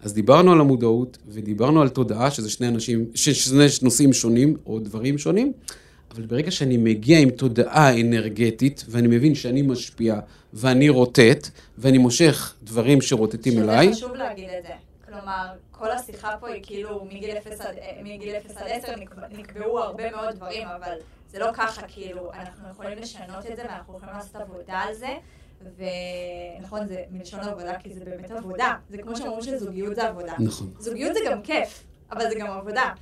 אז 0.00 0.12
דיברנו 0.14 0.52
על 0.52 0.60
המודעות 0.60 1.18
ודיברנו 1.28 1.82
על 1.82 1.88
תודעה, 1.88 2.30
שזה 2.30 2.50
שני 2.50 2.68
אנשים, 2.68 3.06
שני 3.14 3.66
נושאים 3.82 4.12
שונים 4.12 4.56
או 4.66 4.78
דברים 4.78 5.18
שונים, 5.18 5.52
אבל 6.10 6.22
ברגע 6.26 6.50
שאני 6.50 6.76
מגיע 6.76 7.18
עם 7.18 7.30
תודעה 7.30 8.00
אנרגטית, 8.00 8.84
ואני 8.88 9.08
מבין 9.08 9.34
שאני 9.34 9.62
משפיע, 9.62 10.20
ואני 10.52 10.88
רוטט, 10.88 11.48
ואני 11.78 11.98
מושך 11.98 12.54
דברים 12.62 13.00
שרוטטים 13.00 13.58
אליי, 13.58 13.86
שזה 13.86 13.96
חשוב 13.96 14.16
להגיד 14.16 14.48
את 14.58 14.62
זה. 14.62 14.72
כלומר, 15.24 15.46
כל 15.70 15.90
השיחה 15.90 16.36
פה 16.40 16.48
היא 16.48 16.62
כאילו 16.66 17.04
מגיל 17.04 17.36
0 17.36 17.60
עד, 17.60 17.78
אה, 17.78 18.00
מגיל 18.02 18.36
0 18.36 18.56
עד 18.56 18.66
10 18.68 18.96
נקבע- 18.96 19.28
נקבעו 19.30 19.78
הרבה 19.80 20.10
מאוד 20.10 20.34
דברים, 20.34 20.68
אבל 20.68 20.96
זה 21.28 21.38
לא 21.38 21.46
ככה, 21.54 21.82
כאילו, 21.88 22.32
אנחנו 22.32 22.68
יכולים 22.70 22.98
לשנות 22.98 23.46
את 23.50 23.56
זה 23.56 23.62
ואנחנו 23.62 23.96
יכולים 23.96 24.14
לעשות 24.14 24.36
עבודה 24.36 24.72
על 24.74 24.94
זה. 24.94 25.08
ונכון, 25.76 26.86
זה 26.86 27.02
מלשון 27.10 27.40
עבודה, 27.40 27.78
כי 27.78 27.94
זה 27.94 28.04
באמת 28.04 28.30
עבודה. 28.30 28.74
זה 28.90 28.98
כמו 28.98 29.16
שאומרים 29.16 29.42
שזוגיות 29.42 29.96
זה 29.96 30.08
עבודה. 30.08 30.32
נכון. 30.38 30.70
זוגיות 30.78 31.14
זה 31.14 31.20
גם 31.30 31.42
כיף, 31.42 31.84
אבל 32.12 32.28
זה 32.28 32.34
גם 32.38 32.50
עבודה. 32.50 32.92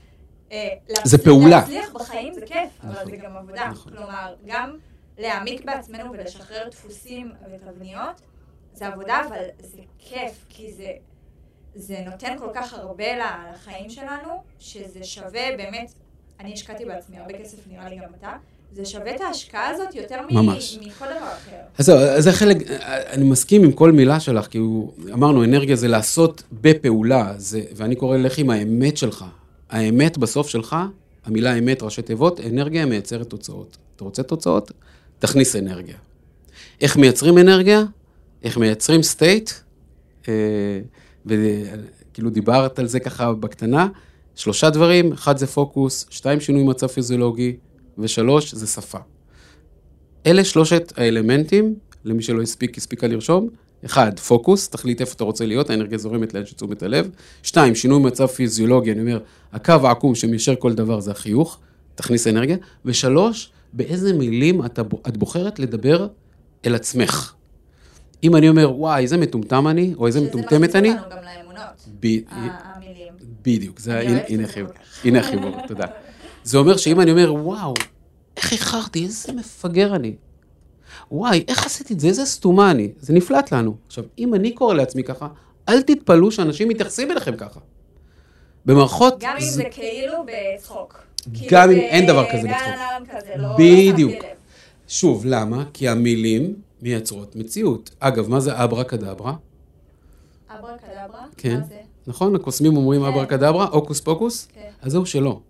אה, 0.53 0.69
זה 1.05 1.19
פעולה. 1.19 1.49
להצליח 1.57 1.93
בחיים 1.95 2.35
זה 2.35 2.41
כיף, 2.47 2.71
אבל 2.83 2.93
נכון. 2.93 3.11
זה 3.11 3.17
גם 3.17 3.37
עבודה. 3.37 3.69
נכון. 3.69 3.93
כלומר, 3.93 4.35
גם 4.47 4.79
להעמיק 5.19 5.65
בעצמנו 5.65 6.13
ולשחרר 6.13 6.69
דפוסים 6.69 7.33
ותבניות, 7.53 8.21
זה 8.75 8.87
עבודה, 8.87 9.21
אבל 9.29 9.45
זה 9.61 9.79
כיף, 9.99 10.45
כי 10.49 10.73
זה, 10.73 10.89
זה 11.75 11.97
נותן 12.11 12.37
כל 12.39 12.49
כך 12.55 12.75
הרבה 12.75 13.05
לחיים 13.17 13.91
שלנו, 13.91 14.43
שזה 14.59 15.05
שווה 15.05 15.57
באמת, 15.57 15.93
אני 16.41 16.53
השקעתי 16.53 16.85
בעצמי 16.85 17.19
הרבה 17.19 17.33
כסף, 17.39 17.59
נראה 17.71 17.89
לי 17.89 17.97
גם 17.97 18.11
אתה, 18.19 18.33
זה 18.73 18.85
שווה 18.85 19.17
את 19.17 19.21
ההשקעה 19.21 19.69
הזאת 19.69 19.95
יותר 19.95 20.21
ממש. 20.31 20.79
מכל 20.87 21.05
דבר 21.05 21.33
אחר. 21.33 21.57
אז 21.79 21.87
זהו, 21.87 21.99
זה 22.21 22.33
חלק, 22.33 22.57
אני 22.87 23.25
מסכים 23.25 23.65
עם 23.65 23.73
כל 23.73 23.93
מילה 23.93 24.21
שלך, 24.21 24.47
כי 24.47 24.59
הוא, 24.59 24.93
אמרנו, 25.13 25.45
אנרגיה 25.45 25.77
זה 25.77 25.89
לעשות 25.89 26.43
בפעולה, 26.53 27.35
זה, 27.37 27.63
ואני 27.77 27.97
קורא 27.97 28.17
לך 28.17 28.39
עם 28.39 28.51
האמת 28.51 28.97
שלך. 28.97 29.25
האמת 29.71 30.19
בסוף 30.19 30.49
שלך, 30.49 30.77
המילה 31.25 31.59
אמת, 31.59 31.83
ראשי 31.83 32.03
תיבות, 32.03 32.41
אנרגיה 32.41 32.87
מייצרת 32.87 33.31
תוצאות. 33.31 33.77
אתה 33.97 34.05
רוצה 34.05 34.23
תוצאות? 34.23 34.73
תכניס 35.19 35.57
אנרגיה. 35.57 35.97
איך 36.81 36.97
מייצרים 36.97 37.39
אנרגיה? 37.39 37.83
איך 38.43 38.59
מייצרים 38.59 39.03
סטייט? 39.03 39.51
וכאילו 41.27 42.31
דיברת 42.31 42.79
על 42.79 42.87
זה 42.87 43.01
ככה 43.01 43.33
בקטנה. 43.33 43.89
שלושה 44.35 44.71
דברים, 44.71 45.13
אחד 45.13 45.37
זה 45.37 45.47
פוקוס, 45.47 46.07
שתיים 46.11 46.41
שינוי 46.41 46.65
מצב 46.65 46.87
פיזיולוגי, 46.87 47.57
ושלוש 47.99 48.55
זה 48.55 48.67
שפה. 48.67 48.99
אלה 50.27 50.45
שלושת 50.45 50.93
האלמנטים, 50.97 51.75
למי 52.05 52.23
שלא 52.23 52.43
הספיק, 52.43 52.79
הספיקה 52.79 53.07
לרשום. 53.07 53.49
אחד, 53.85 54.21
פוקוס, 54.21 54.69
תחליט 54.69 55.01
איפה 55.01 55.15
אתה 55.17 55.25
רוצה 55.25 55.47
להיות, 55.47 55.71
האנרגיה 55.71 55.99
זורמת 55.99 56.35
לאן 56.35 56.47
שתשומת 56.47 56.83
הלב. 56.83 57.11
שתיים, 57.43 57.75
שינוי 57.75 58.01
מצב 58.03 58.27
פיזיולוגי, 58.27 58.93
אני 58.93 59.01
אומר, 59.01 59.21
הקו 59.53 59.73
העקום 59.83 60.15
שמיישר 60.15 60.55
כל 60.57 60.73
דבר 60.73 61.01
זה 61.01 61.11
החיוך, 61.11 61.59
תכניס 61.95 62.27
אנרגיה. 62.27 62.57
ושלוש, 62.85 63.51
באיזה 63.73 64.13
מילים 64.13 64.65
אתה, 64.65 64.83
את 65.09 65.17
בוחרת 65.17 65.59
לדבר 65.59 66.07
אל 66.67 66.75
עצמך. 66.75 67.35
אם 68.25 68.37
אני 68.37 68.49
אומר, 68.49 68.73
וואי, 68.77 69.03
איזה 69.03 69.17
מטומטם 69.17 69.69
אני, 69.69 69.95
או 69.97 70.07
איזה 70.07 70.21
מטומטמת 70.21 70.77
אני, 70.77 70.89
שזה 70.89 70.99
מכניס 70.99 71.05
אותנו 71.05 71.17
גם 71.17 71.25
לאמונות, 71.25 71.89
המילים. 72.77 73.13
בדיוק, 73.43 73.79
זה, 73.79 74.01
הנה, 74.01 74.11
אוהבת 74.11 74.25
את 74.25 74.31
הנה 74.31 74.47
זה 74.47 74.53
חיבור, 74.53 74.73
כל 74.73 74.79
כך. 74.79 75.05
הנה 75.07 75.23
חיבור, 75.23 75.57
תודה. 75.69 75.87
זה 76.45 76.59
אומר 76.59 76.77
שאם 76.77 77.01
אני 77.01 77.11
אומר, 77.11 77.35
וואו, 77.35 77.75
איך 78.37 78.53
איחרתי, 78.53 79.05
איזה 79.05 79.33
מפגר 79.33 79.97
אני. 79.97 80.15
וואי, 81.11 81.45
איך 81.49 81.67
עשיתי 81.67 81.95
את 81.95 82.01
זה, 82.01 82.07
איזה 82.09 82.25
סתומה 82.27 82.71
אני. 82.71 82.89
זה 83.01 83.13
נפלט 83.13 83.53
לנו. 83.53 83.77
עכשיו, 83.87 84.05
אם 84.19 84.35
אני 84.35 84.53
קורא 84.53 84.75
לעצמי 84.75 85.05
ככה, 85.05 85.29
אל 85.69 85.83
תתפלאו 85.83 86.31
שאנשים 86.31 86.69
מתייחסים 86.69 87.11
אליכם 87.11 87.37
ככה. 87.37 87.61
במערכות... 88.67 89.15
גם 89.21 89.37
אם 89.37 89.45
זה 89.45 89.65
כאילו 89.71 90.15
בצחוק. 90.27 91.03
גם 91.51 91.71
אם 91.71 91.75
כאילו 91.77 91.89
אין 91.89 92.07
דבר 92.07 92.25
כזה 92.33 92.49
בצחוק. 92.49 93.15
לא- 93.37 93.57
בדיוק. 93.59 94.25
שוב, 94.89 95.23
למה? 95.27 95.65
כי 95.73 95.89
המילים 95.89 96.55
מייצרות 96.83 97.37
מציאות. 97.37 97.91
אגב, 97.99 98.29
מה 98.29 98.41
זה 98.41 98.65
אברה 98.65 98.85
קדברה? 98.85 99.35
אברה 100.49 100.77
קדברה? 100.79 101.27
כן. 101.37 101.57
מה 101.61 101.65
זה? 101.65 101.81
נכון? 102.07 102.35
הקוסמים 102.35 102.77
אומרים 102.77 103.01
כן. 103.01 103.07
אברה 103.07 103.27
קדברה, 103.27 103.67
הוקוס 103.67 104.01
פוקוס? 104.01 104.49
כן. 104.55 104.71
אז 104.83 104.93
זהו 104.93 105.07
שלא. 105.07 105.41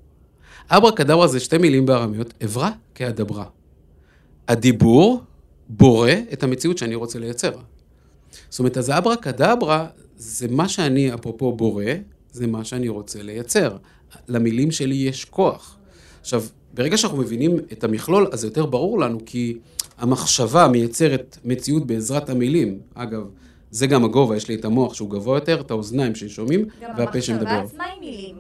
אברה 0.71 0.93
קדברה 0.93 1.27
זה 1.29 1.41
שתי 1.41 1.59
מילים 1.59 1.87
בארמיות, 1.87 2.35
אברה 2.45 2.71
כאדברה. 2.95 3.45
הדיבור 4.49 5.21
בורא 5.69 6.11
את 6.33 6.43
המציאות 6.43 6.79
שאני 6.79 6.95
רוצה 6.95 7.19
לייצר. 7.19 7.53
זאת 8.51 8.59
אומרת, 8.59 8.77
אז 8.79 8.91
אברה 8.91 9.17
קדברה 9.17 9.87
זה 10.17 10.49
מה 10.51 10.69
שאני, 10.69 11.15
אפרופו 11.15 11.53
בורא, 11.53 11.85
זה 12.33 12.47
מה 12.47 12.65
שאני 12.65 12.89
רוצה 12.89 13.23
לייצר. 13.23 13.77
למילים 14.29 14.71
שלי 14.71 14.95
יש 14.95 15.25
כוח. 15.25 15.77
עכשיו, 16.21 16.45
ברגע 16.75 16.97
שאנחנו 16.97 17.19
מבינים 17.19 17.59
את 17.73 17.85
המכלול, 17.85 18.29
אז 18.33 18.41
זה 18.41 18.47
יותר 18.47 18.67
ברור 18.67 19.01
לנו, 19.01 19.19
כי 19.27 19.59
המחשבה 20.03 20.69
מייצרת 20.69 21.39
מציאות 21.45 21.87
בעזרת 21.87 22.31
המילים. 22.31 22.81
אגב, 22.95 23.23
זה 23.71 23.87
גם 23.87 24.05
הגובה, 24.05 24.37
יש 24.37 24.49
לי 24.49 24.55
את 24.55 24.65
המוח 24.65 24.95
שהוא 24.95 25.11
גבוה 25.11 25.37
יותר, 25.37 25.61
את 25.61 25.71
האוזניים 25.71 26.15
ששומעים, 26.15 26.67
גם 26.83 26.91
והפה 26.97 27.23
שמדבר. 27.23 27.49
המחשבה 27.49 27.63
עצמה 27.63 27.85
היא 27.85 28.01
מילים. 28.01 28.37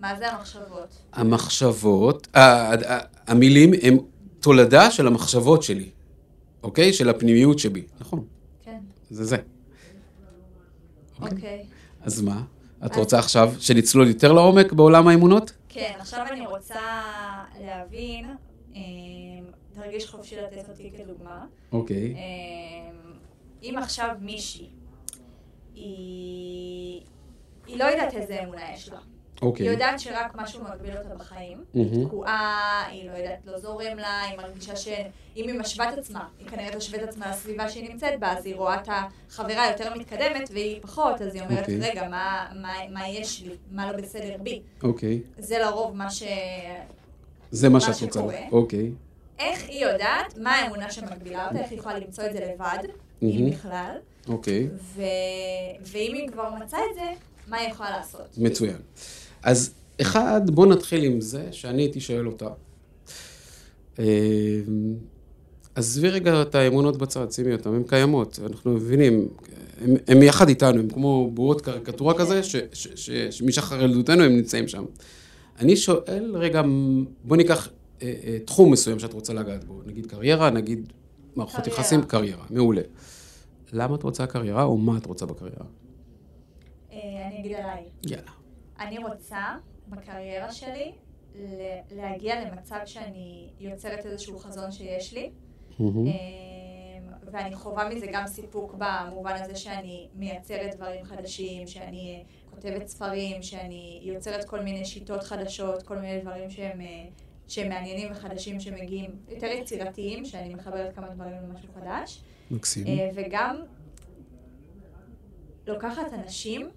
מה 0.00 0.18
זה 0.18 0.32
המחשבות? 0.32 0.98
המחשבות, 1.12 2.28
המילים 3.26 3.70
הם 3.82 3.96
תולדה 4.40 4.90
של 4.90 5.06
המחשבות 5.06 5.62
שלי, 5.62 5.88
אוקיי? 6.62 6.92
של 6.92 7.08
הפנימיות 7.08 7.58
שבי, 7.58 7.82
נכון, 8.00 8.24
כן. 8.64 8.78
זה 9.10 9.24
זה. 9.24 9.36
אוקיי. 11.22 11.64
אז 12.02 12.20
מה? 12.20 12.42
את 12.86 12.96
רוצה 12.96 13.18
עכשיו 13.18 13.52
שנצלול 13.58 14.08
יותר 14.08 14.32
לעומק 14.32 14.72
בעולם 14.72 15.08
האמונות? 15.08 15.52
כן, 15.68 15.92
עכשיו 15.98 16.26
אני 16.32 16.46
רוצה 16.46 16.80
להבין, 17.60 18.26
תרגיש 19.82 20.10
חופשי 20.10 20.36
לתת 20.36 20.68
אותי 20.68 20.90
כדוגמה. 20.96 21.46
אוקיי. 21.72 22.14
אה, 22.14 22.20
אם 23.62 23.74
עכשיו 23.78 24.08
מישהי, 24.20 24.68
היא, 25.74 27.00
היא 27.66 27.78
לא 27.78 27.84
יודעת 27.84 28.14
איזה 28.14 28.42
אמונה 28.42 28.72
יש 28.74 28.88
לה. 28.88 28.98
אוקיי. 29.42 29.66
היא 29.66 29.72
יודעת 29.72 30.00
שרק 30.00 30.34
משהו 30.34 30.60
מגביל 30.64 30.96
אותה 30.96 31.14
בחיים. 31.14 31.64
היא 31.74 32.06
תקועה, 32.06 32.86
היא 32.90 33.10
לא 33.10 33.16
יודעת, 33.16 33.38
לא 33.46 33.58
זורם 33.58 33.98
לה, 33.98 34.22
היא 34.22 34.38
מרגישה 34.38 34.76
שאם 34.76 35.04
היא 35.48 35.54
משווה 35.60 35.92
את 35.92 35.98
עצמה, 35.98 36.28
היא 36.38 36.48
כנראה 36.48 36.76
תשווה 36.76 37.04
את 37.04 37.08
עצמה 37.08 37.30
לסביבה 37.30 37.68
שהיא 37.68 37.90
נמצאת 37.90 38.20
בה, 38.20 38.38
אז 38.38 38.46
היא 38.46 38.56
רואה 38.56 38.80
את 38.82 38.88
החברה 38.88 39.70
יותר 39.70 39.94
מתקדמת 39.94 40.48
והיא 40.52 40.82
פחות, 40.82 41.22
אז 41.22 41.34
היא 41.34 41.42
אומרת, 41.42 41.58
אוקיי. 41.58 41.78
רגע, 41.80 42.08
מה, 42.08 42.46
מה, 42.54 42.72
מה 42.90 43.08
יש 43.08 43.42
לי? 43.42 43.54
מה 43.70 43.92
לא 43.92 43.98
בסדר 43.98 44.36
בי? 44.42 44.62
אוקיי. 44.82 45.20
זה 45.38 45.58
לרוב 45.58 45.96
מה 45.96 46.10
ש... 46.10 46.22
זה 47.50 47.68
מה 47.68 47.80
שאת 47.80 48.02
רוצה. 48.02 48.20
אוקיי. 48.52 48.92
איך 49.40 49.68
היא 49.68 49.86
יודעת 49.86 50.38
מה 50.38 50.50
האמונה 50.50 50.90
שמגבילה 50.90 51.48
אותה, 51.48 51.58
איך 51.58 51.70
היא 51.70 51.78
יכולה 51.78 51.98
למצוא 51.98 52.24
את 52.24 52.32
זה 52.32 52.38
לבד, 52.40 52.78
אם. 53.22 53.50
בכלל, 53.50 53.96
אוקיי. 54.28 54.68
ואם 55.82 56.14
היא 56.14 56.28
כבר 56.28 56.50
מצאה 56.64 56.80
את 56.90 56.94
זה, 56.94 57.10
מה 57.48 57.56
היא 57.56 57.70
יכולה 57.70 57.90
לעשות? 57.90 58.38
מצוין. 58.38 58.76
אז 59.42 59.74
אחד, 60.00 60.50
בוא 60.50 60.66
נתחיל 60.66 61.04
עם 61.04 61.20
זה 61.20 61.48
שאני 61.52 61.82
הייתי 61.82 62.00
שואל 62.00 62.26
אותה. 62.26 62.48
אה, 63.98 64.04
עזבי 65.74 66.10
רגע 66.10 66.42
את 66.42 66.54
האמונות 66.54 66.96
בצד, 66.96 67.32
שימי 67.32 67.52
אותן, 67.52 67.74
הן 67.74 67.82
קיימות, 67.82 68.38
אנחנו 68.46 68.70
מבינים, 68.70 69.28
הם 70.08 70.22
יחד 70.22 70.48
איתנו, 70.48 70.80
הם 70.80 70.88
כמו 70.88 71.30
בועות 71.34 71.60
קריקטורה 71.60 72.14
כזה, 72.18 72.40
שמשחר 73.30 73.82
ילדותנו 73.82 74.22
הם 74.22 74.36
נמצאים 74.36 74.68
שם. 74.68 74.84
אני 75.58 75.76
שואל, 75.76 76.36
רגע, 76.36 76.62
בוא 77.24 77.36
ניקח 77.36 77.68
תחום 78.44 78.72
מסוים 78.72 78.98
שאת 78.98 79.12
רוצה 79.12 79.32
לגעת 79.32 79.64
בו, 79.64 79.82
נגיד 79.86 80.06
קריירה, 80.06 80.50
נגיד 80.50 80.92
מערכות 81.36 81.60
קריירה. 81.60 81.80
יחסים, 81.80 82.02
קריירה, 82.02 82.44
מעולה. 82.50 82.82
למה 83.72 83.94
את 83.94 84.02
רוצה 84.02 84.26
קריירה, 84.26 84.62
או 84.62 84.78
מה 84.78 84.98
את 84.98 85.06
רוצה 85.06 85.26
בקריירה? 85.26 85.66
אה, 86.92 86.98
אני 87.26 87.40
אגיד 87.40 87.52
עליי. 87.56 87.84
יאללה. 88.06 88.30
אני 88.80 88.98
רוצה 88.98 89.56
בקריירה 89.88 90.52
שלי 90.52 90.92
להגיע 91.90 92.50
למצב 92.50 92.78
שאני 92.84 93.48
יוצרת 93.60 94.06
איזשהו 94.06 94.38
חזון 94.38 94.72
שיש 94.72 95.14
לי, 95.14 95.30
ואני 97.32 97.54
חווה 97.54 97.88
מזה 97.88 98.06
גם 98.12 98.26
סיפוק 98.26 98.74
במובן 98.78 99.34
הזה 99.44 99.56
שאני 99.56 100.08
מייצרת 100.14 100.74
דברים 100.74 101.04
חדשים, 101.04 101.66
שאני 101.66 102.14
אה, 102.14 102.50
כותבת 102.54 102.86
ספרים, 102.86 103.42
שאני 103.42 104.00
יוצרת 104.02 104.44
כל 104.44 104.60
מיני 104.60 104.84
שיטות 104.84 105.22
חדשות, 105.22 105.82
כל 105.82 105.98
מיני 105.98 106.20
דברים 106.20 106.50
שהם, 106.50 106.80
אה, 106.80 107.04
שהם 107.50 107.68
מעניינים 107.68 108.12
וחדשים 108.12 108.60
שמגיעים, 108.60 109.10
יותר 109.28 109.46
יצירתיים, 109.46 110.24
שאני 110.24 110.54
מחברת 110.54 110.94
כמה 110.94 111.08
דברים 111.08 111.32
למשהו 111.42 111.68
חדש. 111.74 112.22
מקסים. 112.50 112.86
אה, 112.86 113.10
וגם 113.14 113.56
לוקחת 115.66 116.12
אנשים 116.12 116.68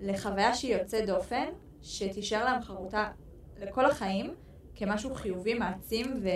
לחוויה 0.00 0.54
שהיא 0.54 0.76
יוצאת 0.76 1.06
דופן, 1.06 1.44
שתישאר 1.82 2.44
להם 2.44 2.62
חרוטה 2.62 3.10
לכל 3.60 3.86
החיים 3.86 4.34
כמשהו 4.74 5.14
חיובי, 5.14 5.54
מעצים 5.54 6.22
ו... 6.22 6.28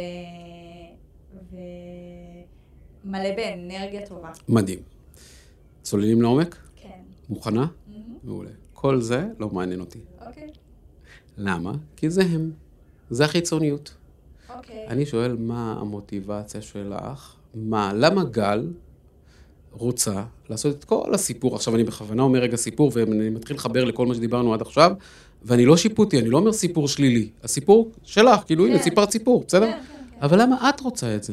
ומלא 3.05 3.37
באנרגיה 3.37 4.07
טובה. 4.07 4.31
מדהים. 4.49 4.79
צוללים 5.83 6.23
לעומק? 6.23 6.57
כן. 6.77 7.01
מוכנה? 7.29 7.67
מהמם. 7.87 8.19
מעולה. 8.23 8.51
כל 8.73 9.01
זה 9.01 9.27
לא 9.39 9.49
מעניין 9.51 9.81
אותי. 9.81 9.99
אוקיי. 10.27 10.51
למה? 11.37 11.73
כי 11.97 12.11
זה 12.11 12.23
הם. 12.23 12.64
זה 13.15 13.25
החיצוניות. 13.25 13.95
אוקיי. 14.57 14.87
אני 14.89 15.07
שואל, 15.07 15.37
מה 15.39 15.77
המוטיבציה 15.81 16.63
שלך? 16.63 17.35
מה, 17.55 17.93
למה 17.95 18.25
גל 18.25 18.67
רוצה 19.73 20.25
לעשות 20.51 20.79
את 20.79 20.85
כל 20.85 21.15
הסיפור? 21.15 21.55
עכשיו, 21.55 21.75
אני 21.75 21.85
בכוונה 21.85 22.23
אומר 22.23 22.39
רגע 22.39 22.57
סיפור, 22.57 22.91
ואני 22.95 23.31
מתחיל 23.31 23.57
לחבר 23.57 23.85
לכל 23.85 24.07
מה 24.07 24.15
שדיברנו 24.15 24.55
עד 24.55 24.61
עכשיו, 24.61 24.93
ואני 25.43 25.67
לא 25.67 25.77
שיפוטי, 25.77 26.19
אני 26.19 26.31
לא 26.31 26.39
אומר 26.39 26.53
סיפור 26.53 26.89
שלילי. 26.89 27.29
הסיפור 27.43 27.91
שלך, 28.03 28.41
כאילו, 28.47 28.67
הנה, 28.67 28.77
כן. 28.77 28.83
סיפרת 28.83 29.11
סיפור, 29.11 29.45
בסדר? 29.47 29.67
כן, 29.67 29.73
כן, 29.73 29.79
כן. 30.11 30.23
אבל 30.23 30.43
למה 30.43 30.69
את 30.69 30.81
רוצה 30.81 31.17
את 31.17 31.25
זה? 31.25 31.33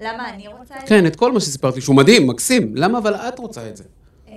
למה 0.00 0.34
אני 0.34 0.48
רוצה 0.48 0.74
את 0.74 0.80
זה? 0.80 0.86
כן, 0.86 1.06
את 1.06 1.16
כל 1.16 1.32
מה 1.32 1.40
שסיפרת 1.40 1.74
לי, 1.74 1.80
שהוא 1.80 1.96
מדהים, 1.96 2.26
מקסים. 2.26 2.76
למה 2.76 2.98
אבל 2.98 3.14
את 3.14 3.38
רוצה 3.38 3.68
את 3.68 3.76
זה? 3.76 3.84
אמ, 4.28 4.34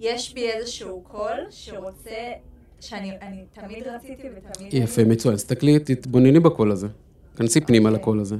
יש 0.00 0.34
בי 0.34 0.50
איזשהו 0.50 1.00
קול 1.00 1.38
שרוצה, 1.50 2.32
שאני 2.80 3.18
אני 3.20 3.44
תמיד 3.52 3.86
רציתי 3.86 4.22
ותמיד... 4.36 4.74
יפה, 4.74 5.04
מצוין. 5.04 5.34
אז 5.34 5.44
תסתכלי, 5.44 5.78
תתבונני 5.78 6.40
בקול 6.40 6.72
הזה. 6.72 6.88
כנסי 7.36 7.60
פנימה 7.60 7.88
אוקיי. 7.88 8.00
לקול 8.02 8.20
הזה. 8.20 8.36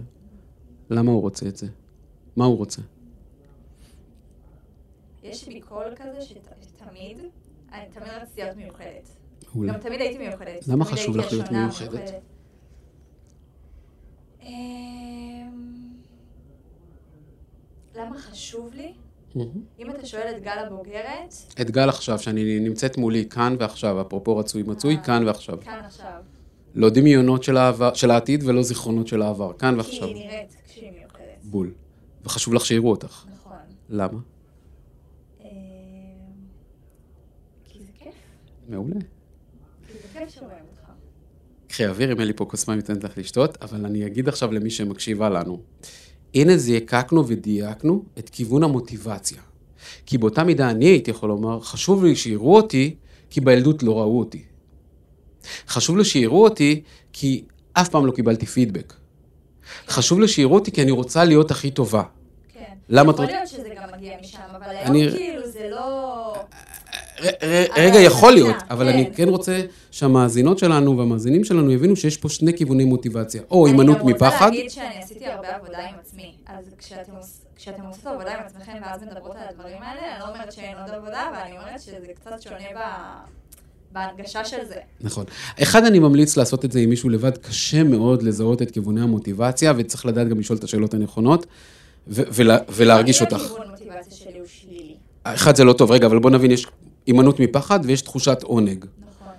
למה 0.91 1.11
הוא 1.13 1.21
רוצה 1.23 1.49
את 1.49 1.57
זה? 1.57 1.67
מה 2.37 2.45
הוא 2.45 2.57
רוצה? 2.59 2.83
יש 5.23 5.49
בי 5.49 5.61
קול 5.61 5.85
כזה 5.97 6.21
שת- 6.21 6.37
שתמיד, 6.63 7.19
אני 7.73 7.85
תמיד 7.93 8.09
רציתי 8.23 8.41
להיות 8.43 8.57
מיוחדת. 8.57 9.09
מעולה. 9.55 9.73
גם 9.73 9.81
תמיד 9.81 10.01
הייתי 10.01 10.19
מיוחדת. 10.29 10.69
למה 10.69 10.85
חשוב 10.85 11.17
לך 11.17 11.33
להיות 11.33 11.51
מיוחדת? 11.53 12.11
אמ, 14.43 14.49
למה 17.97 18.19
חשוב 18.19 18.75
לי? 18.75 18.93
אם 19.37 19.91
אתה 19.91 20.07
שואל 20.07 20.35
את 20.37 20.43
גל 20.43 20.59
הבוגרת, 20.67 21.35
את 21.61 21.71
גל 21.71 21.89
עכשיו, 21.89 22.19
שאני 22.19 22.61
נמצאת 22.61 22.97
מולי 22.97 23.29
כאן 23.29 23.57
ועכשיו, 23.59 24.01
אפרופו 24.01 24.37
רצוי 24.37 24.63
מצוי, 24.63 24.97
אה. 24.97 25.03
כאן 25.03 25.27
ועכשיו. 25.27 25.61
כאן 25.61 25.81
עכשיו, 25.85 26.21
לא 26.75 26.91
דמיונות 26.91 27.43
של, 27.43 27.57
העבר, 27.57 27.95
של 27.95 28.11
העתיד 28.11 28.43
ולא 28.47 28.63
זיכרונות 28.63 29.07
של 29.07 29.23
העבר, 29.23 29.53
כאן 29.53 29.71
כי 29.71 29.77
ועכשיו. 29.77 30.09
היא 30.09 30.15
נראית 30.15 30.57
כשהיא 30.69 30.91
מיוחדת. 30.91 31.45
בול. 31.45 31.73
וחשוב 32.25 32.55
לך 32.55 32.67
שיראו 32.67 32.91
אותך. 32.91 33.27
נכון. 33.35 33.57
למה? 33.89 34.19
כי 37.65 37.79
זה 37.81 37.93
כיף. 37.99 38.15
מעולה. 38.69 38.95
כי 39.87 39.93
זה 39.93 40.19
כיף 40.19 40.29
שרואים 40.29 40.65
אותך. 40.71 40.91
קחי 41.69 41.87
אוויר, 41.87 42.13
אם 42.13 42.21
אין 42.21 42.27
לי 42.27 42.33
פה 42.33 42.45
כוס 42.45 42.69
מים, 42.69 42.79
ניתנת 42.79 43.05
לך 43.05 43.19
לשתות, 43.19 43.59
אבל 43.63 43.85
אני 43.85 44.07
אגיד 44.07 44.29
עכשיו 44.29 44.53
למי 44.53 44.71
שמקשיבה 44.71 45.29
לנו. 45.29 45.61
הנה 46.35 46.57
זייקקנו 46.57 47.29
ודייקנו 47.29 48.03
את 48.19 48.31
כיוון 48.31 48.63
המוטיבציה. 48.63 49.39
כי 50.07 50.19
באותה 50.19 50.45
מידה 50.45 50.71
אני 50.71 50.85
הייתי 50.85 51.11
יכול 51.11 51.29
לומר, 51.29 51.61
חשוב 51.61 52.05
לי 52.05 52.17
שיראו 52.17 52.57
אותי, 52.57 52.95
כי 53.31 53.41
בילדות 53.41 53.83
לא 53.83 53.99
ראו 54.01 54.19
אותי. 54.19 54.43
חשוב 55.69 55.97
לי 55.99 56.05
שיראו 56.05 56.45
אותי, 56.45 56.83
כי 57.13 57.45
אף 57.73 57.89
פעם 57.89 58.07
לא 58.07 58.13
קיבלתי 58.13 58.47
פידבק. 58.47 58.93
חשוב 59.89 60.21
לי 60.21 60.29
שיראו 60.29 60.55
אותי 60.55 60.71
כי 60.73 60.83
אני 60.83 60.91
רוצה 60.91 61.25
להיות 61.25 61.51
הכי 61.51 61.71
טובה. 61.71 62.03
כן. 62.53 62.65
למה 62.89 63.11
יכול 63.13 63.25
את- 63.25 63.31
להיות 63.31 63.49
שזה 63.49 63.69
גם 63.77 63.89
מגיע 63.99 64.13
משם, 64.23 64.39
אבל 64.57 64.67
היום 64.77 64.87
אני- 64.87 65.11
כאילו 65.11 65.47
זה 65.47 65.69
לא... 65.71 66.35
ר- 67.21 67.27
ר- 67.27 67.67
אבל 67.75 67.81
רגע, 67.83 67.99
יכול 68.01 68.33
להיות, 68.33 68.57
אבל 68.71 68.85
כן. 68.85 68.93
אני 68.99 69.11
כן 69.15 69.29
רוצה 69.29 69.61
שהמאזינות 69.91 70.59
שלנו 70.59 70.99
והמאזינים 70.99 71.45
שלנו 71.45 71.73
יבינו 71.73 71.97
שיש 71.97 72.17
פה 72.17 72.29
שני 72.29 72.57
כיווני 72.57 72.85
מוטיבציה. 72.85 73.43
או 73.51 73.67
הימנעות 73.67 73.97
אני 73.97 74.05
גם 74.07 74.13
רוצה 74.13 74.27
מפחד, 74.27 74.51
להגיד 74.51 74.71
שאני 74.71 74.99
עשיתי 75.03 75.27
הרבה 75.27 75.49
עבודה 75.57 75.79
עם. 75.79 75.95
אז 76.59 76.65
כשאתם 76.79 77.13
עוש- 77.17 77.41
כשאתם 77.57 77.83
עושות 77.83 78.07
עבודה 78.07 78.35
עם 78.35 78.43
עצמכם 78.47 78.73
ואז 78.83 79.03
מדברות 79.03 79.37
על 79.37 79.49
הדברים 79.51 79.83
האלה, 79.83 80.13
אני 80.15 80.21
לא 80.21 80.29
אומרת 80.29 80.53
שאין 80.53 80.77
עוד 80.79 80.91
עבודה, 80.91 81.29
אבל 81.31 81.37
אני 81.39 81.59
אומרת 81.59 81.81
שזה 81.81 82.07
קצת 82.15 82.43
שונה 82.43 82.65
ב- 82.77 83.29
בהנגשה 83.93 84.45
של 84.45 84.65
זה. 84.69 84.75
נכון. 85.01 85.25
אחד, 85.63 85.85
אני 85.85 85.99
ממליץ 85.99 86.37
לעשות 86.37 86.65
את 86.65 86.73
זה 86.73 86.81
עם 86.81 86.91
מישהו 86.91 87.09
לבד, 87.09 87.37
קשה 87.39 87.83
מאוד 87.83 88.23
לזהות 88.23 88.63
את 88.63 88.71
כיווני 88.71 89.01
המוטיבציה, 89.01 89.73
וצריך 89.77 90.07
לדעת 90.07 90.29
גם 90.29 90.39
לשאול 90.41 90.59
את 90.59 90.65
השאלות 90.65 90.95
הנכונות, 90.95 91.47
ולהרגיש 92.09 93.23
אם 93.23 93.27
אותך. 93.27 93.45
הכיוון 93.45 93.71
מוטיבציה 93.71 94.13
שלי 94.17 94.39
הוא 94.39 94.47
שלילי. 94.47 94.95
אחד, 95.25 95.57
זה 95.57 95.65
לא 95.65 95.73
טוב, 95.73 95.91
רגע, 95.91 96.07
אבל 96.07 96.19
בוא 96.19 96.31
נבין, 96.31 96.51
יש 96.51 96.67
הימנעות 97.07 97.41
מפחד 97.41 97.81
ויש 97.83 98.03
תחושת 98.03 98.43
עונג. 98.43 98.85
נכון. 99.01 99.33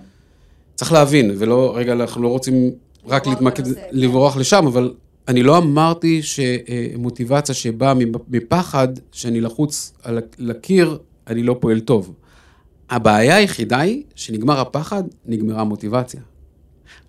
צריך 0.74 0.92
להבין, 0.92 1.34
ולא, 1.38 1.72
רגע, 1.76 1.92
אנחנו 1.92 2.22
לא 2.22 2.28
רוצים 2.28 2.70
רק 3.06 3.26
להתמקד, 3.26 3.64
כן. 3.74 3.82
לברוח 3.92 4.36
לשם, 4.36 4.66
אבל 4.66 4.94
אני 5.28 5.42
לא 5.42 5.58
אמרתי 5.58 6.20
שמוטיבציה 6.22 7.54
שבאה 7.54 7.94
מפחד, 8.28 8.88
שאני 9.12 9.40
לחוץ 9.40 9.92
על 10.02 10.50
הקיר, 10.50 10.98
אני 11.26 11.42
לא 11.42 11.56
פועל 11.60 11.80
טוב. 11.80 12.14
הבעיה 12.90 13.36
היחידה 13.36 13.80
היא 13.80 14.02
שנגמר 14.14 14.60
הפחד, 14.60 15.02
נגמרה 15.26 15.60
המוטיבציה. 15.60 16.20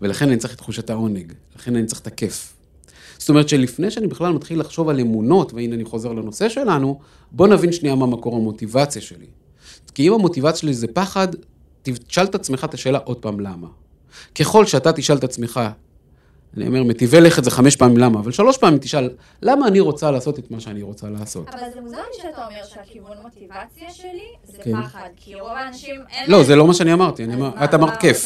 ולכן 0.01 0.27
אני 0.27 0.37
צריך 0.37 0.53
את 0.53 0.57
תחושת 0.57 0.89
העונג, 0.89 1.33
לכן 1.55 1.75
אני 1.75 1.85
צריך 1.85 2.01
את 2.01 2.07
הכיף. 2.07 2.53
זאת 3.17 3.29
אומרת 3.29 3.49
שלפני 3.49 3.91
שאני 3.91 4.07
בכלל 4.07 4.33
מתחיל 4.33 4.59
לחשוב 4.59 4.89
על 4.89 4.99
אמונות, 4.99 5.53
והנה 5.53 5.75
אני 5.75 5.85
חוזר 5.85 6.13
לנושא 6.13 6.49
שלנו, 6.49 6.99
בוא 7.31 7.47
נבין 7.47 7.71
שנייה 7.71 7.95
מה 7.95 8.05
מקור 8.05 8.35
המוטיבציה 8.35 9.01
שלי. 9.01 9.25
כי 9.93 10.07
אם 10.07 10.13
המוטיבציה 10.13 10.59
שלי 10.59 10.73
זה 10.73 10.87
פחד, 10.87 11.27
תשאל 11.81 12.25
את 12.25 12.35
עצמך 12.35 12.63
את 12.63 12.73
השאלה 12.73 12.97
עוד 12.97 13.17
פעם 13.17 13.39
למה. 13.39 13.67
ככל 14.35 14.65
שאתה 14.65 14.93
תשאל 14.93 15.17
את 15.17 15.23
עצמך, 15.23 15.59
אני 16.57 16.67
אומר, 16.67 16.83
מטיבי 16.83 17.21
לכת 17.21 17.43
זה 17.43 17.51
חמש 17.51 17.75
פעמים 17.75 17.97
למה, 17.97 18.19
אבל 18.19 18.31
שלוש 18.31 18.57
פעמים 18.57 18.79
תשאל, 18.79 19.09
למה 19.41 19.67
אני 19.67 19.79
רוצה 19.79 20.11
לעשות 20.11 20.39
את 20.39 20.51
מה 20.51 20.59
שאני 20.59 20.81
רוצה 20.81 21.09
לעשות? 21.09 21.49
אבל 21.49 21.59
זה 21.73 21.81
מוזר 21.81 21.97
שאתה 22.13 22.45
אומר 22.47 22.63
שהכיוון 22.73 23.17
מוטיבציה 23.21 23.91
שלי 23.91 24.27
זה 24.43 24.57
כן. 24.63 24.81
פחד, 24.81 25.09
כי 25.15 25.35
רוב 25.35 25.49
האנשים 25.49 25.95
אין 26.09 26.31
לא, 26.31 26.43
זה 26.43 26.55
לא 26.55 26.67
מה 26.67 26.73
שאני 26.73 26.93
אמרתי, 26.93 27.23
אני 27.23 27.33
אמר, 27.35 27.51
את 27.63 27.73
אמרת 27.73 27.97
כיף. 27.97 28.25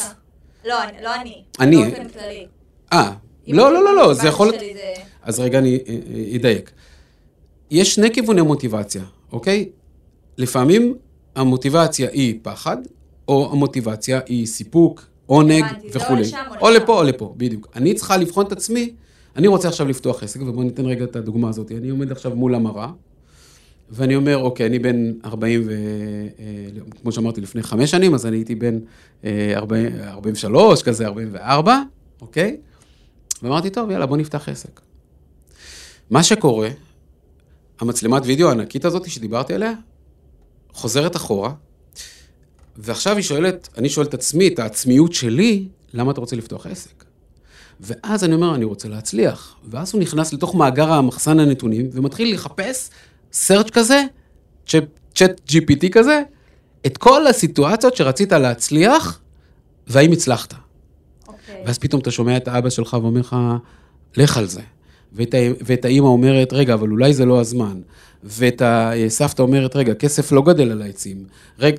לא, 0.66 0.76
לא 1.04 1.16
אני. 1.16 1.44
אני- 1.60 1.84
באופן 1.86 2.10
כללי. 2.10 2.48
אה, 2.94 3.12
לא, 3.48 3.74
לא, 3.74 3.84
לא, 3.84 3.96
לא, 3.96 4.14
זה 4.14 4.28
יכול 4.28 4.52
אז 5.24 5.40
רגע, 5.40 5.60
אני 5.60 5.80
אה, 5.88 5.96
אה, 6.16 6.36
אדייק. 6.36 6.72
יש 7.72 7.96
שני 7.96 8.14
כיווני 8.14 8.42
מוטיבציה, 8.42 9.04
אוקיי? 9.32 9.70
לפעמים 10.38 10.96
המוטיבציה 11.36 12.10
היא 12.10 12.40
פחד, 12.42 12.78
או 13.28 13.50
המוטיבציה 13.52 14.20
היא 14.26 14.46
סיפוק, 14.46 15.06
עונג 15.26 15.66
וכולי. 15.94 16.24
או. 16.62 16.70
לפה 16.70 17.00
או 17.00 17.04
לפה, 17.04 17.34
בדיוק. 17.38 17.68
אני 17.76 17.94
צריכה 17.94 18.18
לבחון 18.18 18.46
את 18.46 18.52
עצמי, 18.52 18.94
אני 19.36 19.48
רוצה 19.48 19.68
עכשיו 19.68 19.88
לפתוח 19.88 20.24
עסק, 20.24 20.42
ובואו 20.42 20.64
ניתן 20.64 20.86
רגע 20.86 21.04
את 21.04 21.16
הדוגמה 21.16 21.50
הזאת. 21.50 21.72
אני 21.72 21.90
עומד 21.90 22.12
עכשיו 22.12 22.36
מול 22.36 22.56
המראה, 22.56 22.90
ואני 23.90 24.16
אומר, 24.16 24.38
אוקיי, 24.38 24.68
אני 24.68 24.80
בן 24.80 25.12
40 25.26 25.62
ו... 25.66 25.72
אה, 26.40 26.82
כמו 27.02 27.12
שאמרתי, 27.12 27.42
לפני 27.42 27.64
חמש 27.64 27.92
שנים, 27.92 28.14
אז 28.14 28.26
אני 28.26 28.38
הייתי 28.38 28.56
בן 28.56 28.80
אה, 29.24 29.54
40, 29.56 29.92
43, 30.02 30.84
כזה 30.84 31.06
44, 31.06 31.82
אוקיי? 32.22 32.58
ואמרתי, 33.44 33.70
טוב, 33.70 33.92
יאללה, 33.92 34.06
בוא 34.06 34.18
נפתח 34.18 34.50
עסק. 34.50 34.82
מה 36.10 36.24
שקורה, 36.24 36.70
המצלמת 37.80 38.22
וידאו 38.26 38.50
הענקית 38.50 38.86
הזאת 38.86 39.10
שדיברתי 39.10 39.54
עליה, 39.54 39.74
חוזרת 40.74 41.16
אחורה, 41.16 41.54
ועכשיו 42.78 43.16
היא 43.16 43.24
שואלת, 43.24 43.70
אני 43.78 43.90
שואל 43.90 44.06
את 44.06 44.14
עצמי, 44.14 44.48
את 44.48 44.60
העצמיות 44.60 45.14
שלי, 45.14 45.68
למה 45.94 46.12
אתה 46.12 46.22
רוצה 46.22 46.36
לפתוח 46.36 46.68
עסק? 46.68 47.04
ואז 47.80 48.24
אני 48.24 48.36
אומר, 48.36 48.56
אני 48.56 48.66
רוצה 48.66 48.88
להצליח. 48.88 49.56
ואז 49.70 49.94
הוא 49.94 50.02
נכנס 50.02 50.34
לתוך 50.34 50.56
מאגר 50.56 50.92
המחסן 50.92 51.40
הנתונים, 51.40 51.90
ומתחיל 51.94 52.34
לחפש 52.34 52.90
search 53.34 53.72
כזה, 53.72 54.04
צ'אט 55.16 55.42
GPT 55.50 55.90
כזה, 55.92 56.22
את 56.86 56.98
כל 56.98 57.28
הסיטואציות 57.28 57.96
שרצית 57.96 58.32
להצליח, 58.32 59.20
והאם 59.88 60.12
הצלחת. 60.12 60.54
אוקיי. 61.28 61.64
ואז 61.66 61.78
פתאום 61.78 62.02
אתה 62.02 62.12
שומע 62.12 62.38
את 62.38 62.48
האבא 62.48 62.70
שלך 62.70 62.98
ואומר 63.02 63.20
לך, 63.20 63.36
לך 64.18 64.38
על 64.38 64.46
זה. 64.46 64.62
ואת, 65.14 65.36
ואת 65.66 65.86
האימא 65.86 66.08
אומרת, 66.08 66.54
רגע, 66.54 66.74
אבל 66.74 66.90
אולי 66.90 67.14
זה 67.14 67.26
לא 67.26 67.40
הזמן. 67.40 67.82
ואת 68.24 68.62
הסבתא 68.66 69.42
אומרת, 69.42 69.76
רגע, 69.76 69.94
כסף 69.94 70.32
לא 70.32 70.42
גדל 70.42 70.72
על 70.72 70.82
העצים. 70.82 71.26
רגע, 71.60 71.78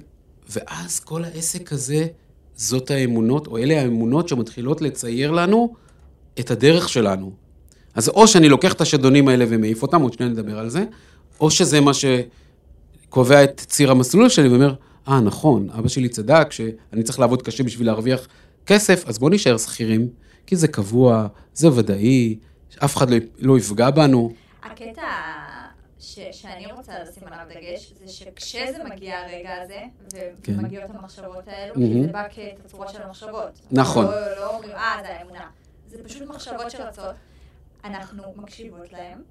ואז 0.49 1.01
כל 1.01 1.25
העסק 1.25 1.73
הזה, 1.73 2.07
זאת 2.57 2.91
האמונות, 2.91 3.47
או 3.47 3.59
אלה 3.59 3.81
האמונות 3.81 4.29
שמתחילות 4.29 4.81
לצייר 4.81 5.31
לנו 5.31 5.75
את 6.41 6.51
הדרך 6.51 6.89
שלנו. 6.89 7.33
אז 7.95 8.09
או 8.09 8.29
שאני 8.29 8.49
לוקח 8.49 8.73
את 8.73 8.81
השדונים 8.81 9.29
האלה 9.29 9.45
ומעיף 9.49 9.83
אותם, 9.83 10.03
עוד 10.03 10.13
שנייה 10.13 10.33
נדבר 10.33 10.59
על 10.59 10.69
זה, 10.69 10.85
או 11.41 11.51
שזה 11.51 11.81
מה 11.81 11.93
שקובע 11.95 13.45
את 13.45 13.61
ציר 13.67 13.91
המסלול 13.91 14.29
שלי 14.29 14.49
ואומר, 14.49 14.75
אה, 15.09 15.21
נכון, 15.21 15.69
אבא 15.79 15.89
שלי 15.89 16.09
צדק 16.09 16.53
שאני 16.53 17.03
צריך 17.03 17.21
לעבוד 17.21 17.43
קשה 17.43 17.63
בשביל 17.63 17.87
להרוויח 17.87 18.29
כסף, 18.67 19.05
אז 19.07 19.19
בוא 19.19 19.31
נישאר 19.31 19.59
שכירים, 19.59 20.09
כי 20.47 20.57
זה 20.57 20.69
קבוע, 20.69 21.27
זה 21.55 21.73
ודאי, 21.73 22.37
אף 22.85 22.97
אחד 22.97 23.11
לא, 23.11 23.17
לא 23.39 23.59
יפגע 23.59 23.91
בנו. 23.91 24.33
הקטע 24.63 25.03
ש, 26.17 26.41
שאני 26.41 26.73
רוצה 26.73 26.99
לשים 27.03 27.29
עליו 27.29 27.47
דגש, 27.49 27.93
זה 27.93 28.09
שכשזה 28.09 28.85
מגיע 28.85 29.19
הרגע 29.19 29.63
הזה, 29.63 29.83
כן. 30.43 30.61
ומגיעות 30.61 30.91
המחשבות 30.91 31.49
האלו. 31.49 31.75
כי 31.75 32.03
זה 32.03 32.13
בא 32.13 32.29
כתצורה 32.29 32.89
של 32.89 33.03
המחשבות. 33.03 33.61
נכון. 33.71 34.05
לא, 34.05 34.37
לא 34.37 34.55
אומרים, 34.55 34.73
אה, 34.73 34.99
זה 35.03 35.09
האמונה. 35.09 35.51
זה 35.87 36.05
פשוט 36.05 36.29
מחשבות 36.29 36.71
שרצות, 36.71 37.15
אנחנו 37.85 38.23
מקשיבות 38.37 38.93
להן, 38.93 39.23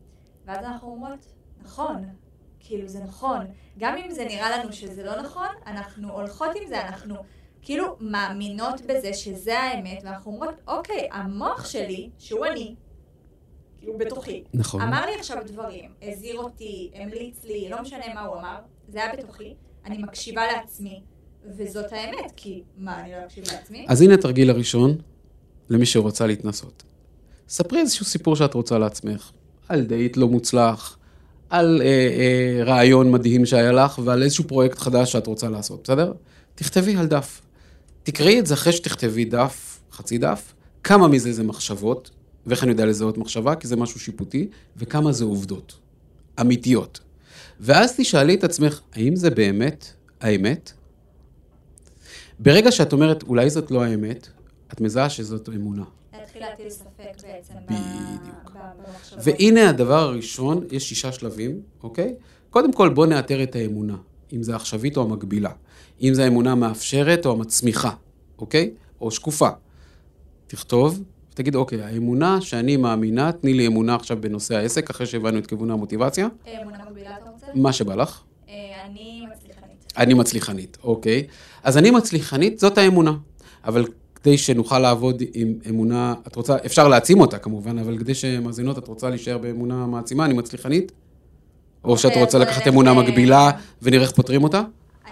ואז 0.46 0.66
אנחנו 0.66 0.88
אומרות, 0.88 1.26
נכון, 1.64 2.10
כאילו 2.60 2.88
זה 2.88 3.00
נכון. 3.00 3.48
גם 3.78 3.98
אם 3.98 4.12
זה 4.12 4.26
נראה 4.26 4.58
לנו 4.58 4.74
שזה 4.74 5.04
לא 5.04 5.22
נכון, 5.22 5.48
אנחנו 5.66 6.12
הולכות 6.12 6.50
עם 6.62 6.68
זה, 6.68 6.82
אנחנו 6.82 7.16
כאילו 7.62 7.96
מאמינות 8.00 8.82
בזה 8.82 9.14
שזה 9.14 9.60
האמת, 9.60 10.04
ואנחנו 10.04 10.32
אומרות, 10.32 10.56
אוקיי, 10.68 11.08
המוח 11.12 11.66
שלי, 11.66 12.10
שהוא 12.20 12.46
אני, 12.46 12.76
כאילו 13.86 13.98
בתוכי, 13.98 14.44
נכון. 14.54 14.82
אמר 14.82 15.06
לי 15.06 15.16
עכשיו 15.20 15.38
דברים, 15.46 15.90
הזהיר 16.02 16.38
אותי, 16.38 16.92
המליץ 16.96 17.44
לי, 17.44 17.70
לא 17.70 17.82
משנה 17.82 18.14
מה 18.16 18.22
הוא 18.22 18.40
אמר, 18.40 18.56
זה 18.88 19.04
היה 19.04 19.14
בתוכי, 19.18 19.54
אני 19.86 19.98
מקשיבה 19.98 20.42
לעצמי, 20.48 21.02
וזאת 21.58 21.94
האמת, 21.94 22.32
כי 22.36 22.64
מה, 22.78 23.02
אני 23.02 23.12
לא 23.12 23.18
אקשיב 23.26 23.44
לעצמי? 23.52 23.86
אז 23.90 24.02
הנה 24.02 24.14
התרגיל 24.14 24.50
הראשון, 24.50 24.98
למי 25.70 25.86
שרוצה 25.86 26.28
להתנסות. 26.28 26.84
ספרי 27.50 27.80
איזשהו 27.80 28.06
סיפור 28.06 28.36
שאת 28.36 28.54
רוצה 28.54 28.78
לעצמך, 28.78 29.32
על 29.70 29.82
דייט 29.82 30.18
לא 30.18 30.28
מוצלח, 30.28 30.98
על 31.50 31.82
אה, 31.82 31.88
אה, 31.88 32.64
רעיון 32.64 33.12
מדהים 33.12 33.46
שהיה 33.46 33.72
לך, 33.72 34.00
ועל 34.04 34.24
איזשהו 34.24 34.44
פרויקט 34.44 34.78
חדש 34.78 35.12
שאת 35.12 35.28
רוצה 35.28 35.50
לעשות, 35.50 35.84
בסדר? 35.84 36.14
תכתבי 36.56 36.96
על 36.96 37.08
דף. 37.08 37.42
תקראי 38.04 38.40
את 38.40 38.46
זה 38.46 38.54
אחרי 38.54 38.74
שתכתבי 38.74 39.26
דף, 39.26 39.80
חצי 39.92 40.18
דף, 40.18 40.54
כמה 40.84 41.08
מזה 41.08 41.34
זה 41.34 41.44
מחשבות, 41.44 42.10
ואיך 42.46 42.64
אני 42.64 42.72
יודע 42.72 42.86
לזהות 42.86 43.18
מחשבה, 43.18 43.56
כי 43.56 43.68
זה 43.68 43.76
משהו 43.76 44.00
שיפוטי, 44.00 44.48
וכמה 44.78 45.12
זה 45.12 45.26
עובדות, 45.26 45.78
אמיתיות. 46.42 47.00
ואז 47.60 47.94
תשאלי 47.98 48.36
את 48.36 48.44
עצמך, 48.44 48.82
האם 48.94 49.16
זה 49.16 49.30
באמת 49.30 49.86
האמת? 50.22 50.72
ברגע 52.40 52.72
שאת 52.72 52.94
אומרת, 52.94 53.24
אולי 53.24 53.50
זאת 53.50 53.72
לא 53.72 53.84
האמת, 53.84 54.28
את 54.74 54.82
מזהה 54.82 55.10
שזאת 55.10 55.50
אמונה. 55.50 55.84
ב- 57.70 57.74
בדיוק. 58.22 58.52
והנה 59.24 59.70
הדבר 59.70 60.00
הראשון, 60.00 60.64
יש 60.72 60.90
שישה 60.90 61.12
שלבים, 61.12 61.62
אוקיי? 61.84 62.16
קודם 62.50 62.74
כל, 62.74 62.90
בוא 62.90 63.06
נאתר 63.06 63.44
את 63.44 63.56
האמונה, 63.56 63.98
אם 64.34 64.44
זה 64.44 64.54
העכשווית 64.54 64.98
או 64.98 65.02
המקבילה. 65.02 65.52
אם 66.02 66.14
זה 66.14 66.24
האמונה 66.24 66.52
המאפשרת 66.52 67.26
או 67.26 67.32
המצמיחה, 67.32 67.92
אוקיי? 68.38 68.74
או 69.02 69.12
שקופה. 69.12 69.50
תכתוב, 70.48 71.04
ותגיד, 71.36 71.56
אוקיי, 71.56 71.82
האמונה 71.82 72.42
שאני 72.42 72.78
מאמינה, 72.78 73.32
תני 73.32 73.54
לי 73.54 73.68
אמונה 73.68 73.96
עכשיו 73.96 74.18
בנושא 74.22 74.56
העסק, 74.56 74.90
אחרי 74.90 75.08
שהבנו 75.08 75.38
את 75.38 75.48
כיוון 75.48 75.72
המוטיבציה, 75.72 76.28
אה, 76.48 76.62
אמונה 76.62 76.78
מקבילה 76.90 77.10
אתה 77.22 77.30
רוצה? 77.30 77.46
מה 77.56 77.74
שבא 77.74 77.96
לך. 77.96 78.22
אה, 78.50 78.54
אני 78.86 79.26
מצליחנית. 79.34 79.94
אני 79.98 80.14
מצליחנית, 80.14 80.78
אוקיי. 80.84 81.28
אז 81.64 81.78
אני 81.78 81.92
מצליחנית, 81.92 82.60
זאת 82.60 82.78
האמונה. 82.78 83.14
אבל 83.66 83.86
כדי 84.16 84.38
שנוכל 84.38 84.80
לעבוד 84.80 85.24
עם 85.34 85.54
אמונה, 85.70 86.14
את 86.28 86.36
רוצה, 86.36 86.56
אפשר 86.66 86.88
להעצים 86.88 87.22
אותה 87.22 87.38
כמובן, 87.38 87.78
אבל 87.78 87.98
כדי 87.98 88.16
שמאזינות, 88.16 88.78
את 88.78 88.88
רוצה 88.88 89.10
להישאר 89.10 89.38
באמונה 89.38 89.86
מעצימה, 89.86 90.26
אני 90.26 90.34
מצליחנית? 90.34 90.92
או 91.84 91.98
שאת 91.98 92.06
אוקיי, 92.06 92.24
רוצה 92.24 92.38
אז 92.38 92.44
לקחת 92.44 92.68
אמונה 92.68 92.94
מקבילה 92.94 93.52
ונראה 93.82 94.04
איך 94.04 94.12
פותרים 94.12 94.44
אותה? 94.44 94.62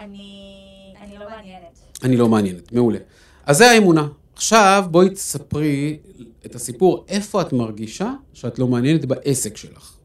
אני 0.01 1.17
לא 1.19 1.25
מעניינת. 1.29 1.79
אני 2.03 2.17
לא 2.17 2.29
מעניינת, 2.29 2.71
מעולה. 2.73 2.99
אז 3.45 3.57
זה 3.57 3.71
האמונה. 3.71 4.07
עכשיו 4.43 4.85
בואי 4.91 5.09
תספרי 5.09 5.99
את 6.45 6.55
הסיפור, 6.55 7.05
איפה 7.07 7.41
את 7.41 7.53
מרגישה 7.53 8.13
שאת 8.33 8.59
לא 8.59 8.67
מעניינת 8.67 9.05
בעסק 9.05 9.57
שלך. 9.57 9.97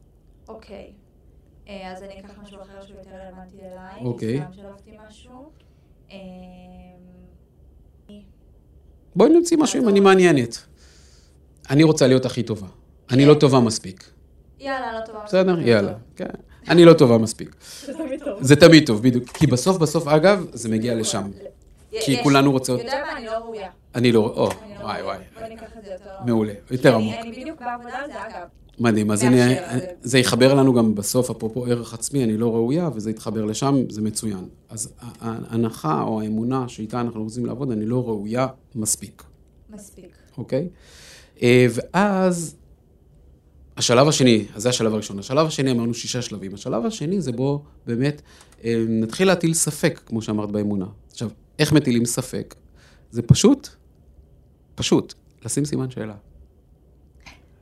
אוקיי. 0.47 0.91
אה, 1.67 1.91
אז 1.91 2.03
אני 2.03 2.19
אקח 2.19 2.29
משהו 2.43 2.57
אחר 2.61 2.85
שהוא 2.87 2.97
יותר 2.97 3.09
רלוונטי 3.09 3.57
אליי. 3.57 4.05
אוקיי. 4.05 4.37
סתם 4.37 4.53
שלפתי 4.53 4.91
משהו. 5.09 5.49
אה, 6.11 6.17
בואי 9.15 9.29
נמציא 9.29 9.57
משהו 9.57 9.83
אם 9.83 9.89
אני 9.89 9.99
מעניינת. 9.99 10.57
אני 11.69 11.83
רוצה 11.83 12.07
להיות 12.07 12.25
הכי 12.25 12.43
טובה. 12.43 12.67
אני 13.11 13.25
לא 13.25 13.33
טובה 13.33 13.59
מספיק. 13.59 14.09
יאללה, 14.59 14.99
לא 14.99 15.05
טובה. 15.05 15.19
בסדר? 15.25 15.53
מספיק, 15.53 15.67
יאללה. 15.67 15.93
כן. 16.15 16.25
אני 16.69 16.85
לא 16.85 16.93
טובה 16.93 17.17
מספיק. 17.17 17.55
זה 17.85 17.93
תמיד 17.93 18.23
טוב. 18.23 18.43
זה 18.43 18.55
תמיד 18.55 18.87
טוב, 18.87 19.03
בדיוק. 19.03 19.29
כי 19.29 19.47
בסוף 19.47 19.77
בסוף, 19.77 20.07
אגב, 20.07 20.45
זה 20.53 20.69
מגיע 20.69 20.95
לשם. 20.95 21.31
כי. 22.05 22.23
כולנו 22.23 22.51
רוצות- 22.51 22.79
אתה 22.79 22.87
יודע 22.87 23.03
מה? 23.05 23.17
אני 23.17 23.25
לא 23.25 23.31
ראויה. 23.31 23.69
אני 23.95 24.11
לא... 24.11 24.19
או, 24.19 24.25
לא 24.25 24.83
וואי 24.83 25.01
ראויה. 25.01 25.03
וואי. 25.05 25.17
בוא 25.39 25.47
ניקח 25.47 25.77
את 25.79 25.85
זה 25.85 25.91
יותר... 25.91 26.09
מעולה, 26.25 26.53
יותר 26.71 26.95
עמוק. 26.95 27.13
אני 27.21 27.31
בדיוק 27.31 27.59
בעבודה 27.59 27.97
על 27.97 28.07
זה, 28.11 28.25
אגב. 28.27 28.47
מדהים, 28.79 29.11
אז 29.11 29.23
אני, 29.23 29.55
זה 30.01 30.19
יחבר 30.19 30.53
לנו 30.53 30.73
גם 30.73 30.95
בסוף, 30.95 31.29
אפרופו 31.29 31.65
ערך 31.65 31.93
עצמי, 31.93 32.23
אני 32.23 32.37
לא 32.37 32.53
ראויה, 32.53 32.89
וזה 32.95 33.09
יתחבר 33.09 33.45
לשם, 33.45 33.75
זה 33.89 34.01
מצוין. 34.01 34.45
אז 34.69 34.93
ההנחה 35.21 36.01
או 36.01 36.21
האמונה 36.21 36.67
שאיתה 36.67 37.01
אנחנו 37.01 37.23
רוצים 37.23 37.45
לעבוד, 37.45 37.71
אני 37.71 37.85
לא 37.85 38.03
ראויה 38.07 38.47
מספיק, 38.75 39.23
מספיק. 39.69 40.17
אוקיי? 40.37 40.67
אה, 41.41 41.67
ואז, 41.69 42.55
השלב 43.77 44.07
השני, 44.07 44.45
אז 44.55 44.61
זה 44.63 44.69
השלב 44.69 44.93
הראשון. 44.93 45.19
השלב 45.19 45.47
השני, 45.47 45.71
אמרנו 45.71 45.93
שישה 45.93 46.21
שלבים. 46.21 46.53
השלב 46.53 46.85
השני 46.85 47.21
זה 47.21 47.31
בו 47.31 47.63
באמת 47.87 48.21
אה, 48.63 48.83
נתחיל 48.89 49.27
להטיל 49.27 49.53
ספק, 49.53 50.01
כמו 50.05 50.21
שאמרת 50.21 50.51
באמונה. 50.51 50.85
עכשיו, 51.11 51.29
איך 51.59 51.73
מטילים 51.73 52.05
ספק? 52.05 52.55
זה 53.11 53.21
פשוט, 53.21 53.69
פשוט, 54.75 55.13
לשים 55.45 55.65
סימן 55.65 55.91
שאלה. 55.91 56.15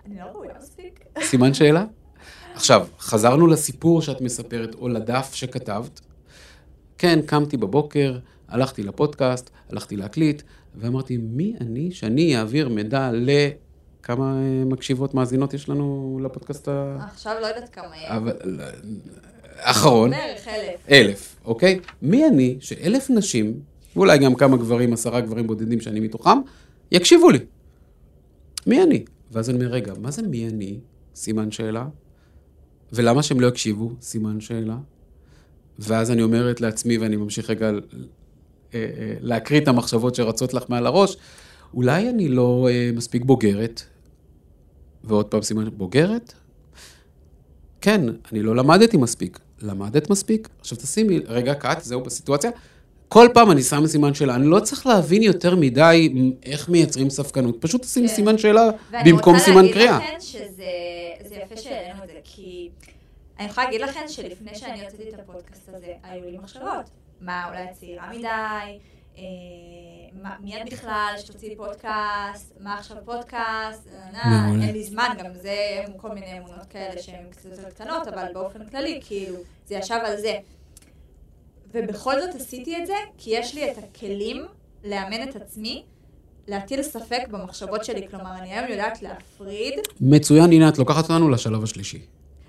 אני 0.06 0.20
לא 0.20 0.24
ראויה 0.24 0.54
מספיק. 0.60 1.00
סימן 1.22 1.54
שאלה? 1.54 1.86
עכשיו, 2.54 2.88
חזרנו 3.00 3.48
לסיפור 3.48 4.02
שאת 4.02 4.22
מספרת, 4.22 4.76
או 4.76 4.88
לדף 4.88 5.30
שכתבת. 5.34 6.02
כן, 6.98 7.20
קמתי 7.26 7.58
בבוקר, 7.58 8.20
הלכתי 8.48 8.84
לפודקאסט, 8.84 9.50
הלכתי 9.70 9.96
להקליט, 9.96 10.42
ואמרתי, 10.76 11.18
מי 11.18 11.56
אני 11.62 11.92
שאני 11.92 12.38
אעביר 12.38 12.70
מידע 12.70 13.12
לכמה 13.14 14.26
אה, 14.26 14.66
מקשיבות 14.66 15.14
מאזינות 15.14 15.54
יש 15.54 15.70
לנו 15.70 16.20
לפודקאסט 16.24 16.68
ה... 16.68 16.98
עכשיו 17.00 17.34
לא 17.42 17.48
יודעת 17.48 17.70
כמה 17.70 17.98
יש. 17.98 18.04
אבל... 18.08 18.62
אחרון. 19.60 20.10
בערך 20.10 20.48
אלף. 20.48 20.90
אלף, 20.90 21.36
אוקיי? 21.46 21.80
מי 22.02 22.28
אני 22.28 22.58
שאלף 22.60 23.10
נשים, 23.10 23.60
ואולי 23.98 24.18
גם 24.18 24.36
כמה 24.36 24.58
גברים, 24.58 24.94
עשרה 24.94 25.22
גברים 25.22 25.48
בודדים 25.48 25.82
שאני 25.82 26.00
מתוכם, 26.00 26.38
יקשיבו 26.92 27.30
לי. 27.30 27.40
מי 28.68 28.84
אני? 28.84 29.06
ואז 29.32 29.50
אני 29.50 29.58
אומר, 29.58 29.68
רגע, 29.68 29.94
מה 30.02 30.12
זה 30.12 30.22
מי 30.22 30.48
אני? 30.48 30.80
סימן 31.16 31.52
שאלה. 31.52 31.88
ולמה 32.94 33.24
שהם 33.24 33.40
לא 33.40 33.48
יקשיבו? 33.48 33.92
סימן 34.02 34.40
שאלה. 34.40 34.78
ואז 35.80 36.12
אני 36.12 36.24
אומרת 36.24 36.62
לעצמי, 36.62 36.98
ואני 36.98 37.16
ממשיך 37.16 37.50
רגע 37.50 37.70
אה, 37.70 37.80
אה, 38.74 39.14
להקריא 39.22 39.62
את 39.62 39.68
המחשבות 39.68 40.16
שרצות 40.16 40.54
לך 40.54 40.64
מעל 40.70 40.88
הראש, 40.88 41.18
אולי 41.74 42.10
אני 42.10 42.30
לא 42.30 42.68
אה, 42.72 42.90
מספיק 42.94 43.26
בוגרת, 43.26 43.82
ועוד 45.04 45.26
פעם 45.26 45.42
סימן, 45.42 45.70
בוגרת? 45.78 46.34
כן, 47.82 48.02
אני 48.32 48.44
לא 48.44 48.56
למדתי 48.56 48.98
מספיק. 48.98 49.40
למדת 49.62 50.10
מספיק? 50.10 50.50
עכשיו 50.60 50.78
תשימי, 50.78 51.20
רגע, 51.20 51.54
קאט, 51.54 51.84
זהו 51.84 52.02
בסיטואציה. 52.02 52.52
כל 53.10 53.28
פעם 53.34 53.52
אני 53.52 53.64
שם 53.64 53.88
סימן 53.88 54.14
שאלה, 54.14 54.36
אני 54.36 54.46
לא 54.48 54.60
צריך 54.60 54.88
להבין 54.88 55.22
יותר 55.24 55.56
מדי 55.56 56.14
איך 56.46 56.70
מייצרים 56.70 57.10
ספקנות, 57.10 57.62
פשוט 57.62 57.82
תשימי 57.82 58.08
כן. 58.08 58.14
סימן 58.16 58.38
שאלה 58.38 58.62
במקום 59.06 59.40
סימן 59.40 59.68
קריאה. 59.74 59.98
ואני 60.00 60.16
רוצה 60.16 60.16
להגיד 60.16 60.16
לכם 60.16 60.20
שזה 60.20 60.64
זה 61.30 61.36
יפה 61.36 61.58
שהעלינו 61.58 62.04
את 62.04 62.08
זה, 62.08 62.14
כי 62.24 62.70
אני 63.40 63.48
יכולה 63.48 63.66
להגיד 63.66 63.82
לכם 63.82 64.00
שלפני 64.08 64.56
שאני 64.56 64.84
הוצאתי 64.86 65.10
את 65.10 65.20
הפודקאסט 65.20 65.70
הזה, 65.70 65.94
היו 66.04 66.26
לי 66.32 66.38
מחשבות. 66.38 66.90
מה, 67.22 67.48
אולי 67.50 67.64
צעירה 67.80 68.10
מדי? 68.18 68.28
אה, 69.18 69.24
מה- 70.24 70.36
מי 70.44 70.62
את 70.62 70.74
בכלל 70.74 71.14
שתוציאי 71.18 71.56
פודקאסט? 71.56 72.54
מה 72.60 72.74
עכשיו 72.78 72.98
פודקאסט? 73.06 73.88
אה, 74.16 74.30
מעולה. 74.30 74.64
אין 74.66 74.74
לי 74.74 74.84
זמן, 74.84 75.10
גם 75.24 75.34
זה 75.42 75.56
כל 75.98 76.10
מיני 76.10 76.38
אמונות 76.40 76.66
כאלה 76.70 77.02
שהן 77.02 77.26
קצת 77.32 77.50
יותר 77.50 77.70
קטנות, 77.70 78.08
אבל 78.08 78.26
באופן 78.34 78.66
כללי, 78.66 79.00
כאילו, 79.06 79.36
זה 79.68 79.76
ישב 79.76 80.00
על 80.06 80.18
זה. 80.18 80.38
ובכל 81.78 82.22
זאת 82.22 82.36
עשיתי 82.36 82.78
את 82.78 82.88
זה, 82.88 82.94
כי 83.18 83.30
יש 83.30 83.56
לי 83.56 83.72
את 83.72 83.78
הכלים 83.78 84.46
לאמן 84.84 85.30
את 85.30 85.36
עצמי, 85.36 85.84
להטיל 86.48 86.84
ספק 86.84 87.22
במחשבות 87.32 87.86
שלי. 87.86 88.08
כלומר, 88.08 88.32
אני 88.40 88.54
היום 88.54 88.72
יודעת 88.72 89.02
להפריד. 89.02 89.74
מצוין, 90.02 90.52
הנה 90.52 90.70
את 90.70 90.78
לוקחת 90.78 91.04
אותנו 91.04 91.30
לשלב 91.30 91.64
השלישי. 91.64 92.02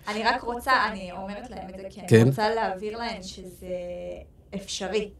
אני 0.08 0.22
רק 0.22 0.42
רוצה, 0.42 0.72
אני 0.92 1.12
אומרת 1.12 1.50
להם 1.50 1.68
את 1.70 1.76
זה, 1.76 1.88
כי 1.90 2.00
כן. 2.08 2.16
אני 2.20 2.28
רוצה 2.28 2.54
להעביר 2.54 2.98
להם 2.98 3.22
שזה 3.22 3.68
אפשרי. 4.54 5.10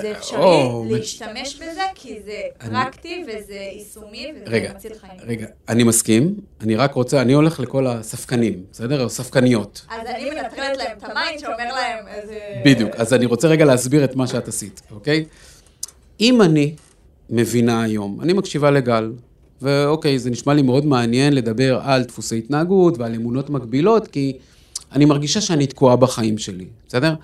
זה 0.00 0.06
אה, 0.06 0.12
אפשרי 0.18 0.38
או, 0.40 0.84
להשתמש 0.90 1.54
בזה, 1.56 1.80
כי 1.94 2.18
זה 2.24 2.32
אני- 2.60 2.70
פרקטי 2.84 3.24
וזה 3.28 3.54
יישומי 3.54 4.26
וזה 4.36 4.44
רגע, 4.50 4.72
מציל 4.76 4.92
חיים. 5.00 5.20
רגע, 5.26 5.46
אני 5.68 5.84
מסכים, 5.84 6.34
אני 6.60 6.76
רק 6.76 6.94
רוצה, 6.94 7.22
אני 7.22 7.32
הולך 7.32 7.60
לכל 7.60 7.86
הספקנים, 7.86 8.62
בסדר? 8.72 9.04
או 9.04 9.08
ספקניות. 9.10 9.86
אז 9.90 10.06
אני 10.06 10.30
מנטרלת 10.30 10.76
להם 10.78 10.98
את 10.98 11.04
ה 11.04 11.11
mind 11.11 11.38
שאומר 11.40 11.74
להם 11.74 12.06
איזה... 12.08 12.38
בדיוק, 12.64 12.90
אז 12.96 13.14
אני 13.14 13.26
רוצה 13.26 13.48
רגע 13.48 13.64
להסביר 13.64 14.04
את 14.04 14.16
מה 14.16 14.26
שאת 14.26 14.48
עשית, 14.48 14.82
אוקיי? 14.90 15.24
אם 16.20 16.42
אני 16.42 16.74
מבינה 17.30 17.82
היום, 17.82 18.20
אני 18.22 18.32
מקשיבה 18.32 18.70
לגל, 18.70 19.12
ואוקיי, 19.62 20.18
זה 20.18 20.30
נשמע 20.30 20.54
לי 20.54 20.62
מאוד 20.62 20.86
מעניין 20.86 21.32
לדבר 21.32 21.80
על 21.84 22.02
דפוסי 22.04 22.38
התנהגות 22.38 22.98
ועל 22.98 23.14
אמונות 23.14 23.50
מגבילות, 23.50 24.08
כי 24.08 24.38
אני 24.92 25.04
מרגישה 25.04 25.40
שאני 25.40 25.66
תקועה 25.66 25.96
בחיים 25.96 26.38
שלי, 26.38 26.66
בסדר? 26.88 27.14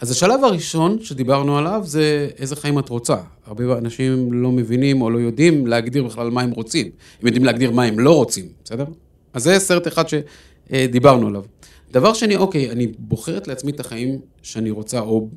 אז 0.00 0.10
השלב 0.10 0.44
הראשון 0.44 0.98
שדיברנו 1.02 1.58
עליו 1.58 1.80
זה 1.84 2.28
איזה 2.38 2.56
חיים 2.56 2.78
את 2.78 2.88
רוצה. 2.88 3.16
הרבה 3.46 3.78
אנשים 3.78 4.32
לא 4.32 4.52
מבינים 4.52 5.02
או 5.02 5.10
לא 5.10 5.18
יודעים 5.18 5.66
להגדיר 5.66 6.04
בכלל 6.04 6.30
מה 6.30 6.42
הם 6.42 6.50
רוצים. 6.50 6.86
הם 7.20 7.26
יודעים 7.26 7.44
להגדיר 7.44 7.70
מה 7.70 7.84
הם 7.84 7.98
לא 7.98 8.14
רוצים, 8.14 8.48
בסדר? 8.64 8.84
אז 9.32 9.42
זה 9.42 9.58
סרט 9.58 9.88
אחד 9.88 10.04
שדיברנו 10.08 11.26
עליו. 11.26 11.44
דבר 11.92 12.14
שני, 12.14 12.36
אוקיי, 12.36 12.70
אני 12.70 12.86
בוחרת 12.98 13.48
לעצמי 13.48 13.70
את 13.70 13.80
החיים 13.80 14.18
שאני 14.42 14.70
רוצה, 14.70 15.00
או 15.00 15.28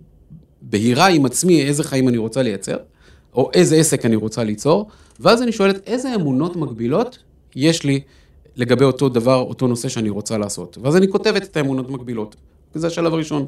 בהירה 0.61 1.07
עם 1.07 1.25
עצמי 1.25 1.63
איזה 1.63 1.83
חיים 1.83 2.09
אני 2.09 2.17
רוצה 2.17 2.41
לייצר, 2.41 2.77
או 3.33 3.49
איזה 3.53 3.75
עסק 3.75 4.05
אני 4.05 4.15
רוצה 4.15 4.43
ליצור, 4.43 4.87
ואז 5.19 5.41
אני 5.41 5.51
שואלת 5.51 5.87
איזה 5.87 6.15
אמונות 6.15 6.55
מגבילות 6.55 7.17
יש 7.55 7.83
לי 7.83 7.99
לגבי 8.55 8.85
אותו 8.85 9.09
דבר, 9.09 9.35
אותו 9.35 9.67
נושא 9.67 9.89
שאני 9.89 10.09
רוצה 10.09 10.37
לעשות. 10.37 10.77
ואז 10.81 10.95
אני 10.95 11.07
כותבת 11.07 11.43
את 11.43 11.57
האמונות 11.57 11.89
המקבילות. 11.89 12.35
וזה 12.75 12.87
השלב 12.87 13.13
הראשון. 13.13 13.45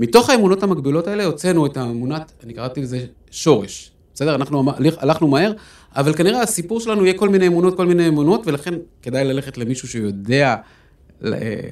מתוך 0.00 0.30
האמונות 0.30 0.62
המקבילות 0.62 1.06
האלה 1.06 1.24
הוצאנו 1.24 1.66
את 1.66 1.76
האמונת, 1.76 2.32
אני 2.44 2.54
קראתי 2.54 2.82
לזה 2.82 3.06
שורש. 3.30 3.90
בסדר? 4.14 4.34
אנחנו 4.34 4.60
אמ- 4.60 4.68
הלכ- 4.68 4.98
הלכנו 4.98 5.28
מהר, 5.28 5.52
אבל 5.96 6.14
כנראה 6.14 6.42
הסיפור 6.42 6.80
שלנו 6.80 7.04
יהיה 7.04 7.18
כל 7.18 7.28
מיני 7.28 7.46
אמונות, 7.46 7.76
כל 7.76 7.86
מיני 7.86 8.08
אמונות, 8.08 8.46
ולכן 8.46 8.74
כדאי 9.02 9.24
ללכת 9.24 9.58
למישהו 9.58 9.88
שיודע 9.88 10.56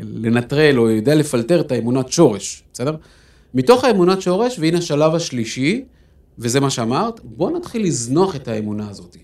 לנטרל 0.03 0.79
או 0.79 0.91
יודע 0.91 1.15
לפלטר 1.15 1.61
את 1.61 1.73
האמונת 1.73 2.13
שורש, 2.13 2.63
בסדר? 2.73 2.97
מתוך 3.55 3.85
האמונת 3.85 4.23
שורש, 4.23 4.59
והנה 4.59 4.79
השלב 4.79 5.15
השלישי, 5.15 5.85
וזה 6.39 6.61
מה 6.61 6.71
שאמרת, 6.71 7.21
בוא 7.25 7.51
נתחיל 7.51 7.85
לזנוח 7.85 8.37
את 8.37 8.49
האמונה 8.49 8.89
הזאת. 8.91 9.17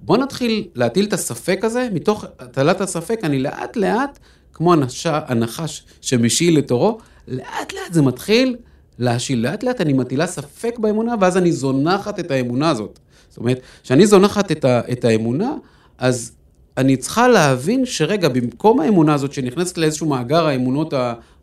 בוא 0.00 0.16
נתחיל 0.16 0.68
להטיל 0.74 1.04
את 1.04 1.12
הספק 1.12 1.60
הזה, 1.62 1.88
מתוך 1.92 2.24
הטלת 2.38 2.80
הספק, 2.80 3.20
אני 3.22 3.38
לאט 3.38 3.76
לאט, 3.76 4.18
כמו 4.52 4.74
הנחש 5.04 5.84
שמשיל 6.00 6.58
לתורו, 6.58 6.98
לאט 7.30 7.72
לאט 7.72 7.92
זה 7.92 8.02
מתחיל 8.02 8.56
להשיל. 8.98 9.38
לאט 9.38 9.62
לאט 9.62 9.80
אני 9.80 9.92
מטילה 9.92 10.26
ספק 10.26 10.78
באמונה, 10.78 11.14
ואז 11.20 11.36
אני 11.36 11.52
זונחת 11.52 12.20
את 12.20 12.30
האמונה 12.30 12.70
הזאת. 12.70 12.98
זאת 13.28 13.38
אומרת, 13.38 13.60
כשאני 13.82 14.06
זונחת 14.06 14.52
את, 14.52 14.64
ה, 14.64 14.80
את 14.92 15.04
האמונה, 15.04 15.54
אז 15.98 16.32
אני 16.76 16.96
צריכה 16.96 17.28
להבין 17.28 17.86
שרגע, 17.86 18.28
במקום 18.28 18.80
האמונה 18.80 19.14
הזאת 19.14 19.32
שנכנסת 19.32 19.78
לאיזשהו 19.78 20.06
מאגר 20.06 20.46
האמונות, 20.46 20.94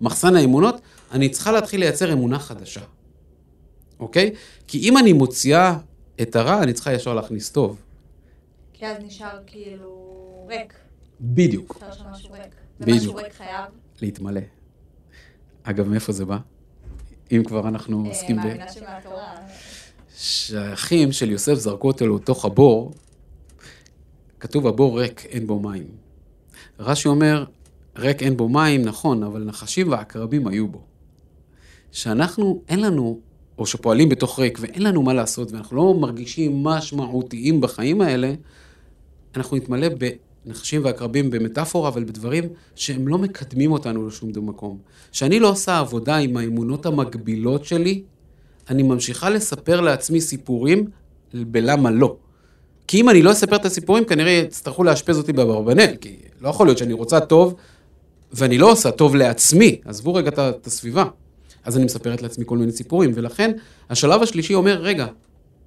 מחסן 0.01 0.35
האמונות, 0.35 0.81
אני 1.11 1.29
צריכה 1.29 1.51
להתחיל 1.51 1.79
לייצר 1.79 2.13
אמונה 2.13 2.39
חדשה. 2.39 2.81
אוקיי? 3.99 4.33
כי 4.67 4.89
אם 4.89 4.97
אני 4.97 5.13
מוציאה 5.13 5.77
את 6.21 6.35
הרע, 6.35 6.63
אני 6.63 6.73
צריכה 6.73 6.93
ישר 6.93 7.13
להכניס 7.13 7.49
טוב. 7.49 7.81
כי 8.73 8.85
אז 8.85 8.97
נשאר 9.03 9.39
כאילו 9.47 10.45
ריק. 10.49 10.73
בדיוק. 11.21 11.77
נשאר 11.77 11.91
שם 11.91 12.03
משהו 12.11 12.31
ריק. 12.31 12.55
ומשהו 12.79 13.15
ריק 13.15 13.33
חייב. 13.33 13.65
להתמלא. 14.01 14.41
אגב, 15.69 15.89
מאיפה 15.89 16.11
זה 16.11 16.25
בא? 16.25 16.37
אם 17.31 17.43
כבר 17.43 17.67
אנחנו 17.67 18.03
אה, 18.05 18.09
עוסקים 18.09 18.35
ב... 18.35 18.39
מאמינה 18.39 18.69
שמהתורה. 18.69 19.35
שהאחים 20.17 21.11
של 21.11 21.31
יוסף 21.31 21.53
זרקו 21.53 21.87
אותו 21.87 22.15
לתוך 22.15 22.45
הבור, 22.45 22.91
כתוב 24.39 24.67
הבור 24.67 25.01
ריק, 25.01 25.25
אין 25.25 25.47
בו 25.47 25.59
מים. 25.59 25.87
רש"י 26.79 27.07
אומר, 27.07 27.45
ריק 27.95 28.23
אין 28.23 28.37
בו 28.37 28.49
מים, 28.49 28.81
נכון, 28.81 29.23
אבל 29.23 29.43
נחשים 29.43 29.91
ועקרבים 29.91 30.47
היו 30.47 30.67
בו. 30.67 30.81
שאנחנו, 31.91 32.61
אין 32.69 32.81
לנו, 32.81 33.19
או 33.57 33.65
שפועלים 33.65 34.09
בתוך 34.09 34.39
ריק 34.39 34.57
ואין 34.61 34.83
לנו 34.83 35.01
מה 35.01 35.13
לעשות, 35.13 35.51
ואנחנו 35.51 35.77
לא 35.77 35.93
מרגישים 35.93 36.63
משמעותיים 36.63 37.61
בחיים 37.61 38.01
האלה, 38.01 38.33
אנחנו 39.35 39.57
נתמלא 39.57 39.89
בנחשים 40.47 40.85
ועקרבים 40.85 41.29
במטאפורה, 41.29 41.89
אבל 41.89 42.03
בדברים 42.03 42.43
שהם 42.75 43.07
לא 43.07 43.17
מקדמים 43.17 43.71
אותנו 43.71 44.07
לשום 44.07 44.31
מקום. 44.41 44.77
כשאני 45.11 45.39
לא 45.39 45.49
עושה 45.49 45.79
עבודה 45.79 46.15
עם 46.15 46.37
האמונות 46.37 46.85
המגבילות 46.85 47.65
שלי, 47.65 48.03
אני 48.69 48.83
ממשיכה 48.83 49.29
לספר 49.29 49.81
לעצמי 49.81 50.21
סיפורים 50.21 50.87
בלמה 51.33 51.91
לא. 51.91 52.15
כי 52.87 53.01
אם 53.01 53.09
אני 53.09 53.21
לא 53.21 53.31
אספר 53.31 53.55
את 53.55 53.65
הסיפורים, 53.65 54.05
כנראה 54.05 54.31
יצטרכו 54.31 54.83
לאשפז 54.83 55.17
אותי 55.17 55.33
באברבנל, 55.33 55.95
כי 56.01 56.15
לא 56.41 56.49
יכול 56.49 56.67
להיות 56.67 56.77
שאני 56.77 56.93
רוצה 56.93 57.19
טוב, 57.19 57.55
ואני 58.33 58.57
לא 58.57 58.71
עושה 58.71 58.91
טוב 58.91 59.15
לעצמי. 59.15 59.81
עזבו 59.85 60.13
רגע 60.13 60.29
את 60.29 60.67
הסביבה. 60.67 61.05
אז 61.63 61.77
אני 61.77 61.85
מספרת 61.85 62.21
לעצמי 62.21 62.45
כל 62.47 62.57
מיני 62.57 62.71
סיפורים, 62.71 63.11
ולכן 63.15 63.51
השלב 63.89 64.23
השלישי 64.23 64.53
אומר, 64.53 64.81
רגע, 64.81 65.07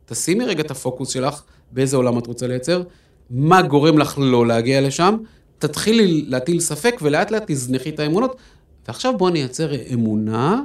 תשימי 0.07 0.45
רגע 0.45 0.63
את 0.63 0.71
הפוקוס 0.71 1.09
שלך, 1.09 1.43
באיזה 1.73 1.97
עולם 1.97 2.19
את 2.19 2.27
רוצה 2.27 2.47
לייצר, 2.47 2.83
מה 3.31 3.63
גורם 3.63 3.99
לך 3.99 4.19
לא 4.19 4.47
להגיע 4.47 4.81
לשם, 4.81 5.17
תתחילי 5.59 6.25
להטיל 6.27 6.61
ספק 6.61 6.97
ולאט 7.03 7.31
לאט 7.31 7.43
תזנחי 7.47 7.91
את 7.91 8.01
האמונות, 8.01 8.37
ועכשיו 8.89 9.19
בואו 9.19 9.31
נייצר 9.31 9.71
אמונה 9.93 10.63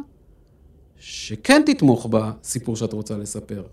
שכן 1.00 1.62
תתמוך 1.66 2.08
בסיפור 2.12 2.76
שאת 2.76 2.94
רוצה 2.94 3.18
לספר. 3.18 3.64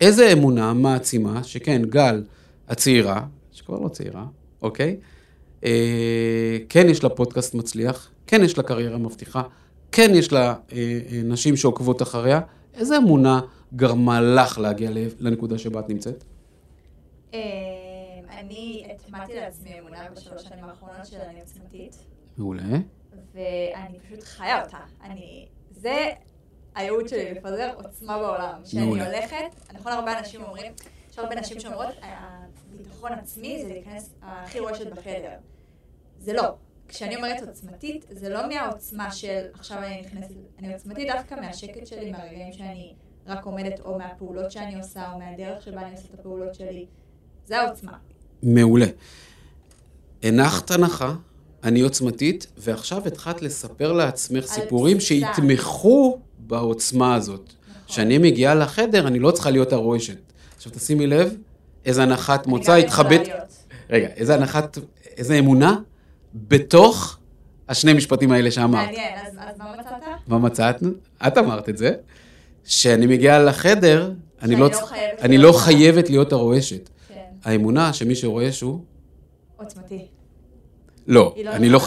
איזה 0.00 0.32
אמונה 0.32 0.72
מעצימה, 0.72 1.44
שכן, 1.44 1.82
גל 1.82 2.22
הצעירה, 2.68 3.26
שכבר 3.52 3.78
לא 3.78 3.88
צעירה, 3.88 4.26
אוקיי? 4.62 4.96
אה, 5.64 6.58
כן 6.68 6.88
יש 6.88 7.02
לה 7.02 7.08
פודקאסט 7.08 7.54
מצליח, 7.54 8.10
כן 8.26 8.44
יש 8.44 8.56
לה 8.56 8.62
קריירה 8.62 8.98
מבטיחה, 8.98 9.42
כן 9.92 10.10
יש 10.14 10.32
לה 10.32 10.54
אה, 10.72 10.98
אה, 11.12 11.20
נשים 11.24 11.56
שעוקבות 11.56 12.02
אחריה, 12.02 12.40
איזה 12.74 12.98
אמונה 12.98 13.40
גרמה 13.76 14.20
לך 14.20 14.58
להגיע 14.58 14.90
לנקודה 15.20 15.58
שבה 15.58 15.80
את 15.80 15.88
נמצאת? 15.88 16.24
אה, 17.34 17.85
אני 18.36 18.88
הטמעתי 18.94 19.34
לעצמי 19.34 19.78
אמונה 19.78 20.10
בשלוש 20.10 20.42
שנים 20.42 20.64
האחרונות 20.64 21.06
של 21.06 21.20
אני 21.20 21.40
עוצמתית, 21.40 21.96
מעולה. 22.36 22.62
ואני 23.32 23.98
פשוט 24.00 24.22
חיה 24.22 24.64
אותה. 24.64 24.78
אני... 25.02 25.48
זה 25.70 26.10
הייעוד 26.74 27.08
שלי, 27.08 27.34
לפזר 27.34 27.72
עוצמה 27.74 28.18
בעולם. 28.18 28.60
שאני. 28.64 28.82
הולכת, 28.82 29.72
נכון 29.74 29.92
הרבה 29.92 30.18
אנשים 30.18 30.42
אומרים, 30.42 30.72
יש 31.10 31.18
הרבה 31.18 31.34
נשים 31.34 31.60
שאומרות, 31.60 31.94
הביטחון 32.02 33.12
עצמי 33.12 33.62
זה 33.62 33.68
להיכנס 33.68 34.14
הכי 34.22 34.60
רועשת 34.60 34.92
בחדר. 34.92 35.32
זה 36.18 36.32
לא. 36.32 36.54
כשאני 36.88 37.16
אומרת 37.16 37.48
עוצמתית, 37.48 38.04
זה 38.10 38.28
לא 38.28 38.48
מהעוצמה 38.48 39.12
של 39.12 39.46
עכשיו 39.52 39.78
אני 39.78 40.00
נכנסת, 40.00 40.34
אני 40.58 40.72
עוצמתית 40.72 41.08
דווקא 41.12 41.34
מהשקט 41.34 41.86
שלי, 41.86 42.12
מהרגעים 42.12 42.52
שאני 42.52 42.94
רק 43.26 43.44
עומדת, 43.44 43.80
או 43.80 43.98
מהפעולות 43.98 44.50
שאני 44.50 44.78
עושה, 44.78 45.12
או 45.12 45.18
מהדרך 45.18 45.62
שבה 45.62 45.82
אני 45.82 45.92
עושה 45.92 46.08
את 46.14 46.18
הפעולות 46.18 46.54
שלי. 46.54 46.86
זה 47.44 47.60
העוצמה. 47.60 47.98
מעולה. 48.42 48.86
הנחת 50.22 50.70
הנחה, 50.70 51.14
אני 51.64 51.80
עוצמתית, 51.80 52.46
ועכשיו 52.58 53.06
התחלת 53.06 53.42
לספר 53.42 53.92
לעצמך 53.92 54.46
סיפורים 54.46 54.96
בסיסה. 54.96 55.26
שיתמכו 55.36 56.18
בעוצמה 56.38 57.14
הזאת. 57.14 57.52
כשאני 57.86 58.18
מגיעה 58.18 58.54
לחדר, 58.54 59.06
אני 59.06 59.18
לא 59.18 59.30
צריכה 59.30 59.50
להיות 59.50 59.72
הרועשת. 59.72 60.18
עכשיו 60.56 60.72
תשימי 60.72 61.06
לב, 61.06 61.36
איזה 61.84 62.02
הנחת 62.02 62.46
מוצא 62.46 62.74
התחבאת... 62.74 63.20
רגע, 63.90 64.08
איזה 64.16 64.34
הנחת, 64.34 64.78
איזה 65.16 65.38
אמונה 65.38 65.78
בתוך 66.34 67.18
השני 67.68 67.92
משפטים 67.92 68.32
האלה 68.32 68.50
שאמרת. 68.50 68.86
מעניין, 68.86 69.14
אז 69.26 69.32
אז 69.36 69.58
מה 69.58 69.72
מצאת? 69.78 69.92
מה 70.28 70.38
מצאת? 70.38 70.82
את 71.26 71.38
אמרת 71.38 71.68
את 71.68 71.76
זה, 71.76 71.92
שאני 72.64 73.06
מגיעה 73.06 73.38
לחדר, 73.38 74.12
אני 74.42 74.56
לא, 74.56 74.70
לא 74.70 74.86
חייבת 74.86 75.22
אני 75.22 75.38
להיות 75.38 75.54
לא 75.54 75.60
חייבת 75.60 76.10
להיות 76.10 76.32
הרועשת. 76.32 76.90
האמונה 77.46 77.92
שמי 77.92 78.14
שרועש 78.14 78.60
הוא... 78.60 78.80
עוצמתי. 79.56 80.06
לא, 81.06 81.34
לא 81.44 81.50
אני 81.50 81.68
לא... 81.68 81.80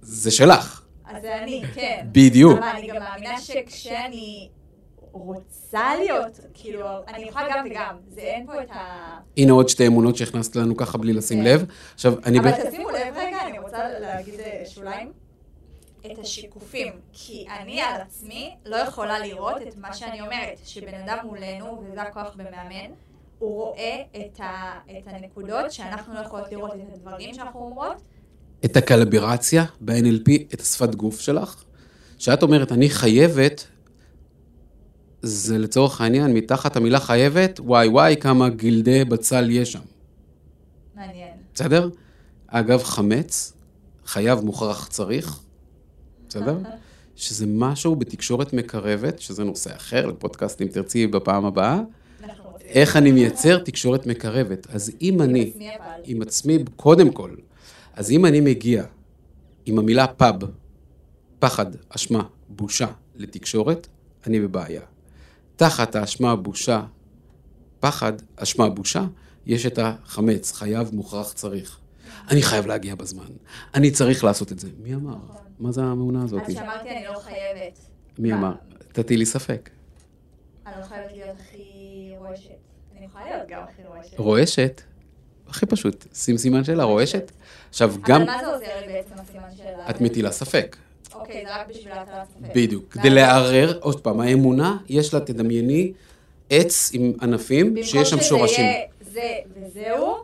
זה 0.00 0.30
שלך. 0.30 0.82
אז 1.04 1.22
זה 1.22 1.42
אני, 1.42 1.62
כן. 1.74 2.06
בדיוק. 2.12 2.58
אבל 2.58 2.66
אני 2.68 2.86
גם 2.86 3.02
מאמינה 3.02 3.40
שכשאני 3.40 4.48
רוצה 5.12 5.94
להיות, 5.98 6.40
כאילו, 6.54 6.86
אני 7.08 7.24
יכולה 7.24 7.46
גם 7.50 7.66
וגם. 7.70 7.96
זה 8.08 8.20
אין 8.20 8.46
פה 8.46 8.62
את 8.62 8.70
ה... 8.70 9.18
הנה 9.36 9.52
עוד 9.52 9.68
שתי 9.68 9.86
אמונות 9.86 10.16
שהכנסת 10.16 10.56
לנו 10.56 10.76
ככה 10.76 10.98
בלי 10.98 11.12
לשים 11.12 11.38
כן. 11.38 11.44
לב. 11.44 11.64
עכשיו, 11.94 12.14
אני... 12.26 12.38
אבל 12.38 12.50
תשימו 12.68 12.90
לב 12.90 13.14
רגע, 13.16 13.36
אני 13.46 13.58
רוצה 13.58 13.98
להגיד 13.98 14.34
שוליים. 14.66 15.12
את 16.06 16.18
השיקופים, 16.18 16.92
כי 17.12 17.46
אני 17.60 17.80
על 17.80 18.00
עצמי 18.00 18.56
לא 18.64 18.76
יכולה 18.76 19.18
לראות 19.18 19.62
את 19.68 19.76
מה 19.76 19.94
שאני 19.94 20.20
אומרת, 20.20 20.58
שבן 20.64 20.94
אדם 20.94 21.18
מולנו, 21.24 21.82
וזה 21.84 22.02
הכוח 22.02 22.34
במאמן, 22.36 22.90
הוא 23.38 23.64
רואה 23.64 24.02
את, 24.16 24.40
ה, 24.40 24.78
את 24.90 25.06
הנקודות 25.06 25.72
שאנחנו 25.72 26.14
לא 26.14 26.18
יכולות 26.18 26.52
לראות, 26.52 26.74
את 26.74 26.94
הדברים 26.94 27.34
שאנחנו 27.34 27.60
אומרות, 27.60 28.02
את 28.64 28.76
הקלברציה 28.76 29.64
ב-NLP, 29.80 30.54
את 30.54 30.60
השפת 30.60 30.94
גוף 30.94 31.20
שלך, 31.20 31.64
שאת 32.18 32.42
אומרת, 32.42 32.72
אני 32.72 32.90
חייבת, 32.90 33.66
זה 35.22 35.58
לצורך 35.58 36.00
העניין, 36.00 36.34
מתחת 36.34 36.76
המילה 36.76 37.00
חייבת, 37.00 37.60
וואי 37.60 37.88
וואי, 37.88 38.16
כמה 38.20 38.48
גלדי 38.48 39.04
בצל 39.04 39.50
יש 39.50 39.72
שם. 39.72 39.80
מעניין. 40.94 41.34
בסדר? 41.54 41.88
אגב, 42.46 42.82
חמץ, 42.82 43.52
חייב, 44.04 44.40
מוכרח, 44.40 44.88
צריך, 44.88 45.40
בסדר? 46.28 46.58
שזה 47.16 47.46
משהו 47.48 47.96
בתקשורת 47.96 48.52
מקרבת, 48.52 49.18
שזה 49.18 49.44
נושא 49.44 49.76
אחר 49.76 50.06
לפודקאסט, 50.06 50.62
אם 50.62 50.66
תרצי 50.66 51.06
בפעם 51.06 51.44
הבאה. 51.44 51.80
איך 52.68 52.96
אני 52.96 53.12
מייצר 53.12 53.58
תקשורת 53.58 54.06
מקרבת. 54.06 54.66
אז 54.70 54.92
אם 55.00 55.22
אני, 55.22 55.52
עם 56.04 56.22
עצמי 56.22 56.58
קודם 56.76 57.12
כל, 57.12 57.30
אז 57.92 58.10
אם 58.10 58.26
אני 58.26 58.40
מגיע 58.40 58.84
עם 59.66 59.78
המילה 59.78 60.06
פאב, 60.06 60.36
פחד, 61.38 61.66
אשמה, 61.88 62.22
בושה, 62.48 62.86
לתקשורת, 63.16 63.86
אני 64.26 64.40
בבעיה. 64.40 64.82
תחת 65.56 65.96
האשמה, 65.96 66.36
בושה, 66.36 66.82
פחד, 67.80 68.12
אשמה, 68.36 68.68
בושה, 68.68 69.04
יש 69.46 69.66
את 69.66 69.78
החמץ, 69.82 70.52
חייב, 70.52 70.94
מוכרח, 70.94 71.32
צריך. 71.32 71.78
אני 72.30 72.42
חייב 72.42 72.66
להגיע 72.66 72.94
בזמן. 72.94 73.28
אני 73.74 73.90
צריך 73.90 74.24
לעשות 74.24 74.52
את 74.52 74.58
זה. 74.58 74.68
מי 74.82 74.94
אמר? 74.94 75.16
מה 75.58 75.72
זה 75.72 75.82
האמונה 75.82 76.24
הזאת? 76.24 76.42
אז 76.46 76.52
שאמרתי 76.52 76.90
אני 76.90 77.04
לא 77.04 77.18
חייבת. 77.18 77.78
מי 78.18 78.32
אמר? 78.32 78.52
תטילי 78.92 79.26
ספק. 79.26 79.70
אני 80.66 80.74
לא 80.80 80.84
חייבת 80.86 81.12
להיות 81.12 81.36
הכי 81.40 81.77
רועשת. 82.28 82.50
אני 82.98 83.06
יכולה 83.06 83.24
להיות 83.24 83.48
גם 83.48 83.62
הכי 83.62 83.82
רועשת. 83.86 84.18
רועשת, 84.18 84.80
הכי 85.48 85.66
פשוט, 85.66 86.06
שים 86.14 86.38
סימן 86.38 86.64
שאלה, 86.64 86.84
רועשת. 86.84 87.32
עכשיו, 87.68 87.94
גם 88.02 88.22
אבל 88.22 88.30
מה 88.30 88.38
זה 88.44 88.46
עוזר 88.46 88.86
לי 88.86 88.92
בעצם 88.92 89.14
הסימן 89.18 89.48
של 89.56 89.62
את 89.90 90.00
מטילה 90.00 90.32
ספק. 90.32 90.76
אוקיי, 91.14 91.44
זה 91.46 91.56
רק 91.56 91.68
בשביל 91.68 91.92
הטלת 91.92 92.28
ספק. 92.28 92.56
בדיוק. 92.56 92.92
כדי 92.92 93.10
לערער, 93.10 93.78
עוד 93.80 94.00
פעם, 94.00 94.20
האמונה, 94.20 94.76
יש 94.88 95.14
לה, 95.14 95.20
תדמייני, 95.20 95.92
עץ 96.50 96.90
עם 96.92 97.12
ענפים, 97.22 97.74
שיש 97.82 98.10
שם 98.10 98.20
שורשים. 98.20 98.66
במקום 98.66 99.06
שזה 99.10 99.20
יהיה 99.20 99.42
זה 99.54 99.66
וזהו, 99.66 100.16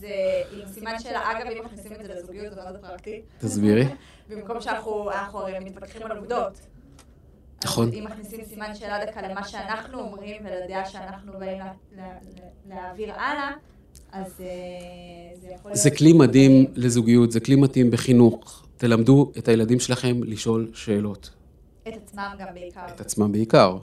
זה 0.00 0.08
עם 0.52 0.68
סימן 0.74 0.98
שאלה, 0.98 1.30
אגב, 1.32 1.46
אם 1.50 1.64
מכניסים 1.64 1.92
את 1.92 2.06
זה 2.06 2.14
לזוגיות, 2.14 2.54
זה 2.54 2.60
מאוד 2.62 2.76
פרקטי. 2.80 3.22
תסבירי. 3.38 3.84
במקום 4.30 4.60
שאנחנו 4.60 5.10
מתווכחים 5.60 6.02
על 6.02 6.16
עובדות. 6.16 6.60
נכון. 7.64 7.90
אם 7.94 8.04
מכניסים 8.04 8.40
סימן 8.44 8.74
שאלה 8.74 9.04
דקה 9.06 9.28
למה 9.28 9.44
שאנחנו 9.48 10.00
אומרים 10.00 10.36
ולדעה 10.44 10.84
שאנחנו 10.86 11.32
באים 11.38 11.58
לה- 11.58 11.72
לה- 11.96 12.02
לה- 12.68 12.74
להעביר 12.76 13.12
הלאה, 13.12 13.50
אז 14.12 14.26
אה, 14.40 14.46
זה 15.40 15.46
יכול 15.54 15.70
להיות... 15.70 15.82
זה 15.82 15.90
כלי 15.90 16.12
מדהים 16.12 16.66
לזוגיות, 16.74 17.32
זה 17.32 17.40
כלי 17.40 17.56
מתאים 17.56 17.90
בחינוך. 17.90 18.66
תלמדו 18.76 19.32
את 19.38 19.48
הילדים 19.48 19.80
שלכם 19.80 20.24
לשאול 20.24 20.70
שאלות. 20.74 21.30
את 21.88 21.92
עצמם 22.04 22.28
גם 22.40 22.46
בעיקר. 22.54 22.80
את 22.94 23.00
עצמם 23.00 23.32
בעיקר. 23.32 23.76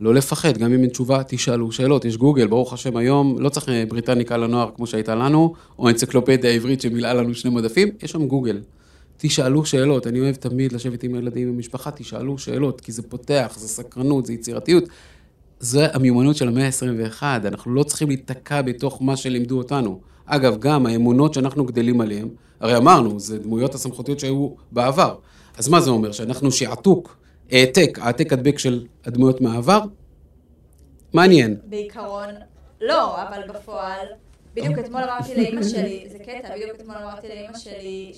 לא 0.00 0.14
לפחד, 0.14 0.58
גם 0.58 0.72
אם 0.72 0.80
אין 0.82 0.90
תשובה, 0.90 1.22
תשאלו 1.26 1.72
שאלות. 1.72 2.04
יש 2.04 2.16
גוגל, 2.16 2.46
ברוך 2.46 2.72
השם 2.72 2.96
היום, 2.96 3.36
לא 3.40 3.48
צריך 3.48 3.68
אה, 3.68 3.84
בריטניקה 3.88 4.36
לנוער 4.36 4.70
כמו 4.76 4.86
שהייתה 4.86 5.14
לנו, 5.14 5.54
או 5.78 5.88
אנציקלופדיה 5.88 6.50
עברית 6.50 6.80
שמילאה 6.80 7.14
לנו 7.14 7.34
שני 7.34 7.50
מדפים, 7.50 7.88
יש 8.02 8.10
שם 8.10 8.26
גוגל. 8.26 8.60
תשאלו 9.22 9.64
שאלות, 9.64 10.06
אני 10.06 10.20
אוהב 10.20 10.34
תמיד 10.34 10.72
לשבת 10.72 11.02
עם 11.02 11.14
הילדים, 11.14 11.48
עם 11.48 11.54
המשפחה, 11.54 11.90
תשאלו 11.90 12.38
שאלות, 12.38 12.80
כי 12.80 12.92
זה 12.92 13.02
פותח, 13.02 13.54
זה 13.56 13.68
סקרנות, 13.68 14.26
זה 14.26 14.32
יצירתיות. 14.32 14.84
זה 15.60 15.86
המיומנות 15.92 16.36
של 16.36 16.48
המאה 16.48 16.66
ה-21, 16.66 17.22
אנחנו 17.22 17.74
לא 17.74 17.82
צריכים 17.82 18.08
להיתקע 18.08 18.62
בתוך 18.62 19.02
מה 19.02 19.16
שלימדו 19.16 19.58
אותנו. 19.58 20.00
אגב, 20.26 20.58
גם 20.58 20.86
האמונות 20.86 21.34
שאנחנו 21.34 21.64
גדלים 21.64 22.00
עליהן, 22.00 22.28
הרי 22.60 22.76
אמרנו, 22.76 23.20
זה 23.20 23.38
דמויות 23.38 23.74
הסמכותיות 23.74 24.20
שהיו 24.20 24.48
בעבר. 24.72 25.14
אז 25.58 25.68
מה 25.68 25.80
זה 25.80 25.90
אומר? 25.90 26.12
שאנחנו 26.12 26.52
שעתוק, 26.52 27.16
העתק, 27.50 27.98
העתק 28.02 28.32
הדבק 28.32 28.58
של 28.58 28.86
הדמויות 29.04 29.40
מהעבר? 29.40 29.80
מעניין. 31.12 31.56
בעיקרון, 31.64 32.28
לא, 32.80 33.22
אבל 33.22 33.40
בפועל, 33.48 34.06
בדיוק 34.54 34.78
אתמול 34.78 35.02
אמרתי 35.02 35.34
לאימא 35.34 35.62
שלי, 35.62 36.06
זה 36.12 36.18
קטע, 36.18 36.54
בדיוק 36.56 36.70
אתמול 36.80 36.96
אמרתי 36.96 37.28
לאימא 37.28 37.58
שלי 37.58 38.12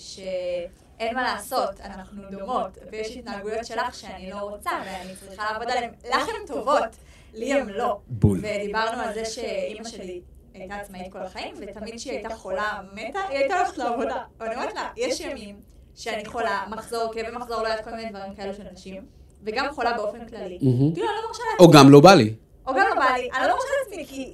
שאין 1.02 1.14
מה 1.14 1.22
לעשות, 1.22 1.80
אנחנו 1.80 2.22
דומות, 2.30 2.78
ויש 2.92 3.16
התנהגויות 3.16 3.66
שלך 3.66 3.94
שאני 3.94 4.30
לא 4.30 4.36
רוצה, 4.36 4.70
ואני 4.86 5.16
צריכה 5.16 5.52
לעבוד 5.52 5.70
עליהן. 5.70 5.90
לך 6.04 6.28
הן 6.28 6.46
טובות, 6.46 6.96
לי 7.34 7.52
הן 7.52 7.68
לא. 7.68 7.98
בול. 8.06 8.38
ודיברנו 8.38 9.02
על 9.02 9.14
זה 9.14 9.24
שאימא 9.24 9.88
שלי 9.88 10.20
הייתה 10.54 10.74
עצמאית 10.74 11.12
כל 11.12 11.18
החיים, 11.18 11.54
ותמיד 11.60 11.94
כשהיא 11.96 12.12
הייתה 12.12 12.34
חולה, 12.34 12.80
מתה, 12.92 13.18
היא 13.28 13.38
הייתה 13.38 13.58
הולכת 13.58 13.78
לעבודה. 13.78 14.22
ואני 14.40 14.54
אומרת 14.54 14.74
לה, 14.74 14.90
יש 14.96 15.20
ימים 15.20 15.60
שאני 15.94 16.26
חולה, 16.26 16.64
מחזור, 16.70 17.14
כאבי 17.14 17.36
מחזור, 17.36 17.62
לא 17.62 17.68
יודעת 17.68 17.84
כל 17.84 17.90
מיני 17.90 18.10
דברים 18.10 18.34
כאלו 18.34 18.54
של 18.54 18.62
נשים, 18.72 19.06
וגם 19.42 19.66
חולה 19.74 19.92
באופן 19.92 20.26
כללי. 20.28 20.58
כאילו, 20.60 21.08
אני 21.08 21.16
לא 21.22 21.28
מרשה 21.28 21.42
לעצמי. 21.52 21.66
או 21.66 21.70
גם 21.70 21.90
לא 21.90 22.00
בא 22.00 22.14
לי. 22.14 22.34
או 22.66 22.72
גם 22.72 22.86
לא 22.88 22.94
בא 22.94 23.14
לי, 23.16 23.28
אני 23.34 23.48
לא 23.48 23.54
מרשה 23.54 23.68
לעצמי, 23.84 24.06
כי 24.06 24.32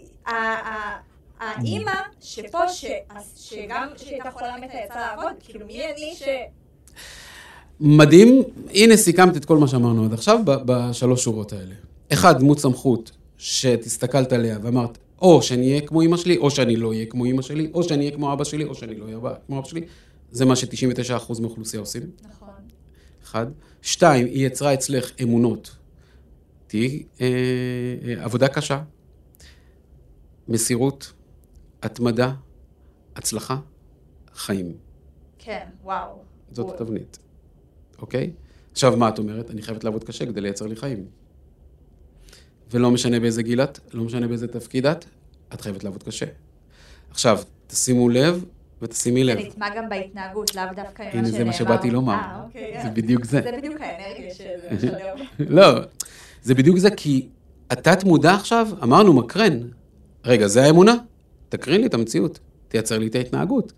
האימא 1.41 1.93
שפה, 2.21 2.59
שגם 3.37 3.89
כשהיא 3.95 4.13
הייתה 4.13 4.31
חולה 4.31 4.57
מתה 4.57 4.77
יצאה 4.85 5.01
לעבוד, 5.01 5.33
כאילו 5.45 5.67
מי 5.67 5.85
אני 5.85 6.15
ש... 6.17 6.23
מדהים, 7.81 8.43
הנה 8.75 8.97
סיכמת 8.97 9.37
את 9.37 9.45
כל 9.45 9.59
מה 9.59 9.69
שאמרנו 9.69 10.05
עד 10.05 10.13
עכשיו 10.13 10.39
בשלוש 10.45 11.25
שורות 11.25 11.53
האלה. 11.53 11.75
אחד, 12.13 12.39
דמות 12.39 12.59
סמכות 12.59 13.11
שתסתכלת 13.39 14.33
עליה 14.33 14.59
ואמרת, 14.63 14.99
או 15.23 15.43
שאני 15.43 15.69
אהיה 15.71 15.81
כמו 15.81 16.03
אמא 16.03 16.17
שלי, 16.17 16.37
או 16.37 16.51
שאני 16.51 16.77
לא 16.77 16.89
אהיה 16.89 17.07
כמו 17.07 17.25
אמא 17.25 17.43
שלי, 17.43 17.71
או 17.75 17.83
שאני 17.83 18.05
אהיה 18.05 18.17
כמו 18.17 18.33
אבא 18.33 18.45
שלי, 18.45 18.65
או 18.65 18.75
שאני 18.75 18.95
לא 18.95 19.05
אהיה 19.05 19.19
כמו 19.47 19.59
אבא 19.59 19.69
שלי. 19.69 19.81
זה 20.31 20.45
מה 20.45 20.57
ש-99% 20.57 21.41
מהאוכלוסייה 21.41 21.81
עושים. 21.81 22.03
נכון. 22.23 22.49
אחד. 23.25 23.47
שתיים, 23.83 24.27
היא 24.27 24.47
יצרה 24.47 24.75
אצלך 24.75 25.11
אמונות. 25.23 25.77
תהיי 26.67 27.03
אה, 27.21 27.27
אה, 28.07 28.25
עבודה 28.25 28.49
קשה, 28.49 28.81
מסירות, 30.49 31.13
התמדה, 31.83 32.33
הצלחה, 33.17 33.57
חיים. 34.35 34.73
כן, 35.39 35.67
וואו. 35.83 36.23
זאת 36.53 36.75
התבנית, 36.75 37.19
אוקיי? 37.99 38.31
עכשיו, 38.73 38.97
מה 38.97 39.09
את 39.09 39.19
אומרת? 39.19 39.51
אני 39.51 39.63
חייבת 39.63 39.85
לעבוד 39.85 40.05
קשה 40.05 40.27
כדי 40.27 40.41
לייצר 40.41 40.67
לי 40.67 40.77
חיים. 40.77 41.07
ולא 42.71 42.91
משנה 42.91 43.21
באיזה 43.21 43.43
גיל 43.43 43.61
את, 43.61 43.79
לא 43.93 44.05
משנה 44.05 44.29
באיזה 44.29 44.49
תפקיד 44.49 44.87
את, 44.87 45.05
את 45.55 45.61
חייבת 45.61 45.85
לעבוד 45.85 46.03
קשה. 46.03 46.27
עכשיו, 47.11 47.41
תשימו 47.67 48.09
לב 48.09 48.45
ותשימי 48.83 49.25
לב. 49.25 49.41
זה 49.41 49.49
נטמע 49.49 49.77
גם 49.77 49.89
בהתנהגות, 49.89 50.55
לאו 50.55 50.65
דווקא 50.77 51.05
שנאמר. 51.13 51.19
הנה, 51.19 51.39
זה 51.39 51.45
מה 51.45 51.53
שבאתי 51.53 51.91
לומר. 51.91 52.13
אה, 52.15 52.43
אוקיי. 52.45 52.83
זה 52.83 52.91
בדיוק 52.91 53.25
זה. 53.25 53.41
זה 53.43 53.53
בדיוק 53.59 53.81
האנרגיה 53.81 54.31
משדר. 54.31 55.15
לא, 55.57 55.81
זה 56.43 56.55
בדיוק 56.55 56.79
זה, 56.79 56.91
כי 56.91 57.29
התת 57.71 58.05
מודע 58.05 58.35
עכשיו, 58.35 58.69
אמרנו, 58.83 59.13
מקרן. 59.13 59.59
רגע, 60.25 60.47
זה 60.47 60.65
האמונה? 60.65 60.95
תקרין 61.49 61.81
לי 61.81 61.87
את 61.87 61.95
המציאות, 61.95 62.39
תייצר 62.69 62.99
לי 62.99 63.07
את 63.07 63.15
ההתנהגות. 63.15 63.73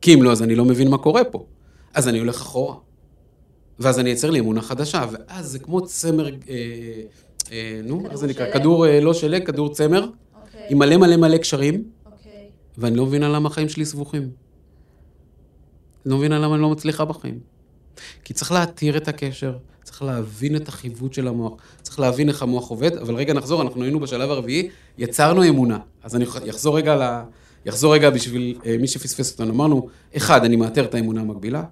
כי 0.00 0.14
אם 0.14 0.22
לא, 0.22 0.32
אז 0.32 0.42
אני 0.42 0.54
לא 0.54 0.64
מבין 0.64 0.90
מה 0.90 0.98
קורה 0.98 1.24
פה. 1.24 1.46
אז 1.94 2.08
אני 2.08 2.18
הולך 2.18 2.40
אחורה. 2.40 2.76
ואז 3.78 3.98
אני 3.98 4.10
אייצר 4.10 4.30
לי 4.30 4.38
אמונה 4.38 4.62
חדשה, 4.62 5.06
ואז 5.12 5.46
זה 5.46 5.58
כמו 5.58 5.86
צמר, 5.86 6.26
אה, 6.26 6.30
אה, 7.52 7.80
נו, 7.84 8.06
איך 8.10 8.14
זה 8.14 8.26
נקרא? 8.26 8.52
כדור 8.52 8.86
אה, 8.86 9.00
לא 9.00 9.14
שלג, 9.14 9.46
כדור 9.46 9.74
צמר, 9.74 10.04
אוקיי, 10.04 10.66
עם 10.68 10.78
מלא 10.78 10.96
מלא 10.96 11.16
מלא 11.16 11.36
קשרים, 11.36 11.84
אוקיי. 12.06 12.48
ואני 12.78 12.96
לא 12.96 13.06
מבינה 13.06 13.28
למה 13.28 13.48
החיים 13.48 13.68
שלי 13.68 13.84
סבוכים. 13.84 14.30
לא 16.06 16.16
מבינה 16.16 16.38
למה 16.38 16.54
אני 16.54 16.62
לא 16.62 16.70
מצליחה 16.70 17.04
בחיים. 17.04 17.38
כי 18.24 18.34
צריך 18.34 18.52
להתיר 18.52 18.96
את 18.96 19.08
הקשר, 19.08 19.56
צריך 19.82 20.02
להבין 20.02 20.56
את 20.56 20.68
החיווט 20.68 21.14
של 21.14 21.28
המוח, 21.28 21.52
צריך 21.82 22.00
להבין 22.00 22.28
איך 22.28 22.42
המוח 22.42 22.68
עובד, 22.68 22.96
אבל 22.96 23.14
רגע 23.14 23.32
נחזור, 23.32 23.62
אנחנו 23.62 23.82
היינו 23.82 24.00
בשלב 24.00 24.30
הרביעי, 24.30 24.68
יצרנו 24.98 25.48
אמונה. 25.48 25.78
אז 26.02 26.16
אני 26.16 26.24
אחזור 26.50 26.76
רגע 26.76 26.96
ל... 26.96 27.22
יחזור 27.66 27.94
רגע 27.94 28.10
בשביל 28.10 28.58
אה, 28.66 28.76
מי 28.78 28.88
שפספס 28.88 29.32
אותנו. 29.32 29.52
אמרנו, 29.52 29.88
אחד, 30.16 30.44
אני 30.44 30.56
מאתר 30.56 30.84
את 30.84 30.94
האמונה 30.94 31.20
המקבילה. 31.20 31.62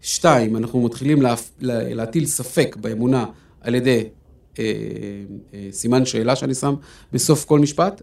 שתיים, 0.00 0.56
אנחנו 0.56 0.80
מתחילים 0.80 1.22
לה, 1.22 1.34
לה, 1.60 1.94
להטיל 1.94 2.26
ספק 2.26 2.76
באמונה 2.80 3.26
על 3.60 3.74
ידי 3.74 4.04
אה, 4.58 4.64
אה, 5.54 5.68
סימן 5.70 6.06
שאלה 6.06 6.36
שאני 6.36 6.54
שם 6.54 6.74
בסוף 7.12 7.44
כל 7.44 7.58
משפט. 7.58 8.02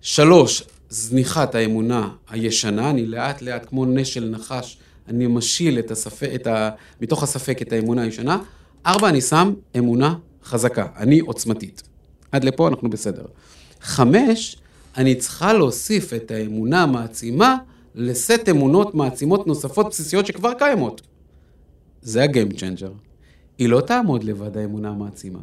שלוש, 0.00 0.62
זניחת 0.88 1.54
האמונה 1.54 2.08
הישנה, 2.30 2.90
אני 2.90 3.06
לאט 3.06 3.42
לאט, 3.42 3.68
כמו 3.68 3.84
נשל 3.86 4.28
נחש, 4.28 4.78
אני 5.08 5.26
משיל 5.26 5.78
את 5.78 5.90
הספק, 5.90 6.30
את 6.34 6.46
ה, 6.46 6.70
מתוך 7.00 7.22
הספק 7.22 7.62
את 7.62 7.72
האמונה 7.72 8.02
הישנה. 8.02 8.38
ארבע, 8.86 9.08
אני 9.08 9.20
שם 9.20 9.54
אמונה 9.78 10.14
חזקה, 10.44 10.86
אני 10.96 11.20
עוצמתית. 11.20 11.82
עד 12.32 12.44
לפה 12.44 12.68
אנחנו 12.68 12.90
בסדר. 12.90 13.24
חמש, 13.80 14.56
אני 14.96 15.14
צריכה 15.14 15.52
להוסיף 15.52 16.12
את 16.12 16.30
האמונה 16.30 16.82
המעצימה 16.82 17.56
לסט 17.94 18.48
אמונות 18.50 18.94
מעצימות 18.94 19.46
נוספות 19.46 19.86
בסיסיות 19.88 20.26
שכבר 20.26 20.54
קיימות. 20.54 21.02
זה 22.02 22.22
ה-game 22.22 22.54
changer. 22.54 22.92
היא 23.58 23.68
לא 23.68 23.80
תעמוד 23.80 24.24
לבד 24.24 24.56
האמונה 24.56 24.88
המעצימה. 24.88 25.38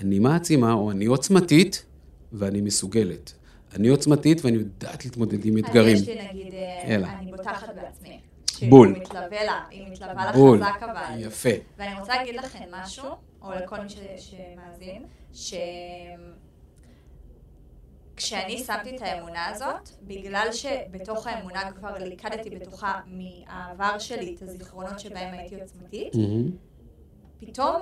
אני 0.00 0.18
מעצימה 0.18 0.72
או 0.72 0.90
אני 0.90 1.06
עוצמתית 1.06 1.84
ואני 2.32 2.60
מסוגלת. 2.60 3.32
אני 3.76 3.88
עוצמתית 3.88 4.44
ואני 4.44 4.56
יודעת 4.56 5.04
להתמודד 5.04 5.44
עם 5.44 5.58
אתגרים. 5.58 5.96
אני 5.96 6.02
יש 6.02 6.08
לי 6.08 6.28
נגיד, 6.32 6.54
אה, 6.54 6.94
אלא. 6.94 7.06
אני 7.06 7.30
בוטחת 7.30 7.68
בעצמי. 7.74 8.20
בול. 8.70 8.88
שהיא 8.94 9.02
מתלווה 9.02 9.44
לה, 9.44 9.64
היא 9.70 9.92
מתלווה 9.92 10.24
לה 10.26 10.32
בול. 10.32 10.64
חזק 10.64 10.82
אבל. 10.82 11.04
יפה. 11.18 11.48
ואני 11.76 12.00
רוצה 12.00 12.16
להגיד 12.16 12.34
לכם 12.34 12.64
משהו, 12.72 13.08
או 13.42 13.50
לכל 13.52 13.80
מי 13.80 13.88
ש- 13.88 13.96
שמאזין, 14.18 15.02
ש... 15.32 15.54
כשאני 18.16 18.58
שמתי 18.58 18.96
את 18.96 19.02
האמונה 19.02 19.46
הזאת, 19.46 19.88
בגלל 20.02 20.48
שבתוך 20.52 21.26
האמונה 21.26 21.72
כבר 21.72 21.94
ליקדתי 21.98 22.50
בתוכה 22.50 23.00
מהעבר 23.06 23.98
שלי 23.98 24.34
את 24.36 24.42
הזיכרונות 24.42 25.00
שבהם 25.00 25.34
הייתי 25.34 25.60
עוצמתית. 25.60 26.12
פתאום 27.40 27.76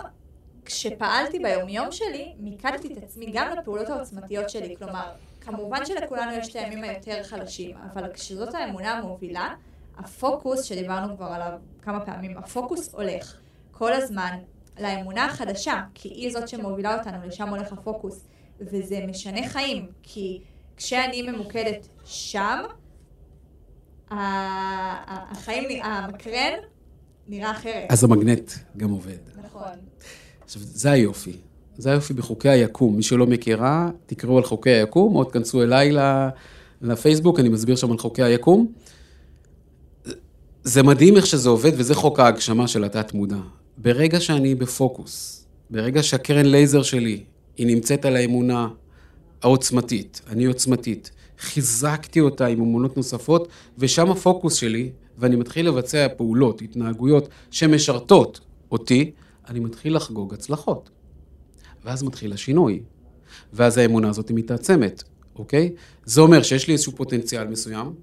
כשפעלתי 0.64 1.38
ביומיום 1.38 1.92
שלי, 1.92 2.32
מיקדתי 2.38 2.92
את 2.92 3.02
עצמי 3.02 3.30
גם 3.32 3.48
לפעולות 3.58 3.88
העוצמתיות 3.88 4.50
שלי. 4.50 4.76
כלומר, 4.76 5.10
כמובן 5.40 5.86
שלכולנו 5.86 6.32
יש 6.32 6.48
את 6.50 6.56
הימים 6.56 6.84
היותר 6.84 7.22
חלשים, 7.22 7.76
אבל 7.92 8.12
כשזאת 8.12 8.54
האמונה 8.54 8.92
המובילה, 8.92 9.54
הפוקוס, 9.98 10.62
שדיברנו 10.62 11.16
כבר 11.16 11.26
עליו 11.26 11.52
כמה 11.82 12.00
פעמים, 12.00 12.38
הפוקוס 12.38 12.94
הולך 12.94 13.36
כל 13.70 13.92
הזמן 13.92 14.38
לאמונה 14.80 15.24
החדשה, 15.24 15.82
כי 15.94 16.08
היא 16.08 16.32
זאת 16.32 16.48
שמובילה 16.48 16.98
אותנו, 16.98 17.16
לשם 17.26 17.48
הולך 17.48 17.72
הפוקוס. 17.72 18.24
וזה 18.60 19.00
משנה 19.08 19.48
חיים, 19.48 19.86
כי 20.02 20.40
כשאני 20.76 21.22
ממוקדת 21.22 21.88
שם, 22.04 22.58
החיים, 24.10 25.82
המקרן 25.82 26.52
נראה 27.28 27.50
אחרת. 27.50 27.86
אז 27.88 28.04
המגנט 28.04 28.52
גם 28.76 28.90
עובד. 28.90 29.18
נכון. 29.44 29.78
עכשיו, 30.44 30.62
זה 30.62 30.90
היופי. 30.90 31.36
זה 31.78 31.90
היופי 31.90 32.14
בחוקי 32.14 32.48
היקום. 32.48 32.96
מי 32.96 33.02
שלא 33.02 33.26
מכירה, 33.26 33.90
תקראו 34.06 34.36
על 34.36 34.44
חוקי 34.44 34.70
היקום, 34.70 35.16
או 35.16 35.24
תכנסו 35.24 35.62
אליי 35.62 35.92
לפייסבוק, 36.80 37.40
אני 37.40 37.48
מסביר 37.48 37.76
שם 37.76 37.92
על 37.92 37.98
חוקי 37.98 38.22
היקום. 38.22 38.72
זה 40.66 40.82
מדהים 40.82 41.16
איך 41.16 41.26
שזה 41.26 41.48
עובד, 41.48 41.72
וזה 41.76 41.94
חוק 41.94 42.20
ההגשמה 42.20 42.68
של 42.68 42.84
התת-מודע. 42.84 43.36
ברגע 43.78 44.20
שאני 44.20 44.54
בפוקוס, 44.54 45.46
ברגע 45.70 46.02
שהקרן 46.02 46.46
לייזר 46.46 46.82
שלי, 46.82 47.24
היא 47.56 47.66
נמצאת 47.66 48.04
על 48.04 48.16
האמונה 48.16 48.68
העוצמתית, 49.42 50.20
אני 50.28 50.44
עוצמתית, 50.44 51.10
חיזקתי 51.38 52.20
אותה 52.20 52.46
עם 52.46 52.60
אמונות 52.60 52.96
נוספות, 52.96 53.48
ושם 53.78 54.10
הפוקוס 54.10 54.54
שלי, 54.54 54.90
ואני 55.18 55.36
מתחיל 55.36 55.68
לבצע 55.68 56.06
פעולות, 56.16 56.62
התנהגויות 56.62 57.28
שמשרתות 57.50 58.40
אותי, 58.72 59.10
אני 59.48 59.60
מתחיל 59.60 59.96
לחגוג 59.96 60.34
הצלחות. 60.34 60.90
ואז 61.84 62.02
מתחיל 62.02 62.32
השינוי. 62.32 62.80
ואז 63.52 63.78
האמונה 63.78 64.08
הזאת 64.08 64.30
מתעצמת, 64.30 65.02
אוקיי? 65.36 65.72
זה 66.04 66.20
אומר 66.20 66.42
שיש 66.42 66.66
לי 66.66 66.72
איזשהו 66.72 66.92
פוטנציאל 66.92 67.46
מסוים, 67.46 67.94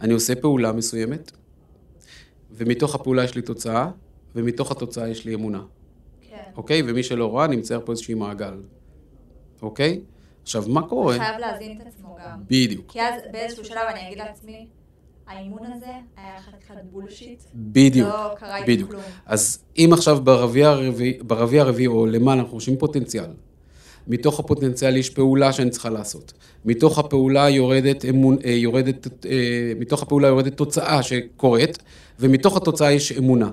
אני 0.00 0.12
עושה 0.12 0.34
פעולה 0.34 0.72
מסוימת, 0.72 1.32
ומתוך 2.56 2.94
הפעולה 2.94 3.24
יש 3.24 3.34
לי 3.34 3.42
תוצאה, 3.42 3.90
ומתוך 4.34 4.70
התוצאה 4.70 5.08
יש 5.08 5.24
לי 5.24 5.34
אמונה, 5.34 5.62
כן. 6.20 6.36
אוקיי? 6.56 6.82
ומי 6.86 7.02
שלא 7.02 7.26
רואה, 7.26 7.44
אני 7.44 7.56
מצייר 7.56 7.80
פה 7.84 7.92
איזשהו 7.92 8.18
מעגל, 8.18 8.62
אוקיי? 9.62 10.00
עכשיו, 10.42 10.64
מה 10.68 10.88
קורה? 10.88 11.18
חייב 11.18 11.38
להזין 11.38 11.80
את 11.80 11.86
עצמו 11.86 12.16
גם. 12.24 12.40
בדיוק, 12.46 12.92
כי 12.92 13.02
אז 13.02 13.14
באיזשהו 13.32 13.64
שלב 13.64 13.82
אני 13.88 14.06
אגיד 14.06 14.18
לעצמי, 14.18 14.66
האימון 15.26 15.72
הזה 15.72 15.86
היה 16.16 16.40
חתיכת 16.40 16.74
בולשיט. 16.92 17.42
בדיוק, 17.54 18.08
לא 18.08 18.34
קרה 18.36 18.56
בדיוק. 18.66 18.90
כלום. 18.90 19.02
אז 19.26 19.64
אם 19.76 19.90
עכשיו 19.92 20.20
ברביע 20.24 20.68
הרביעי, 20.68 21.18
ברביע 21.22 21.62
הרביעי 21.62 21.86
או 21.86 22.06
למעלה 22.06 22.40
אנחנו 22.40 22.54
חושבים 22.54 22.78
פוטנציאל, 22.78 23.30
מתוך 24.08 24.40
הפוטנציאל 24.40 24.96
יש 24.96 25.10
פעולה 25.10 25.52
שאני 25.52 25.70
צריכה 25.70 25.90
לעשות. 25.90 26.32
מתוך 26.64 26.98
הפעולה 26.98 27.50
יורדת 27.50 28.04
אמון, 28.04 28.36
אה, 28.44 28.50
יורדת, 28.50 29.26
אה, 29.26 29.72
מתוך 29.78 30.02
הפעולה 30.02 30.28
יורדת 30.28 30.56
תוצאה 30.56 31.02
שקורית, 31.02 31.78
ומתוך 32.20 32.56
התוצאה 32.56 32.92
יש 32.92 33.12
אמונה. 33.12 33.50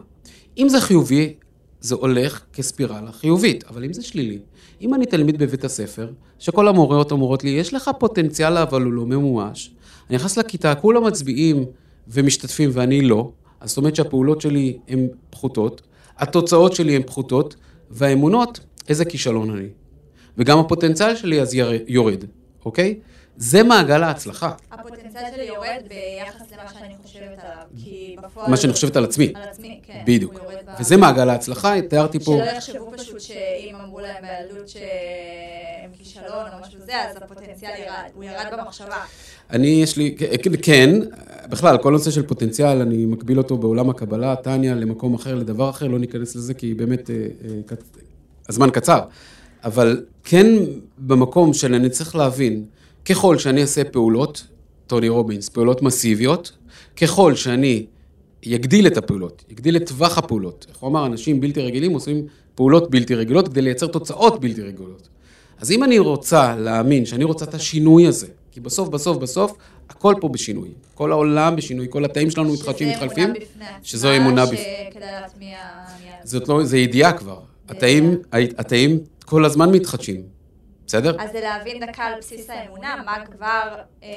אם 0.58 0.70
זה 0.70 0.82
חיובי, 0.82 1.34
זה 1.82 1.96
הולך 1.96 2.42
כספירלה 2.54 3.12
חיובית, 3.12 3.64
אבל 3.64 3.84
אם 3.84 3.94
זה 3.94 4.04
שלילי, 4.04 4.40
אם 4.82 4.94
אני 4.94 5.06
תלמיד 5.06 5.38
בבית 5.38 5.64
הספר, 5.64 6.10
שכל 6.40 6.68
המורות 6.68 7.12
אומרות 7.12 7.44
לי, 7.44 7.50
יש 7.50 7.74
לך 7.74 7.92
פוטנציאל 8.00 8.58
אבל 8.58 8.82
הוא 8.82 8.94
לא 8.94 9.06
ממומש, 9.06 9.72
אני 10.10 10.16
נכנס 10.16 10.38
לכיתה, 10.38 10.76
כולם 10.76 11.08
מצביעים 11.08 11.66
ומשתתפים 12.08 12.70
ואני 12.74 13.02
לא, 13.02 13.32
אז 13.60 13.70
זאת 13.70 13.78
אומרת 13.78 13.96
שהפעולות 13.96 14.42
שלי 14.42 14.78
הן 14.88 15.08
פחותות, 15.30 15.82
התוצאות 16.18 16.76
שלי 16.76 16.96
הן 16.96 17.04
פחותות, 17.04 17.56
והאמונות, 17.92 18.60
איזה 18.90 19.06
כישלון 19.06 19.50
אני. 19.50 19.68
וגם 20.38 20.60
הפוטנציאל 20.60 21.16
שלי 21.16 21.42
אז 21.42 21.54
יורד, 21.88 22.26
אוקיי? 22.66 23.00
זה 23.38 23.64
מעגל 23.64 24.04
ההצלחה, 24.04 24.52
הפוטנציאל 24.72 25.24
שלי 25.36 25.44
יורד 25.44 25.82
ביחס 25.88 26.52
למה 26.52 26.70
שאני 26.80 26.94
חושבת 27.04 27.40
עליו, 27.40 27.64
כי 27.84 28.16
בפועל... 28.24 28.50
מה 28.50 28.58
שאני 28.58 28.74
חושבת 28.74 28.96
על 28.96 29.04
עצמי. 29.04 29.34
על 29.36 29.50
עצמי, 29.50 29.80
כן. 29.84 30.04
בדיוק. 30.06 30.40
וזה 30.80 30.98
מעגל 30.98 31.30
ההצלחה, 31.30 31.74
תיארתי 31.90 32.20
פה... 32.20 32.38
שלא 32.38 32.52
יחשבו 32.52 32.92
פשוט 32.98 33.20
שאם 33.20 33.76
אמרו 33.84 34.00
להם 34.00 34.24
בילדות 34.50 34.70
שהם 34.70 35.92
כישלון 35.98 36.46
או 36.54 36.62
משהו 36.62 36.80
זה, 36.86 37.02
אז 37.10 37.18
הפוטנציאל 37.18 37.72
ירד. 37.86 38.10
הוא 38.14 38.24
ירד 38.24 38.46
במחשבה. 38.52 38.98
אני, 39.50 39.68
יש 39.68 39.98
לי, 39.98 40.16
כן, 40.18 40.52
כן, 40.62 40.90
בכלל, 41.50 41.78
כל 41.78 41.92
נושא 41.92 42.12
של 42.12 42.28
פוטנציאל, 42.28 42.82
אני 42.82 43.06
מקביל 43.06 43.38
אותו 43.38 43.58
בעולם 43.58 43.90
הקבלה, 43.90 44.36
טניה, 44.36 44.76
למקום 44.76 45.14
אחר, 45.14 45.36
לדבר 45.36 45.70
אחר, 45.70 45.88
לא 45.88 46.00
ניכנס 46.00 46.36
לזה, 46.36 46.54
כי 46.54 46.74
באמת, 46.74 47.10
אה, 47.10 47.16
אה, 47.16 47.76
הזמן 48.50 48.70
קצר. 48.70 49.02
אבל 49.64 50.06
כן 50.24 50.48
במקום 50.98 51.54
של 51.54 51.74
אני 51.74 51.90
צריך 51.90 52.16
להבין, 52.16 52.66
ככל 53.06 53.38
שאני 53.38 53.62
אעשה 53.62 53.84
פעולות, 53.84 54.48
טוני 54.88 55.10
רובינס, 55.10 55.50
פעולות 55.50 55.82
מסיביות, 55.82 56.52
ככל 57.02 57.36
שאני 57.36 57.86
יגדיל 58.44 58.88
את 58.88 58.98
הפעולות, 58.98 59.44
יגדיל 59.50 59.76
את 59.78 59.88
טווח 59.88 60.18
הפעולות. 60.18 60.66
איך 60.70 60.78
הוא 60.78 60.90
אמר, 60.90 61.06
אנשים 61.06 61.42
בלתי 61.42 61.62
רגילים 61.62 61.94
עושים 61.94 62.26
פעולות 62.56 62.92
בלתי 62.92 63.16
רגילות 63.16 63.48
כדי 63.48 63.62
לייצר 63.62 63.88
תוצאות 63.88 64.42
בלתי 64.42 64.62
רגילות. 64.62 65.08
אז 65.60 65.72
אם 65.72 65.84
אני 65.84 66.00
רוצה 66.00 66.56
להאמין 66.56 67.06
שאני 67.06 67.24
רוצה 67.24 67.46
את 67.46 67.54
השינוי 67.54 68.08
הזה, 68.08 68.28
כי 68.52 68.60
בסוף, 68.60 68.90
בסוף, 68.90 69.18
בסוף, 69.18 69.58
הכל 69.90 70.16
פה 70.22 70.30
בשינוי. 70.30 70.70
כל 70.94 71.12
העולם 71.12 71.56
בשינוי, 71.56 71.88
כל 71.90 72.06
התאים 72.06 72.30
שלנו 72.30 72.54
מתחדשים, 72.54 72.90
מתחלפים. 72.90 73.34
שזה 73.84 74.18
אמונה 74.18 74.46
בפני 74.46 74.58
עצמה, 74.58 74.68
שזו. 74.68 74.92
שכדאי 74.92 75.22
להטמיע. 75.22 75.58
זאת 76.24 76.50
לא, 76.50 76.64
זה 76.64 76.78
ידיעה 76.78 77.14
כבר. 77.14 77.40
התאים, 77.70 78.18
התאים 78.32 79.00
כל 79.32 79.46
הזמן 79.46 79.72
מתחדשים. 79.72 80.22
בסדר? 80.88 81.16
אז 81.20 81.32
זה 81.32 81.40
להבין 81.40 81.86
דקה 81.86 82.04
על 82.04 82.14
בסיס 82.20 82.50
האמונה, 82.50 82.96
מה 83.06 83.26
כבר, 83.26 83.76
אה, 84.04 84.10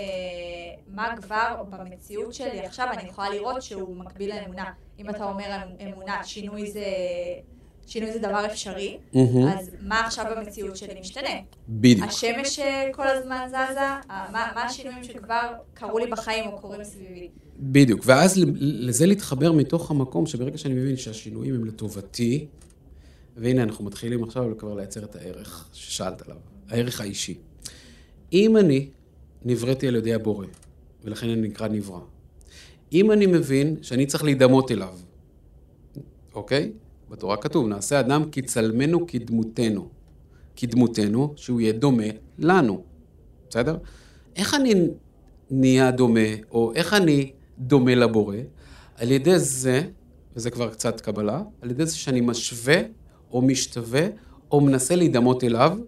מה 0.89 1.15
כבר 1.23 1.63
במציאות 1.71 2.35
שלי 2.35 2.61
עכשיו 2.61 2.87
אני 2.93 3.09
יכולה 3.09 3.31
לראות 3.31 3.63
שהוא 3.63 3.97
מקביל 3.97 4.31
לאמונה. 4.35 4.65
אם 4.99 5.11
אתה 5.11 5.25
אומר 5.25 5.45
אמונה, 5.83 6.25
שינוי 6.25 6.71
זה, 6.71 6.85
שינוי 7.87 8.13
זה 8.13 8.19
דבר 8.19 8.47
אפשרי, 8.47 8.99
מהמם. 9.13 9.49
אז 9.49 9.71
מה 9.81 10.01
עכשיו 10.01 10.25
במציאות 10.37 10.77
שלי 10.77 11.01
משתנה? 11.01 11.35
בדיוק. 11.69 12.09
השמש 12.09 12.49
שכל 12.49 13.07
הזמן 13.07 13.47
זזה, 13.49 13.81
אה, 13.81 14.27
מה, 14.33 14.53
מה 14.55 14.63
השינויים 14.63 15.05
שכבר 15.05 15.53
קרו 15.75 15.99
לי 15.99 16.07
בחיים 16.07 16.47
או 16.47 16.59
קורים 16.61 16.85
סביבי? 16.85 17.29
בדיוק, 17.59 18.01
ואז 18.05 18.45
לזה 18.61 19.07
להתחבר 19.07 19.53
מתוך 19.53 19.91
המקום 19.91 20.27
שברגע 20.27 20.59
שאני 20.59 20.75
מבין 20.75 20.97
שהשינויים 20.97 21.55
הם 21.55 21.65
לטובתי, 21.65 22.47
והנה 23.37 23.63
אנחנו 23.63 23.85
מתחילים 23.85 24.25
עכשיו 24.25 24.59
כבר 24.59 24.75
לייצר 24.75 25.05
את 25.05 25.17
הערך 25.17 25.69
ששאלת 25.73 26.23
עליו, 26.23 26.37
הערך 26.69 27.01
האישי. 27.01 27.39
אם 28.33 28.57
אני 28.57 28.89
נבראתי 29.45 29.89
על 29.89 29.97
ידי 29.97 30.15
הבורא, 30.15 30.47
ולכן 31.05 31.29
אני 31.29 31.49
נקרא 31.49 31.69
נברא, 31.69 32.01
אם 32.93 33.13
אני 33.13 33.27
מבין 33.27 33.77
שאני 33.83 34.07
צריך 34.07 34.25
להידמות 34.25 34.71
אליו, 34.71 34.99
אוקיי? 36.35 36.73
בתורה 37.11 37.37
כתוב, 37.37 37.67
נעשה 37.69 38.01
אדם 38.01 38.31
כצלמנו 38.33 39.07
כדמותנו. 39.07 39.89
כדמותנו, 40.57 41.33
שהוא 41.37 41.61
יהיה 41.61 41.73
דומה 41.73 42.07
לנו, 42.39 42.83
בסדר? 43.51 43.77
איך 44.37 44.55
אני 44.55 44.75
נהיה 45.51 45.91
דומה, 45.91 46.21
או 46.51 46.73
איך 46.75 46.95
אני 46.95 47.33
דומה 47.59 47.95
לבורא? 47.95 48.37
על 48.97 49.11
ידי 49.11 49.39
זה, 49.39 49.83
וזה 50.37 50.51
כבר 50.51 50.71
קצת 50.71 51.01
קבלה, 51.01 51.43
על 51.61 51.71
ידי 51.71 51.87
זה 51.87 51.97
שאני 51.97 52.21
משווה, 52.21 52.77
או 53.35 53.43
משתווה, 53.43 54.07
או 54.53 54.61
מנסה 54.61 54.97
להידמות 54.97 55.45
אליו, 55.45 55.79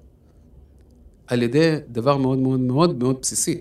על 1.26 1.42
ידי 1.42 1.76
דבר 1.88 2.16
מאוד 2.16 2.38
מאוד 2.38 2.60
מאוד 2.60 2.98
מאוד 2.98 3.18
בסיסי. 3.22 3.60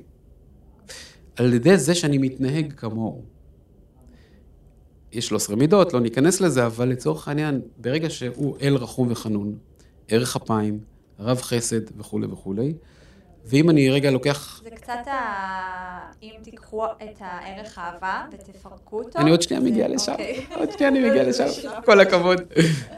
על 1.36 1.53
ידי 1.53 1.77
זה 1.77 1.95
שאני 1.95 2.17
מתנהג 2.17 2.73
כמוהו. 2.73 3.21
יש 5.11 5.27
13 5.27 5.55
מידות, 5.55 5.93
לא 5.93 5.99
ניכנס 5.99 6.41
לזה, 6.41 6.65
אבל 6.65 6.89
לצורך 6.89 7.27
העניין, 7.27 7.61
ברגע 7.77 8.09
שהוא 8.09 8.57
אל 8.61 8.75
רחום 8.75 9.11
וחנון, 9.11 9.57
ערך 10.07 10.36
אפיים, 10.36 10.79
רב 11.19 11.41
חסד 11.41 11.99
וכולי 11.99 12.27
וכולי, 12.27 12.73
ואם 13.45 13.69
אני 13.69 13.89
רגע 13.89 14.11
לוקח... 14.11 14.61
זה 14.63 14.69
קצת 14.69 15.07
ה... 15.07 16.11
אם 16.23 16.31
תיקחו 16.43 16.85
את 16.85 17.15
הערך 17.19 17.77
אהבה 17.77 18.25
ותפרקו 18.31 18.99
אותו. 18.99 19.19
אני 19.19 19.31
עוד 19.31 19.41
שנייה 19.41 19.63
מגיע 19.63 19.87
לשם, 19.87 20.11
אוקיי. 20.11 20.45
עוד 20.55 20.71
שנייה 20.71 20.91
אני 20.91 21.09
מגיע 21.09 21.23
לשם, 21.23 21.45
כל 21.85 21.99
הכבוד. 21.99 22.41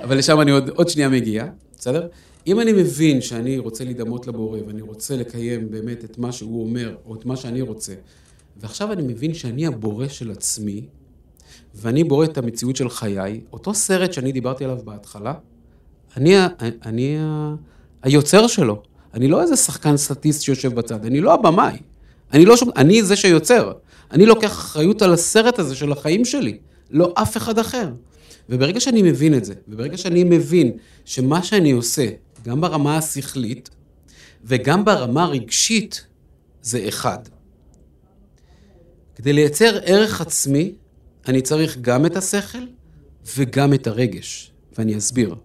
אבל 0.01 0.17
לשם 0.17 0.41
אני 0.41 0.51
עוד, 0.51 0.69
עוד 0.69 0.89
שנייה 0.89 1.09
מגיע, 1.09 1.45
בסדר? 1.77 2.07
אם 2.47 2.59
אני 2.59 2.73
מבין 2.73 3.21
שאני 3.21 3.57
רוצה 3.57 3.83
להידמות 3.83 4.27
לבורא 4.27 4.59
ואני 4.67 4.81
רוצה 4.81 5.15
לקיים 5.15 5.71
באמת 5.71 6.03
את 6.03 6.17
מה 6.17 6.31
שהוא 6.31 6.63
אומר, 6.63 6.95
או 7.05 7.15
את 7.15 7.25
מה 7.25 7.35
שאני 7.35 7.61
רוצה, 7.61 7.93
ועכשיו 8.57 8.91
אני 8.91 9.01
מבין 9.01 9.33
שאני 9.33 9.67
הבורא 9.67 10.07
של 10.07 10.31
עצמי, 10.31 10.85
ואני 11.75 12.03
בורא 12.03 12.25
את 12.25 12.37
המציאות 12.37 12.75
של 12.75 12.89
חיי, 12.89 13.41
אותו 13.53 13.73
סרט 13.73 14.13
שאני 14.13 14.31
דיברתי 14.31 14.63
עליו 14.63 14.77
בהתחלה, 14.83 15.33
אני, 16.17 16.35
אני 16.85 17.17
היוצר 18.03 18.47
שלו. 18.47 18.81
אני 19.13 19.27
לא 19.27 19.41
איזה 19.41 19.55
שחקן 19.55 19.97
סטטיסט 19.97 20.41
שיושב 20.41 20.73
בצד, 20.73 21.05
אני 21.05 21.21
לא 21.21 21.33
הבמאי. 21.33 21.77
אני 22.33 22.45
לא 22.45 22.57
שום, 22.57 22.69
אני 22.75 23.03
זה 23.03 23.15
שיוצר. 23.15 23.73
אני 24.11 24.25
לוקח 24.25 24.51
אחריות 24.51 25.01
על 25.01 25.13
הסרט 25.13 25.59
הזה 25.59 25.75
של 25.75 25.91
החיים 25.91 26.25
שלי, 26.25 26.57
לא 26.91 27.13
אף 27.17 27.37
אחד 27.37 27.59
אחר. 27.59 27.89
וברגע 28.49 28.79
שאני 28.79 29.01
מבין 29.01 29.33
את 29.33 29.45
זה, 29.45 29.53
וברגע 29.67 29.97
שאני 29.97 30.23
מבין 30.23 30.71
שמה 31.05 31.43
שאני 31.43 31.71
עושה, 31.71 32.09
גם 32.43 32.61
ברמה 32.61 32.97
השכלית 32.97 33.69
וגם 34.43 34.85
ברמה 34.85 35.23
הרגשית, 35.23 36.05
זה 36.61 36.85
אחד. 36.87 37.19
כדי 39.15 39.33
לייצר 39.33 39.79
ערך 39.83 40.21
עצמי, 40.21 40.73
אני 41.27 41.41
צריך 41.41 41.77
גם 41.81 42.05
את 42.05 42.15
השכל 42.15 42.65
וגם 43.37 43.73
את 43.73 43.87
הרגש, 43.87 44.51
ואני 44.77 44.97
אסביר. 44.97 45.35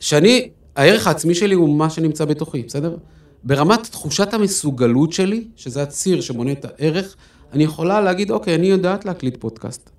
שאני, 0.00 0.50
הערך 0.80 1.06
העצמי 1.06 1.34
שלי 1.34 1.54
הוא 1.54 1.76
מה 1.78 1.90
שנמצא 1.90 2.24
בתוכי, 2.24 2.62
בסדר? 2.62 2.96
ברמת 3.44 3.82
תחושת 3.82 4.34
המסוגלות 4.34 5.12
שלי, 5.12 5.48
שזה 5.56 5.82
הציר 5.82 6.20
שמונה 6.20 6.52
את 6.52 6.64
הערך, 6.64 7.16
אני 7.52 7.64
יכולה 7.64 8.00
להגיד, 8.00 8.30
אוקיי, 8.30 8.54
אני 8.54 8.66
יודעת 8.66 9.04
להקליט 9.04 9.36
פודקאסט. 9.40 9.90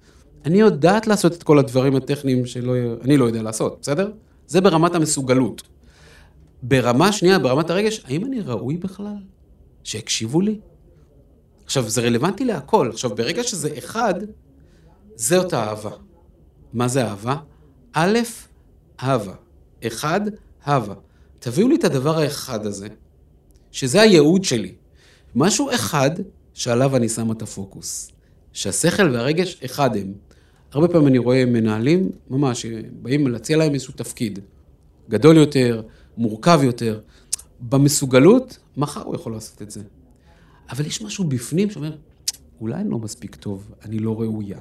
אני 0.45 0.59
יודעת 0.59 1.07
לעשות 1.07 1.34
את 1.34 1.43
כל 1.43 1.59
הדברים 1.59 1.95
הטכניים 1.95 2.45
שלא, 2.45 2.73
אני 3.01 3.17
לא 3.17 3.25
יודע 3.25 3.41
לעשות, 3.41 3.77
בסדר? 3.82 4.11
זה 4.47 4.61
ברמת 4.61 4.95
המסוגלות. 4.95 5.61
ברמה 6.63 7.11
שנייה, 7.11 7.39
ברמת 7.39 7.69
הרגש, 7.69 8.01
האם 8.05 8.25
אני 8.25 8.41
ראוי 8.41 8.77
בכלל? 8.77 9.15
שיקשיבו 9.84 10.41
לי? 10.41 10.59
עכשיו, 11.65 11.89
זה 11.89 12.01
רלוונטי 12.01 12.45
להכל. 12.45 12.89
עכשיו, 12.89 13.15
ברגע 13.15 13.43
שזה 13.43 13.69
אחד, 13.77 14.13
זאת 15.15 15.53
אהבה. 15.53 15.91
מה 16.73 16.88
זה 16.88 17.05
אהבה? 17.05 17.36
א', 17.93 18.19
אהבה. 19.03 19.34
אחד, 19.88 20.21
אהבה. 20.68 20.93
תביאו 21.39 21.68
לי 21.68 21.76
את 21.76 21.84
הדבר 21.84 22.18
האחד 22.18 22.66
הזה, 22.66 22.88
שזה 23.72 24.01
הייעוד 24.01 24.43
שלי. 24.43 24.74
משהו 25.36 25.70
אחד 25.76 26.12
שעליו 26.53 26.95
אני 26.95 27.09
שם 27.09 27.32
את 27.32 27.41
הפוקוס. 27.41 28.12
שהשכל 28.53 29.09
והרגש 29.09 29.59
אחד 29.66 29.97
הם. 29.97 30.14
הרבה 30.72 30.88
פעמים 30.88 31.07
אני 31.07 31.18
רואה 31.18 31.45
מנהלים, 31.45 32.09
ממש, 32.30 32.66
באים 33.01 33.28
להציע 33.28 33.57
להם 33.57 33.74
איזשהו 33.74 33.93
תפקיד. 33.93 34.39
גדול 35.09 35.38
יותר, 35.38 35.82
מורכב 36.18 36.59
יותר. 36.64 36.99
במסוגלות, 37.70 38.57
מחר 38.78 39.01
הוא 39.01 39.16
יכול 39.16 39.32
לעשות 39.32 39.62
את 39.62 39.72
זה. 39.72 39.82
אבל 40.70 40.86
יש 40.86 41.01
משהו 41.01 41.24
בפנים 41.24 41.70
שאומר, 41.70 41.95
אולי 42.62 42.76
אני 42.76 42.89
לא 42.89 42.99
מספיק 42.99 43.36
טוב, 43.36 43.72
אני 43.86 43.99
לא 43.99 44.22
ראויה. 44.22 44.59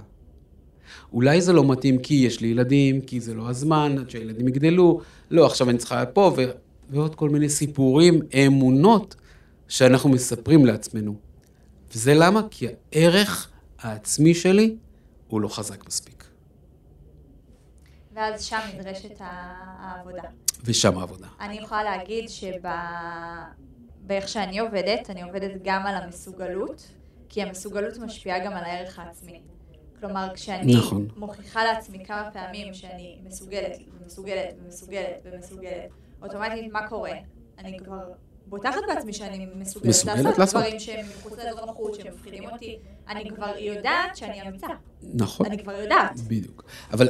אולי 1.13 1.41
זה 1.41 1.53
לא 1.53 1.69
מתאים 1.69 1.99
כי 1.99 2.15
יש 2.15 2.41
לי 2.41 2.49
ילדים, 2.49 3.01
כי 3.01 3.21
זה 3.21 3.35
לא 3.35 3.49
הזמן, 3.49 3.97
עד 3.99 4.11
שהילדים 4.11 4.49
יגדלו, 4.49 5.01
לא, 5.31 5.47
עכשיו 5.47 5.71
אני 5.71 5.79
צריכה 5.79 6.07
פה, 6.07 6.33
ו... 6.37 6.43
ועוד 6.91 7.15
כל 7.15 7.31
מיני 7.31 7.49
סיפורים, 7.49 8.21
אמונות, 8.47 9.17
שאנחנו 9.69 10.11
מספרים 10.11 10.67
לעצמנו. 10.67 11.15
וזה 11.95 12.15
למה? 12.15 12.43
כי 12.51 12.67
הערך 12.93 13.51
העצמי 13.79 14.35
שלי 14.35 14.77
הוא 15.29 15.41
לא 15.41 15.49
חזק 15.49 15.87
מספיק. 15.87 16.25
ואז 18.15 18.45
שם 18.45 18.59
נדרשת 18.75 19.15
העבודה. 19.19 20.23
ושם 20.65 20.99
העבודה. 20.99 21.27
אני 21.41 21.59
יכולה 21.59 21.85
להגיד 21.85 22.29
שבאיך 22.29 24.29
שאני 24.29 24.59
עובדת, 24.59 25.11
אני 25.11 25.23
עובדת 25.23 25.51
גם 25.65 25.87
על 25.87 25.95
המסוגלות, 25.95 26.89
כי 27.29 27.43
המסוגלות 27.43 27.99
משפיעה 27.99 28.45
גם 28.45 28.53
על 28.53 28.65
הערך 28.65 28.99
העצמי. 28.99 29.41
כלומר, 30.01 30.29
כשאני 30.35 30.75
נכון. 30.75 31.09
מוכיחה 31.17 31.65
לעצמי 31.65 32.05
כמה 32.05 32.31
פעמים 32.33 32.75
שאני 32.75 33.19
מסוגלת, 33.29 33.79
ומסוגלת, 34.03 34.55
ומסוגלת, 34.65 35.21
ומסוגלת, 35.25 35.91
אוטומטית 36.23 36.73
מה 36.73 36.89
קורה? 36.89 37.13
אני 37.59 37.79
כבר 37.85 38.13
בוטחת 38.47 38.81
בעצמי 38.89 39.13
שאני 39.13 39.47
מסוגלת, 39.57 39.89
מסוגלת 39.89 40.17
לעשות 40.17 40.39
לעשות. 40.39 40.61
דברים 40.63 40.81
שהם 40.81 41.07
מחוץ 41.19 41.39
לאזור 41.39 41.67
נוחות, 41.67 41.95
שהם 41.95 42.15
מפחידים 42.15 42.45
אותי, 42.49 42.79
אני 43.09 43.31
כבר 43.31 43.59
יודעת 43.59 44.17
שאני 44.17 44.49
אמיצה. 44.49 44.67
נכון. 45.03 45.47
אני 45.47 45.63
כבר 45.63 45.73
יודעת. 45.73 46.21
בדיוק. 46.21 46.65
אבל 46.93 47.09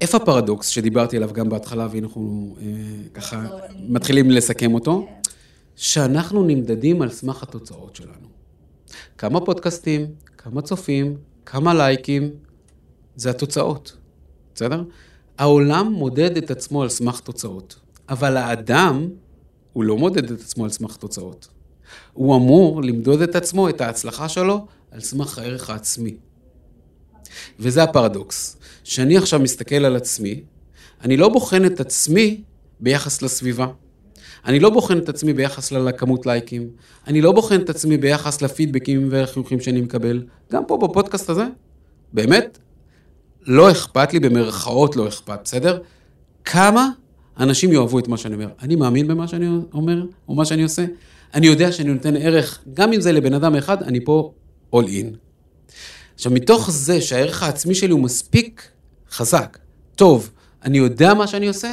איפה 0.00 0.16
הפרדוקס 0.16 0.68
שדיברתי 0.68 1.16
עליו 1.16 1.32
גם 1.32 1.48
בהתחלה, 1.48 1.86
והנה 1.90 2.06
אנחנו 2.06 2.54
אה, 2.60 2.64
ככה 3.14 3.46
מתחילים 3.88 4.30
לסכם 4.30 4.74
אותו? 4.74 5.08
שאנחנו 5.76 6.42
נמדדים 6.42 7.02
על 7.02 7.10
סמך 7.10 7.42
התוצאות 7.42 7.96
שלנו. 7.96 8.28
כמה 9.18 9.40
פודקאסטים, 9.40 10.06
כמה 10.38 10.62
צופים, 10.62 11.16
כמה 11.46 11.74
לייקים, 11.74 12.30
זה 13.16 13.30
התוצאות, 13.30 13.96
בסדר? 14.54 14.82
העולם 15.38 15.92
מודד 15.92 16.36
את 16.36 16.50
עצמו 16.50 16.82
על 16.82 16.88
סמך 16.88 17.20
תוצאות, 17.20 17.76
אבל 18.08 18.36
האדם, 18.36 19.08
הוא 19.72 19.84
לא 19.84 19.96
מודד 19.96 20.30
את 20.30 20.40
עצמו 20.40 20.64
על 20.64 20.70
סמך 20.70 20.96
תוצאות. 20.96 21.48
הוא 22.12 22.36
אמור 22.36 22.82
למדוד 22.82 23.22
את 23.22 23.36
עצמו, 23.36 23.68
את 23.68 23.80
ההצלחה 23.80 24.28
שלו, 24.28 24.66
על 24.90 25.00
סמך 25.00 25.38
הערך 25.38 25.70
העצמי. 25.70 26.16
וזה 27.58 27.82
הפרדוקס. 27.82 28.56
שאני 28.84 29.16
עכשיו 29.16 29.40
מסתכל 29.40 29.74
על 29.84 29.96
עצמי, 29.96 30.42
אני 31.00 31.16
לא 31.16 31.28
בוחן 31.28 31.64
את 31.66 31.80
עצמי 31.80 32.42
ביחס 32.80 33.22
לסביבה. 33.22 33.66
אני 34.46 34.60
לא 34.60 34.70
בוחן 34.70 34.98
את 34.98 35.08
עצמי 35.08 35.32
ביחס 35.32 35.72
לכמות 35.72 36.26
לייקים, 36.26 36.68
אני 37.06 37.20
לא 37.20 37.32
בוחן 37.32 37.60
את 37.60 37.70
עצמי 37.70 37.96
ביחס 37.96 38.42
לפידבקים 38.42 39.08
והחיוכים 39.10 39.60
שאני 39.60 39.80
מקבל. 39.80 40.22
גם 40.52 40.62
פה 40.66 40.76
בפודקאסט 40.76 41.30
הזה, 41.30 41.44
באמת, 42.12 42.58
לא 43.46 43.70
אכפת 43.70 44.12
לי, 44.12 44.20
במרכאות 44.20 44.96
לא 44.96 45.08
אכפת, 45.08 45.40
בסדר? 45.44 45.78
כמה 46.44 46.88
אנשים 47.38 47.72
יאהבו 47.72 47.98
את 47.98 48.08
מה 48.08 48.16
שאני 48.16 48.34
אומר. 48.34 48.48
אני 48.62 48.76
מאמין 48.76 49.08
במה 49.08 49.28
שאני 49.28 49.46
אומר, 49.72 50.06
או 50.28 50.34
מה 50.34 50.44
שאני 50.44 50.62
עושה. 50.62 50.84
אני 51.34 51.46
יודע 51.46 51.72
שאני 51.72 51.92
נותן 51.92 52.16
ערך, 52.16 52.58
גם 52.74 52.92
אם 52.92 53.00
זה 53.00 53.12
לבן 53.12 53.34
אדם 53.34 53.56
אחד, 53.56 53.82
אני 53.82 54.04
פה 54.04 54.32
all 54.74 54.86
in. 54.86 55.16
עכשיו, 56.14 56.32
מתוך 56.32 56.70
זה 56.70 57.00
שהערך 57.00 57.42
העצמי 57.42 57.74
שלי 57.74 57.90
הוא 57.90 58.00
מספיק 58.00 58.68
חזק, 59.10 59.58
טוב, 59.96 60.30
אני 60.64 60.78
יודע 60.78 61.14
מה 61.14 61.26
שאני 61.26 61.48
עושה, 61.48 61.72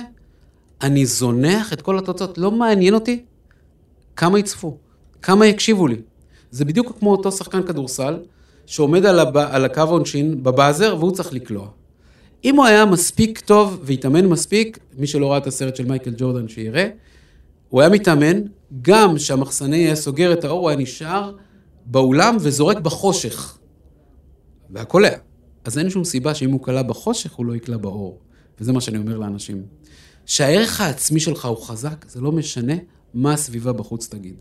אני 0.81 1.05
זונח 1.05 1.73
את 1.73 1.81
כל 1.81 1.97
התוצאות. 1.97 2.37
לא 2.37 2.51
מעניין 2.51 2.93
אותי 2.93 3.23
כמה 4.15 4.39
יצפו, 4.39 4.77
כמה 5.21 5.45
יקשיבו 5.45 5.87
לי. 5.87 6.01
זה 6.51 6.65
בדיוק 6.65 6.97
כמו 6.99 7.11
אותו 7.11 7.31
שחקן 7.31 7.63
כדורסל, 7.63 8.17
שעומד 8.65 9.05
על, 9.05 9.19
הב... 9.19 9.37
על 9.37 9.65
הקו 9.65 9.81
עונשין 9.81 10.43
בבאזר, 10.43 10.95
והוא 10.99 11.11
צריך 11.11 11.33
לקלוע. 11.33 11.67
אם 12.43 12.55
הוא 12.55 12.65
היה 12.65 12.85
מספיק 12.85 13.39
טוב 13.39 13.79
והתאמן 13.83 14.25
מספיק, 14.25 14.79
מי 14.97 15.07
שלא 15.07 15.31
ראה 15.31 15.37
את 15.37 15.47
הסרט 15.47 15.75
של 15.75 15.85
מייקל 15.85 16.11
ג'ורדן 16.17 16.47
שיראה, 16.47 16.89
הוא 17.69 17.81
היה 17.81 17.89
מתאמן, 17.89 18.41
גם 18.81 19.17
שהמחסני 19.17 19.77
היה 19.77 19.95
סוגר 19.95 20.33
את 20.33 20.43
האור, 20.43 20.59
הוא 20.59 20.69
היה 20.69 20.79
נשאר 20.79 21.35
באולם 21.85 22.37
וזורק 22.39 22.77
בחושך. 22.77 23.57
היה. 25.05 25.17
אז 25.63 25.77
אין 25.77 25.89
שום 25.89 26.03
סיבה 26.03 26.33
שאם 26.33 26.51
הוא 26.51 26.63
קלע 26.63 26.81
בחושך, 26.81 27.33
הוא 27.33 27.45
לא 27.45 27.55
יקלע 27.55 27.77
באור. 27.77 28.19
וזה 28.59 28.73
מה 28.73 28.81
שאני 28.81 28.97
אומר 28.97 29.17
לאנשים. 29.17 29.63
שהערך 30.29 30.81
העצמי 30.81 31.19
שלך 31.19 31.45
הוא 31.45 31.65
חזק, 31.65 32.05
זה 32.07 32.21
לא 32.21 32.31
משנה 32.31 32.73
מה 33.13 33.33
הסביבה 33.33 33.73
בחוץ 33.73 34.07
תגיד. 34.07 34.35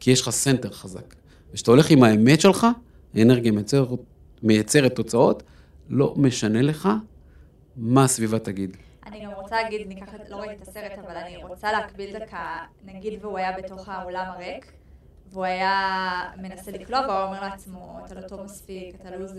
כי 0.00 0.10
יש 0.10 0.20
לך 0.20 0.30
center 0.30 0.70
חזק. 0.70 1.14
וכשאתה 1.50 1.70
הולך 1.70 1.90
עם 1.90 2.02
האמת 2.02 2.40
שלך, 2.40 2.66
האנרגיה 3.14 3.52
מייצרת, 3.52 3.88
מייצרת 4.42 4.94
תוצאות, 4.94 5.42
לא 5.88 6.14
משנה 6.16 6.62
לך 6.62 6.88
מה 7.76 8.04
הסביבה 8.04 8.38
תגיד. 8.38 8.76
אני 9.06 9.24
גם 9.24 9.30
רוצה 9.30 9.62
להגיד, 9.62 9.88
ניקח, 9.88 10.06
לא 10.28 10.36
ראיתי 10.36 10.62
את 10.62 10.68
הסרט, 10.68 10.98
אבל 11.06 11.16
אני 11.16 11.36
רוצה 11.36 11.72
להקביל 11.72 12.18
דקה, 12.18 12.58
נגיד 12.84 13.24
והוא 13.24 13.38
היה 13.38 13.58
בתוך 13.58 13.88
האולם 13.88 14.24
הריק, 14.26 14.72
והוא 15.30 15.44
היה 15.44 16.22
מנסה 16.36 16.70
לקלוע, 16.70 17.00
והוא 17.00 17.22
אומר 17.22 17.40
לעצמו, 17.40 17.98
אתה 18.06 18.14
לא 18.14 18.28
טוב 18.28 18.42
מספיק, 18.42 18.94
אתה 18.94 19.16
לוזר, 19.16 19.34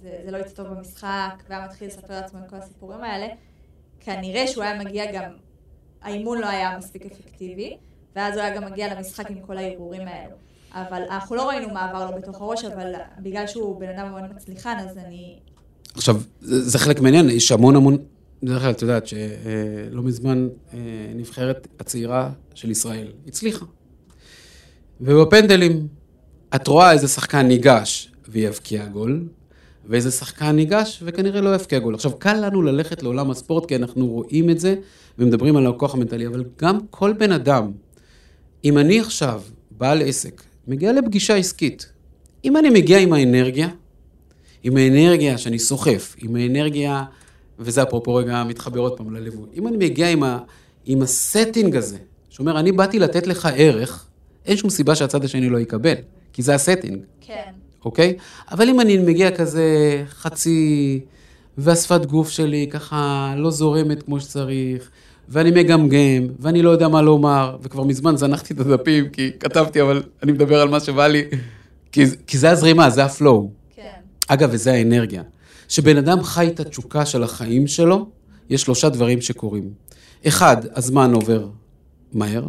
זה, 0.00 0.20
זה 0.24 0.30
לא 0.30 0.38
יצא 0.38 0.54
טוב 0.54 0.66
במשחק, 0.66 1.42
והיה 1.48 1.64
מתחיל 1.64 1.88
לספר 1.88 2.14
לעצמו 2.14 2.38
את 2.44 2.50
כל 2.50 2.56
הסיפורים 2.56 3.04
האלה. 3.04 3.26
כנראה 4.00 4.46
שהוא 4.46 4.64
היה 4.64 4.78
מגיע 4.78 5.12
גם, 5.12 5.30
האימון 6.02 6.38
לא 6.38 6.46
היה 6.46 6.78
מספיק 6.78 7.02
אפקטיבי, 7.06 7.76
ואז 8.16 8.34
הוא 8.34 8.42
היה 8.42 8.56
גם 8.56 8.64
מגיע 8.64 8.94
למשחק 8.94 9.30
עם 9.30 9.40
כל 9.46 9.56
הערעורים 9.58 10.08
האלו. 10.08 10.36
אבל 10.72 11.02
אנחנו 11.10 11.36
לא 11.36 11.48
ראינו 11.48 11.74
מה 11.74 11.90
עבר 11.90 12.10
לו 12.10 12.16
בתוך 12.16 12.40
הראש, 12.40 12.64
אבל 12.64 12.92
בגלל 13.18 13.46
שהוא 13.46 13.80
בן 13.80 13.88
אדם 13.88 14.10
מאוד 14.10 14.22
מצליחן, 14.36 14.76
אז 14.78 14.98
אני... 14.98 15.38
עכשיו, 15.94 16.20
זה 16.40 16.78
חלק 16.78 17.00
מעניין, 17.00 17.30
יש 17.30 17.52
המון 17.52 17.76
המון, 17.76 17.98
בדרך 18.42 18.62
כלל 18.62 18.70
את 18.70 18.82
יודעת 18.82 19.06
שלא 19.06 20.02
מזמן 20.02 20.48
אה, 20.72 20.78
נבחרת 21.14 21.68
הצעירה 21.80 22.30
של 22.54 22.70
ישראל 22.70 23.12
הצליחה. 23.26 23.64
ובפנדלים, 25.00 25.88
את 26.54 26.66
רואה 26.66 26.92
איזה 26.92 27.08
שחקן 27.08 27.46
ניגש 27.46 28.12
ויבקיע 28.28 28.86
גול, 28.86 29.28
ואיזה 29.86 30.10
שחקן 30.10 30.50
ניגש 30.50 31.02
וכנראה 31.04 31.40
לא 31.40 31.54
יבקיע 31.54 31.78
גול. 31.78 31.94
עכשיו, 31.94 32.12
קל 32.18 32.46
לנו 32.46 32.62
ללכת 32.62 33.02
לעולם 33.02 33.30
הספורט 33.30 33.66
כי 33.66 33.76
אנחנו 33.76 34.06
רואים 34.06 34.50
את 34.50 34.60
זה 34.60 34.74
ומדברים 35.18 35.56
על 35.56 35.66
הכוח 35.66 35.94
המנטלי, 35.94 36.26
אבל 36.26 36.44
גם 36.62 36.78
כל 36.90 37.12
בן 37.12 37.32
אדם, 37.32 37.72
אם 38.64 38.78
אני 38.78 39.00
עכשיו 39.00 39.42
בעל 39.70 40.02
עסק, 40.02 40.42
מגיע 40.68 40.92
לפגישה 40.92 41.36
עסקית, 41.36 41.92
אם 42.44 42.56
אני 42.56 42.70
מגיע 42.70 42.98
עם 42.98 43.12
האנרגיה, 43.12 43.68
עם 44.62 44.76
האנרגיה 44.76 45.38
שאני 45.38 45.58
סוחף, 45.58 46.16
עם 46.18 46.36
האנרגיה, 46.36 47.04
וזה 47.58 47.82
אפרופו 47.82 48.14
רגע 48.14 48.44
מתחבר 48.44 48.80
עוד 48.80 48.96
פעם 48.96 49.14
לליווי, 49.14 49.48
אם 49.54 49.68
אני 49.68 49.76
מגיע 49.76 50.10
עם, 50.10 50.22
ה, 50.22 50.38
עם 50.86 51.02
ה 51.02 51.11
setting 51.11 51.76
הזה, 51.76 51.98
שאומר, 52.30 52.60
אני 52.60 52.72
באתי 52.72 52.98
לתת 52.98 53.26
לך 53.26 53.48
ערך, 53.56 54.06
אין 54.46 54.56
שום 54.56 54.70
סיבה 54.70 54.94
שהצד 54.94 55.24
השני 55.24 55.48
לא 55.48 55.58
יקבל, 55.58 55.94
כי 56.32 56.42
זה 56.42 56.54
ה 56.54 56.59
setting. 56.59 57.02
כן. 57.20 57.50
אוקיי? 57.84 58.14
אבל 58.50 58.68
אם 58.68 58.80
אני 58.80 58.98
מגיע 58.98 59.30
כזה 59.30 59.66
חצי, 60.08 61.00
והשפת 61.58 62.06
גוף 62.06 62.30
שלי 62.30 62.66
ככה 62.70 63.34
לא 63.36 63.50
זורמת 63.50 64.02
כמו 64.02 64.20
שצריך, 64.20 64.90
ואני 65.28 65.50
מגמגם, 65.50 66.26
ואני 66.38 66.62
לא 66.62 66.70
יודע 66.70 66.88
מה 66.88 67.02
לומר, 67.02 67.56
וכבר 67.62 67.84
מזמן 67.84 68.16
זנחתי 68.16 68.54
את 68.54 68.60
הדפים, 68.60 69.08
כי 69.08 69.30
כתבתי, 69.40 69.82
אבל 69.82 70.02
אני 70.22 70.32
מדבר 70.32 70.60
על 70.60 70.68
מה 70.68 70.80
שבא 70.80 71.06
לי, 71.06 71.24
כי, 71.92 72.04
כי 72.26 72.38
זה 72.38 72.50
הזרימה, 72.50 72.90
זה 72.90 73.04
ה 73.04 73.12
flow. 73.12 73.50
כן. 73.76 73.82
אגב, 74.28 74.48
וזה 74.52 74.72
האנרגיה. 74.72 75.22
כשבן 75.68 75.96
אדם 75.96 76.22
חי 76.22 76.48
את 76.48 76.60
התשוקה 76.60 77.06
של 77.06 77.22
החיים 77.22 77.66
שלו, 77.66 78.06
יש 78.50 78.62
שלושה 78.62 78.88
דברים 78.88 79.20
שקורים. 79.20 79.70
אחד, 80.26 80.56
הזמן 80.74 81.12
עובר 81.14 81.48
מהר. 82.12 82.48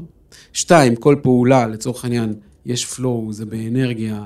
שתיים, 0.53 0.95
כל 0.95 1.15
פעולה, 1.21 1.67
לצורך 1.67 2.03
העניין, 2.03 2.34
יש 2.65 2.86
פלואו, 2.86 3.34
זה 3.34 3.45
באנרגיה. 3.45 4.25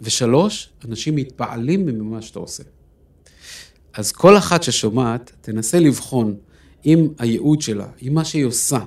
ושלוש, 0.00 0.72
אנשים 0.88 1.16
מתפעלים 1.16 1.86
ממה 1.86 2.22
שאתה 2.22 2.38
עושה. 2.38 2.62
אז 3.92 4.12
כל 4.12 4.38
אחת 4.38 4.62
ששומעת, 4.62 5.32
תנסה 5.40 5.80
לבחון 5.80 6.36
אם 6.86 7.08
הייעוד 7.18 7.60
שלה, 7.60 7.86
אם 8.02 8.14
מה 8.14 8.24
שהיא 8.24 8.44
עושה, 8.44 8.78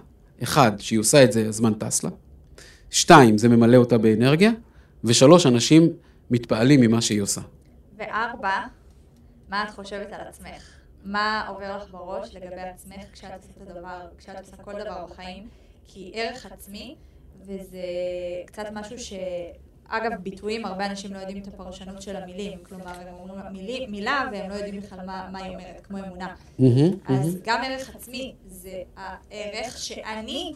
אחד, 0.43 0.71
שהיא 0.79 0.99
עושה 0.99 1.23
את 1.23 1.31
זה, 1.31 1.47
הזמן 1.47 1.73
טס 1.73 2.03
לה, 2.03 2.09
שתיים, 2.89 3.37
זה 3.37 3.49
ממלא 3.49 3.77
אותה 3.77 3.97
באנרגיה, 3.97 4.51
ושלוש, 5.03 5.45
אנשים 5.45 5.89
מתפעלים 6.31 6.81
ממה 6.81 7.01
שהיא 7.01 7.21
עושה. 7.21 7.41
וארבע, 7.97 8.59
מה 9.49 9.63
את 9.63 9.69
חושבת 9.69 10.13
על 10.13 10.27
עצמך? 10.27 10.63
מה 11.03 11.47
עובר 11.47 11.77
לך 11.77 11.91
בראש 11.91 12.35
לגבי 12.35 12.61
עצמך 12.61 13.03
כשאת 13.13 13.31
עושה 13.37 13.49
את 13.63 13.69
הדבר, 13.69 14.07
כשאת 14.17 14.39
עושה 14.39 14.57
כל 14.57 14.71
דבר 14.71 15.05
בחיים? 15.09 15.47
כי 15.87 16.11
ערך 16.13 16.45
עצמי, 16.45 16.95
וזה 17.41 17.81
קצת 18.45 18.63
משהו 18.73 18.99
ש... 18.99 19.13
אגב, 19.89 20.11
ביטויים, 20.23 20.65
הרבה 20.65 20.85
אנשים 20.85 21.13
לא 21.13 21.19
יודעים 21.19 21.37
את 21.41 21.47
הפרשנות 21.47 22.01
של 22.01 22.15
המילים. 22.15 22.59
כלומר, 22.63 22.91
הם 22.91 23.13
אומרים 23.19 23.91
מילה 23.91 24.29
והם 24.31 24.49
לא 24.49 24.55
יודעים 24.55 24.81
בכלל 24.81 24.99
מה, 25.05 25.29
מה 25.31 25.43
היא 25.43 25.55
אומרת, 25.55 25.81
כמו 25.83 25.97
אמונה. 25.97 26.35
אז 27.05 27.37
גם 27.43 27.61
ערך 27.65 27.95
עצמי 27.95 28.33
זה 28.47 28.81
הערך 28.97 29.77
שאני 29.77 30.53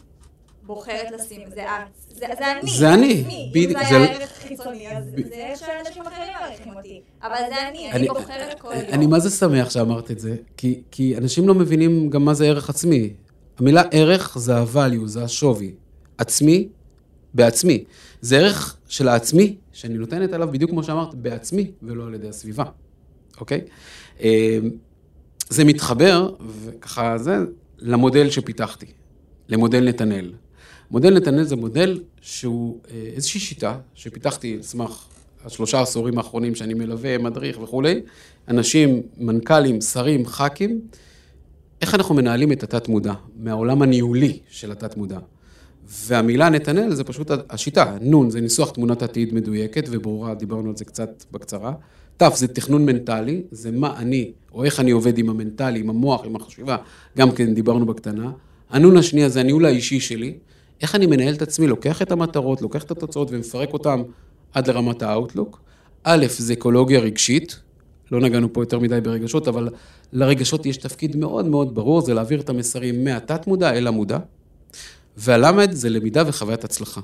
בוחרת 0.66 1.10
לשים, 1.10 1.40
זה 1.54 1.64
את, 1.64 1.86
זה, 2.08 2.26
זה 2.38 2.52
אני. 2.52 2.70
זה 2.70 2.94
אני, 2.94 3.24
בדיוק. 3.50 3.78
אם 3.80 3.88
זה 3.88 3.96
היה 3.96 4.14
ערך 4.14 4.28
חיצוני, 4.28 4.96
אז 4.96 5.04
זה 5.28 5.34
איך 5.34 5.58
שאנשים 5.58 6.02
אחרים 6.02 6.32
מעריכים 6.40 6.76
אותי. 6.76 7.00
אבל 7.22 7.36
זה 7.48 7.68
אני, 7.68 7.92
אני 7.92 8.08
בוחרת 8.08 8.60
כל 8.60 8.68
יום. 8.74 8.84
אני 8.92 9.06
מה 9.06 9.20
זה 9.20 9.30
שמח 9.30 9.70
שאמרת 9.70 10.10
את 10.10 10.18
זה, 10.18 10.36
כי, 10.56 10.82
כי 10.90 11.16
אנשים 11.16 11.48
לא 11.48 11.54
מבינים 11.54 12.10
גם 12.10 12.24
מה 12.24 12.34
זה 12.34 12.46
ערך 12.46 12.70
עצמי. 12.70 13.12
המילה 13.58 13.82
ערך 13.90 14.38
זה 14.38 14.56
ה-value, 14.56 15.06
זה 15.06 15.24
השווי. 15.24 15.74
עצמי, 16.18 16.68
בעצמי. 17.34 17.84
זה 18.20 18.38
ערך 18.38 18.76
של 18.88 19.08
העצמי, 19.08 19.56
שאני 19.72 19.94
נותנת 19.94 20.32
עליו 20.32 20.48
בדיוק 20.52 20.70
כמו 20.70 20.82
שאמרת, 20.82 21.14
בעצמי, 21.14 21.70
ולא 21.82 22.06
על 22.06 22.14
ידי 22.14 22.28
הסביבה, 22.28 22.64
אוקיי? 23.40 23.60
זה 25.48 25.64
מתחבר, 25.64 26.34
וככה 26.64 27.18
זה, 27.18 27.36
למודל 27.78 28.30
שפיתחתי, 28.30 28.86
למודל 29.48 29.88
נתנאל. 29.88 30.32
מודל 30.90 31.16
נתנאל 31.16 31.44
זה 31.44 31.56
מודל 31.56 32.02
שהוא 32.20 32.80
איזושהי 33.14 33.40
שיטה 33.40 33.78
שפיתחתי 33.94 34.54
על 34.54 34.62
סמך 34.62 35.04
השלושה 35.44 35.80
עשורים 35.80 36.18
האחרונים 36.18 36.54
שאני 36.54 36.74
מלווה, 36.74 37.18
מדריך 37.18 37.58
וכולי, 37.62 38.00
אנשים, 38.48 39.02
מנכ"לים, 39.16 39.80
שרים, 39.80 40.26
ח"כים, 40.26 40.80
איך 41.80 41.94
אנחנו 41.94 42.14
מנהלים 42.14 42.52
את 42.52 42.62
התת-מודע, 42.62 43.14
מהעולם 43.36 43.82
הניהולי 43.82 44.38
של 44.48 44.72
התת-מודע. 44.72 45.18
והמילה 45.88 46.48
נתנאל 46.48 46.94
זה 46.94 47.04
פשוט 47.04 47.30
השיטה, 47.50 47.96
נון 48.00 48.30
זה 48.30 48.40
ניסוח 48.40 48.70
תמונת 48.70 49.02
עתיד 49.02 49.34
מדויקת 49.34 49.84
וברורה, 49.90 50.34
דיברנו 50.34 50.70
על 50.70 50.76
זה 50.76 50.84
קצת 50.84 51.24
בקצרה. 51.32 51.72
ת' 52.16 52.22
זה 52.34 52.48
תכנון 52.48 52.86
מנטלי, 52.86 53.42
זה 53.50 53.70
מה 53.70 53.98
אני, 53.98 54.32
או 54.52 54.64
איך 54.64 54.80
אני 54.80 54.90
עובד 54.90 55.18
עם 55.18 55.30
המנטלי, 55.30 55.80
עם 55.80 55.90
המוח, 55.90 56.24
עם 56.24 56.36
החשיבה, 56.36 56.76
גם 57.18 57.32
כן 57.32 57.54
דיברנו 57.54 57.86
בקטנה. 57.86 58.30
הנון 58.70 58.96
השנייה 58.96 59.28
זה 59.28 59.40
הניהול 59.40 59.66
האישי 59.66 60.00
שלי, 60.00 60.34
איך 60.82 60.94
אני 60.94 61.06
מנהל 61.06 61.34
את 61.34 61.42
עצמי, 61.42 61.66
לוקח 61.66 62.02
את 62.02 62.12
המטרות, 62.12 62.62
לוקח 62.62 62.82
את 62.82 62.90
התוצאות 62.90 63.28
ומפרק 63.30 63.72
אותן 63.72 64.02
עד 64.52 64.68
לרמת 64.68 65.02
ה 65.02 65.08
outlook. 65.08 65.60
א', 66.04 66.26
זה 66.28 66.52
אקולוגיה 66.52 67.00
רגשית, 67.00 67.60
לא 68.12 68.20
נגענו 68.20 68.52
פה 68.52 68.62
יותר 68.62 68.78
מדי 68.78 69.00
ברגשות, 69.00 69.48
אבל 69.48 69.68
לרגשות 70.12 70.66
יש 70.66 70.76
תפקיד 70.76 71.16
מאוד 71.16 71.46
מאוד 71.46 71.74
ברור, 71.74 72.00
זה 72.00 72.14
להעביר 72.14 72.40
את 72.40 72.48
המסרים 72.48 73.04
מהתת 73.04 73.46
מודע 73.46 73.72
אל 73.72 73.86
המודע. 73.86 74.18
והלמד 75.16 75.72
זה 75.72 75.90
למידה 75.90 76.22
וחוויית 76.26 76.64
הצלחה. 76.64 77.00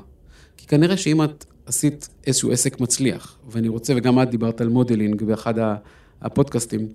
כי 0.57 0.67
כנראה 0.67 0.97
שאם 0.97 1.25
את 1.25 1.45
עשית 1.67 2.09
איזשהו 2.27 2.53
עסק 2.53 2.81
מצליח, 2.81 3.39
ואני 3.49 3.69
רוצה, 3.69 3.93
וגם 3.97 4.23
את 4.23 4.31
דיברת 4.31 4.61
על 4.61 4.69
modeling 4.69 5.23
באחד 5.23 5.55
הפודקאסטים, 6.23 6.89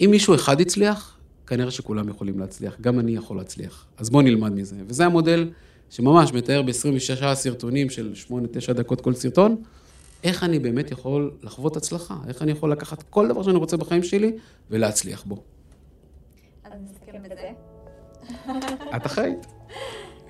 אם 0.00 0.08
מישהו 0.10 0.34
אחד 0.34 0.60
הצליח, 0.60 1.18
כנראה 1.46 1.70
שכולם 1.70 2.08
יכולים 2.08 2.38
להצליח, 2.38 2.80
גם 2.80 2.98
אני 2.98 3.16
יכול 3.16 3.36
להצליח. 3.36 3.86
אז 3.98 4.10
בואו 4.10 4.22
נלמד 4.22 4.52
מזה. 4.52 4.76
וזה 4.86 5.06
המודל 5.06 5.50
שממש 5.90 6.32
מתאר 6.32 6.62
ב-26 6.62 7.34
סרטונים 7.34 7.90
של 7.90 8.12
8-9 8.68 8.72
דקות 8.72 9.00
כל 9.00 9.14
סרטון, 9.14 9.56
איך 10.24 10.44
אני 10.44 10.58
באמת 10.58 10.90
יכול 10.90 11.30
לחוות 11.42 11.76
הצלחה, 11.76 12.16
איך 12.28 12.42
אני 12.42 12.52
יכול 12.52 12.72
לקחת 12.72 13.02
כל 13.02 13.28
דבר 13.28 13.42
שאני 13.42 13.56
רוצה 13.56 13.76
בחיים 13.76 14.02
שלי 14.02 14.32
ולהצליח 14.70 15.24
בו. 15.24 15.42
אז 16.64 16.72
נסכם 16.82 17.18
בזה. 17.22 17.50
את 18.96 19.06
אחראית. 19.06 19.55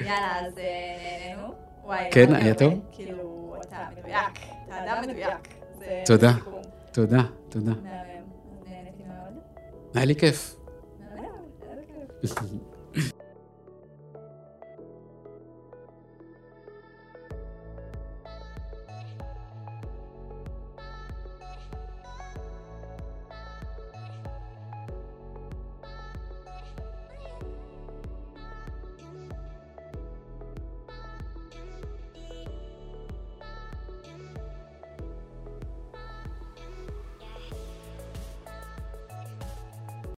יאללה, 0.01 0.47
אז 0.47 0.53
נהנינו. 0.57 1.55
וואי, 1.85 2.09
כן, 2.13 2.35
היה 2.35 2.55
טוב? 2.55 2.75
כאילו, 2.93 3.57
אתה 3.61 3.77
מדויק, 3.99 4.39
אתה 4.67 4.85
אדם 4.85 5.03
מדויק. 5.03 5.49
תודה, 6.07 6.33
תודה, 6.93 7.23
תודה. 7.49 7.73
נהניתי 7.73 9.03
מאוד. 9.09 9.35
היה 9.95 10.05
לי 10.05 10.15
כיף. 10.17 10.57
היה 11.11 11.75
לי 11.75 11.83
כיף. 12.23 12.39